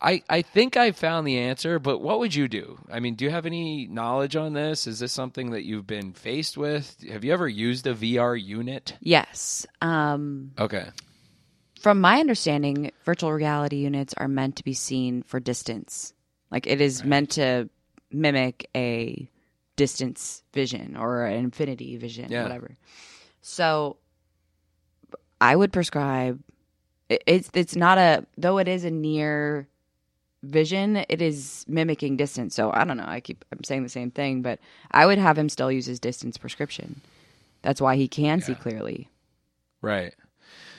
I, 0.02 0.24
I 0.30 0.41
think 0.41 0.78
I 0.78 0.91
found 0.91 1.28
the 1.28 1.38
answer, 1.38 1.78
but 1.78 1.99
what 1.99 2.20
would 2.20 2.34
you 2.34 2.47
do? 2.47 2.80
I 2.91 2.99
mean, 2.99 3.14
do 3.16 3.24
you 3.26 3.32
have 3.32 3.45
any 3.45 3.86
knowledge 3.88 4.36
on 4.36 4.54
this? 4.54 4.88
Is 4.88 4.99
this 4.99 5.12
something 5.12 5.52
that 5.52 5.64
you've 5.64 5.86
been 5.86 6.14
faced 6.14 6.58
with? 6.58 6.97
Have 7.10 7.24
you 7.24 7.32
ever 7.34 7.47
used 7.47 7.86
a 7.86 7.93
VR 7.93 8.36
unit? 8.36 8.95
Yes. 8.99 9.68
Um, 9.82 10.52
Okay. 10.58 10.88
from 11.80 12.02
my 12.02 12.20
understanding, 12.20 12.91
virtual 13.06 13.32
reality 13.32 13.78
units 13.78 14.14
are 14.18 14.28
meant 14.28 14.56
to 14.56 14.64
be 14.64 14.74
seen 14.74 15.22
for 15.24 15.39
distance. 15.39 16.14
Like 16.49 16.66
it 16.66 16.82
is 16.82 17.04
meant 17.04 17.32
to 17.32 17.70
mimic 18.12 18.70
a 18.76 19.30
distance 19.76 20.43
vision 20.54 20.97
or 20.97 21.26
an 21.26 21.36
infinity 21.45 21.95
vision, 21.97 22.32
Yeah. 22.32 22.43
whatever. 22.43 22.76
So 23.41 23.97
I 25.39 25.56
would 25.56 25.72
prescribe 25.72 26.39
it's 27.10 27.49
it's 27.54 27.76
not 27.76 27.97
a 27.97 28.26
though 28.38 28.58
it 28.58 28.68
is 28.68 28.84
a 28.86 28.91
near 28.91 29.68
vision, 30.43 31.03
it 31.09 31.21
is 31.21 31.65
mimicking 31.67 32.17
distance. 32.17 32.55
So 32.55 32.71
I 32.73 32.83
don't 32.83 32.97
know. 32.97 33.05
I 33.07 33.19
keep 33.19 33.45
I'm 33.51 33.63
saying 33.63 33.83
the 33.83 33.89
same 33.89 34.11
thing, 34.11 34.41
but 34.41 34.59
I 34.91 35.05
would 35.05 35.17
have 35.17 35.37
him 35.37 35.49
still 35.49 35.71
use 35.71 35.85
his 35.85 35.99
distance 35.99 36.37
prescription. 36.37 37.01
That's 37.61 37.81
why 37.81 37.95
he 37.95 38.07
can 38.07 38.41
see 38.41 38.55
clearly. 38.55 39.09
Right. 39.81 40.13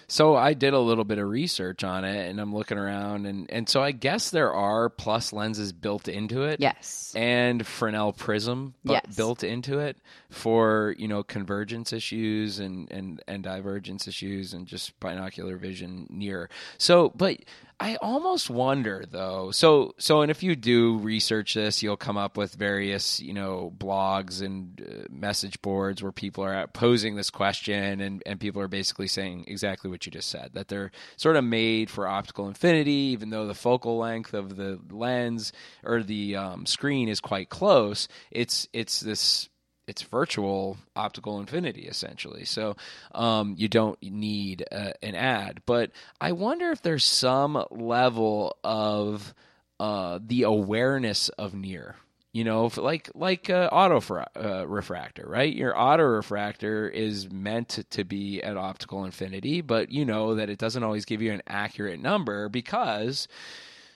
So 0.09 0.37
I 0.37 0.53
did 0.53 0.75
a 0.75 0.79
little 0.79 1.05
bit 1.05 1.17
of 1.17 1.27
research 1.29 1.85
on 1.85 2.05
it 2.05 2.29
and 2.29 2.39
I'm 2.39 2.55
looking 2.55 2.77
around 2.77 3.25
and, 3.25 3.51
and 3.51 3.67
so 3.67 3.83
I 3.83 3.93
guess 3.93 4.29
there 4.29 4.53
are 4.53 4.91
plus 4.91 5.33
lenses 5.33 5.73
built 5.73 6.07
into 6.07 6.43
it. 6.43 6.61
Yes. 6.61 7.15
And 7.17 7.67
Fresnel 7.67 8.13
prism 8.13 8.75
Yes. 8.85 9.17
built 9.17 9.43
into 9.43 9.79
it 9.79 9.97
for, 10.29 10.95
you 10.99 11.09
know, 11.09 11.23
convergence 11.23 11.95
issues 11.95 12.59
and, 12.59 12.91
and, 12.91 13.23
and 13.27 13.43
divergence 13.43 14.07
issues 14.07 14.53
and 14.53 14.67
just 14.67 14.99
binocular 15.01 15.57
vision 15.57 16.07
near. 16.11 16.51
So 16.77 17.11
but 17.17 17.39
I 17.83 17.97
almost 17.97 18.49
wonder 18.49 19.05
though. 19.11 19.51
So 19.51 19.97
so 19.99 20.23
and 20.23 20.31
if 20.31 20.45
you 20.45 20.55
do 20.55 20.99
research 20.99 21.55
this, 21.55 21.83
you'll 21.83 21.97
come 21.97 22.17
up 22.17 22.37
with 22.37 22.55
various 22.55 23.19
you 23.19 23.35
know 23.35 23.75
blogs 23.77 24.41
and 24.41 24.81
uh, 24.81 25.09
message 25.11 25.61
boards 25.63 26.01
where 26.01 26.13
people 26.13 26.45
are 26.45 26.69
posing 26.69 27.17
this 27.17 27.29
question, 27.29 28.01
and 28.01 28.23
and 28.25 28.39
people 28.39 28.63
are 28.63 28.69
basically 28.69 29.09
saying 29.09 29.47
exactly 29.49 29.91
what 29.91 30.07
you 30.07 30.13
just 30.13 30.29
said 30.29 30.51
that 30.55 30.69
they're 30.69 30.93
sort 31.17 31.35
of 31.35 31.43
made 31.43 31.91
for 31.91 32.07
optical 32.07 32.47
infinity, 32.47 32.93
even 32.93 33.31
though 33.31 33.49
the 33.49 33.55
focal 33.55 33.99
length 33.99 34.33
of 34.33 34.55
the 34.55 34.79
lens 34.89 35.53
or 35.83 36.05
the 36.05 36.37
um, 36.37 36.67
screen 36.67 37.09
is 37.09 37.19
quite 37.19 37.49
close. 37.49 38.07
It's 38.31 38.69
it's 38.73 39.01
this 39.01 39.49
it's 39.87 40.03
virtual 40.03 40.79
optical 40.95 41.41
infinity 41.41 41.83
essentially. 41.83 42.45
So 42.45 42.77
um, 43.15 43.55
you 43.59 43.69
don't 43.69 44.01
need 44.03 44.65
uh, 44.71 44.93
an 45.03 45.15
ad. 45.15 45.63
But 45.67 45.91
I 46.21 46.33
wonder 46.33 46.71
if 46.71 46.83
there's 46.83 47.05
some 47.05 47.65
level 47.71 48.57
of 48.63 49.35
uh, 49.81 50.21
the 50.25 50.45
awareness 50.45 51.29
of 51.31 51.55
near. 51.55 51.97
You 52.35 52.45
know, 52.45 52.71
like 52.79 53.11
like 53.15 53.51
uh, 53.51 53.69
auto 53.71 54.01
fra- 54.01 54.31
uh, 54.35 54.67
refractor, 54.67 55.27
right? 55.29 55.55
Your 55.55 55.79
auto 55.79 56.05
refractor 56.05 56.89
is 56.89 57.31
meant 57.31 57.85
to 57.91 58.05
be 58.05 58.43
at 58.43 58.57
optical 58.57 59.05
infinity, 59.05 59.61
but 59.61 59.91
you 59.91 60.07
know 60.07 60.37
that 60.37 60.49
it 60.49 60.57
doesn't 60.57 60.83
always 60.83 61.05
give 61.05 61.21
you 61.21 61.31
an 61.33 61.43
accurate 61.47 62.01
number 62.01 62.49
because 62.49 63.29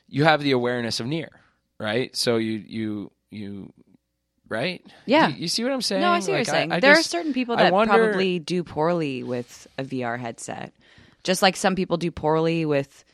you 0.06 0.24
have 0.24 0.42
the 0.42 0.50
awareness 0.50 1.00
of 1.00 1.06
near, 1.06 1.30
right? 1.80 2.14
So 2.14 2.36
you 2.36 2.62
you 2.66 3.10
you 3.30 3.72
right? 4.48 4.84
Yeah. 5.06 5.28
You, 5.28 5.34
you 5.42 5.48
see 5.48 5.62
what 5.64 5.72
I'm 5.72 5.82
saying? 5.82 6.00
No, 6.02 6.10
I 6.10 6.20
see 6.20 6.32
what 6.32 6.38
you're 6.38 6.44
saying. 6.44 6.72
I 6.72 6.80
there 6.80 6.94
just- 6.94 7.08
are 7.08 7.18
certain 7.18 7.32
people 7.32 7.56
that 7.56 7.72
wonder- 7.72 7.92
probably 7.92 8.38
do 8.38 8.62
poorly 8.64 9.22
with 9.22 9.66
a 9.78 9.84
VR 9.84 10.18
headset, 10.18 10.72
just 11.24 11.42
like 11.42 11.56
some 11.56 11.74
people 11.74 11.96
do 11.96 12.10
poorly 12.10 12.64
with 12.64 13.04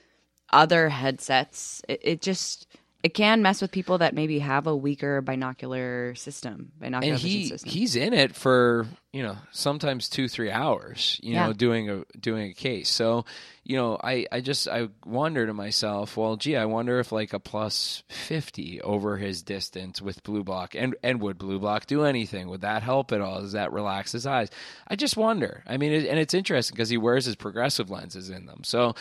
other 0.53 0.89
headsets. 0.89 1.83
It, 1.89 2.01
it 2.03 2.23
just 2.23 2.67
it 3.03 3.15
can 3.15 3.43
mess 3.43 3.61
with 3.61 3.73
people 3.73 3.99
that 3.99 4.15
maybe 4.15 4.39
have 4.39 4.67
a 4.67 4.77
weaker 4.77 5.21
binocular 5.23 6.15
system, 6.15 6.73
binocular 6.79 7.15
and 7.15 7.23
he 7.23 7.49
system. 7.49 7.71
he's 7.71 7.97
in 7.97 8.13
it 8.13 8.35
for 8.37 8.87
you 9.13 9.23
know 9.23 9.37
sometimes 9.51 10.09
two 10.09 10.27
three 10.27 10.51
hours 10.51 11.21
you 11.23 11.35
Yeah. 11.35 11.47
know 11.49 11.53
doing 11.53 11.91
a 11.91 12.05
doing 12.19 12.51
a 12.51 12.55
case. 12.55 12.89
So 12.89 13.25
you 13.65 13.77
know 13.77 13.99
i 14.03 14.27
i 14.33 14.41
just 14.41 14.67
i 14.69 14.89
wonder 15.05 15.47
to 15.47 15.53
myself 15.55 16.17
well 16.17 16.37
gee 16.37 16.57
i 16.57 16.65
wonder 16.65 16.99
if 16.99 17.13
like 17.13 17.33
a 17.33 17.39
plus 17.39 18.03
50 18.09 18.81
over 18.81 19.19
his 19.19 19.43
distance 19.43 20.01
with 20.03 20.23
blue 20.25 20.43
block 20.43 20.75
and 20.75 20.97
and 21.03 21.21
would 21.21 21.37
blue 21.39 21.59
block 21.59 21.87
do 21.87 22.05
anything? 22.05 22.49
Would 22.49 22.63
that 22.63 22.83
help 22.83 23.13
at 23.13 23.21
all? 23.21 23.41
Does 23.43 23.53
that 23.53 23.73
relax 23.73 24.13
his 24.13 24.27
eyes? 24.27 24.49
I 24.89 24.97
just 24.97 25.17
wonder. 25.17 25.63
I 25.67 25.77
mean 25.77 25.93
it, 25.93 26.07
and 26.07 26.19
it's 26.19 26.35
interesting 26.35 26.75
because 26.75 26.89
he 26.89 26.97
wears 26.97 27.27
his 27.27 27.37
progressive 27.37 27.91
lenses 27.91 28.31
in 28.31 28.47
them. 28.47 28.65
So 28.65 28.95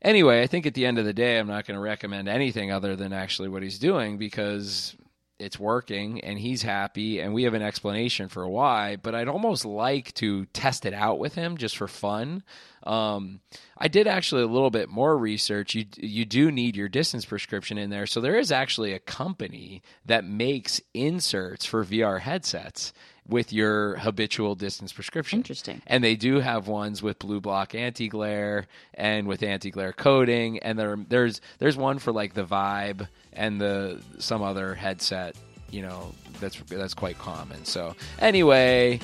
anyway 0.00 0.40
i 0.42 0.46
think 0.46 0.64
at 0.66 0.74
the 0.74 0.86
end 0.86 0.98
of 0.98 1.04
the 1.04 1.12
day 1.12 1.38
i'm 1.38 1.46
not 1.48 1.66
going 1.66 1.74
to 1.74 1.80
recommend 1.80 2.28
anything 2.28 2.70
other 2.72 2.96
than 2.96 3.12
actually 3.12 3.48
what 3.48 3.62
he's 3.64 3.78
doing 3.80 4.16
because 4.16 4.96
it's 5.38 5.58
working 5.58 6.20
and 6.20 6.38
he's 6.38 6.62
happy 6.62 7.20
and 7.20 7.32
we 7.32 7.44
have 7.44 7.54
an 7.54 7.62
explanation 7.62 8.28
for 8.28 8.46
why 8.48 8.96
but 8.96 9.14
i'd 9.14 9.28
almost 9.28 9.64
like 9.64 10.12
to 10.14 10.46
test 10.46 10.84
it 10.84 10.92
out 10.92 11.18
with 11.18 11.34
him 11.34 11.56
just 11.56 11.76
for 11.76 11.88
fun. 11.88 12.42
Um, 12.84 13.40
i 13.76 13.88
did 13.88 14.06
actually 14.06 14.42
a 14.42 14.46
little 14.46 14.70
bit 14.70 14.88
more 14.88 15.16
research. 15.16 15.74
You 15.74 15.84
you 15.96 16.24
do 16.24 16.50
need 16.50 16.76
your 16.76 16.88
distance 16.88 17.24
prescription 17.24 17.76
in 17.76 17.90
there. 17.90 18.06
So 18.06 18.20
there 18.20 18.38
is 18.38 18.52
actually 18.52 18.92
a 18.92 18.98
company 18.98 19.82
that 20.06 20.24
makes 20.24 20.80
inserts 20.94 21.64
for 21.64 21.84
vr 21.84 22.20
headsets 22.20 22.92
with 23.28 23.52
your 23.52 23.96
habitual 23.96 24.54
distance 24.54 24.92
prescription. 24.92 25.38
Interesting. 25.40 25.82
And 25.86 26.02
they 26.02 26.16
do 26.16 26.40
have 26.40 26.66
ones 26.66 27.02
with 27.02 27.18
blue 27.18 27.40
block 27.40 27.74
anti 27.74 28.08
glare 28.08 28.66
and 28.94 29.26
with 29.28 29.42
anti 29.42 29.70
glare 29.70 29.92
coating, 29.92 30.58
and 30.60 30.78
there 30.78 30.96
there's 31.08 31.40
there's 31.58 31.76
one 31.76 31.98
for 31.98 32.12
like 32.12 32.34
the 32.34 32.44
Vive 32.44 33.06
and 33.32 33.60
the 33.60 34.00
some 34.18 34.42
other 34.42 34.74
headset. 34.74 35.36
You 35.70 35.82
know 35.82 36.14
that's 36.40 36.56
that's 36.62 36.94
quite 36.94 37.18
common. 37.18 37.64
So 37.64 37.94
anyway, 38.18 39.00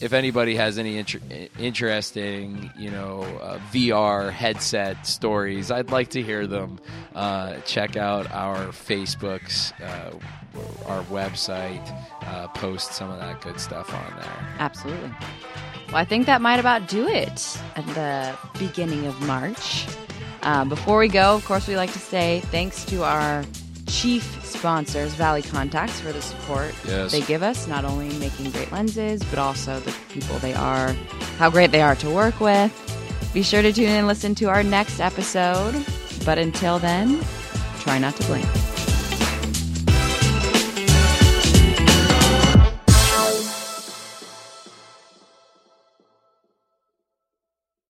if 0.00 0.12
anybody 0.12 0.54
has 0.56 0.78
any 0.78 0.98
inter- 0.98 1.20
interesting, 1.58 2.70
you 2.78 2.90
know, 2.90 3.22
uh, 3.42 3.58
VR 3.72 4.30
headset 4.30 5.06
stories, 5.06 5.70
I'd 5.70 5.90
like 5.90 6.10
to 6.10 6.22
hear 6.22 6.46
them. 6.46 6.78
Uh, 7.14 7.56
check 7.60 7.96
out 7.96 8.30
our 8.30 8.68
Facebooks, 8.68 9.72
uh, 9.82 10.16
our 10.86 11.02
website, 11.04 11.84
uh, 12.22 12.48
post 12.48 12.92
some 12.92 13.10
of 13.10 13.18
that 13.18 13.40
good 13.40 13.60
stuff 13.60 13.92
on 13.92 14.20
there. 14.20 14.56
Absolutely. 14.58 15.10
Well, 15.88 15.96
I 15.96 16.04
think 16.04 16.26
that 16.26 16.40
might 16.40 16.60
about 16.60 16.88
do 16.88 17.08
it 17.08 17.58
at 17.74 17.86
the 17.94 18.36
beginning 18.58 19.06
of 19.06 19.20
March. 19.22 19.86
Um, 20.42 20.68
before 20.68 20.98
we 20.98 21.08
go, 21.08 21.34
of 21.34 21.44
course, 21.44 21.66
we 21.66 21.76
like 21.76 21.92
to 21.92 21.98
say 21.98 22.40
thanks 22.46 22.84
to 22.86 23.02
our 23.02 23.44
chief 23.88 24.38
sponsors, 24.44 25.12
Valley 25.14 25.42
Contax, 25.42 25.90
for 25.90 26.12
the 26.12 26.22
support 26.22 26.74
Yes. 26.86 27.10
they 27.12 27.22
give 27.22 27.42
us, 27.42 27.66
not 27.66 27.84
only 27.84 28.08
making 28.18 28.50
great 28.50 28.70
lenses, 28.70 29.22
but 29.30 29.38
also 29.38 29.80
the 29.80 29.94
people 30.12 30.38
they 30.38 30.54
are, 30.54 30.92
how 31.38 31.50
great 31.50 31.70
they 31.72 31.80
are 31.82 31.96
to 31.96 32.10
work 32.10 32.38
with. 32.40 32.72
Be 33.34 33.42
sure 33.42 33.62
to 33.62 33.72
tune 33.72 33.86
in 33.88 33.96
and 33.96 34.06
listen 34.06 34.34
to 34.36 34.46
our 34.46 34.62
next 34.62 35.00
episode. 35.00 35.84
But 36.24 36.38
until 36.38 36.78
then, 36.78 37.20
try 37.80 37.98
not 37.98 38.16
to 38.16 38.24
blink. 38.26 38.46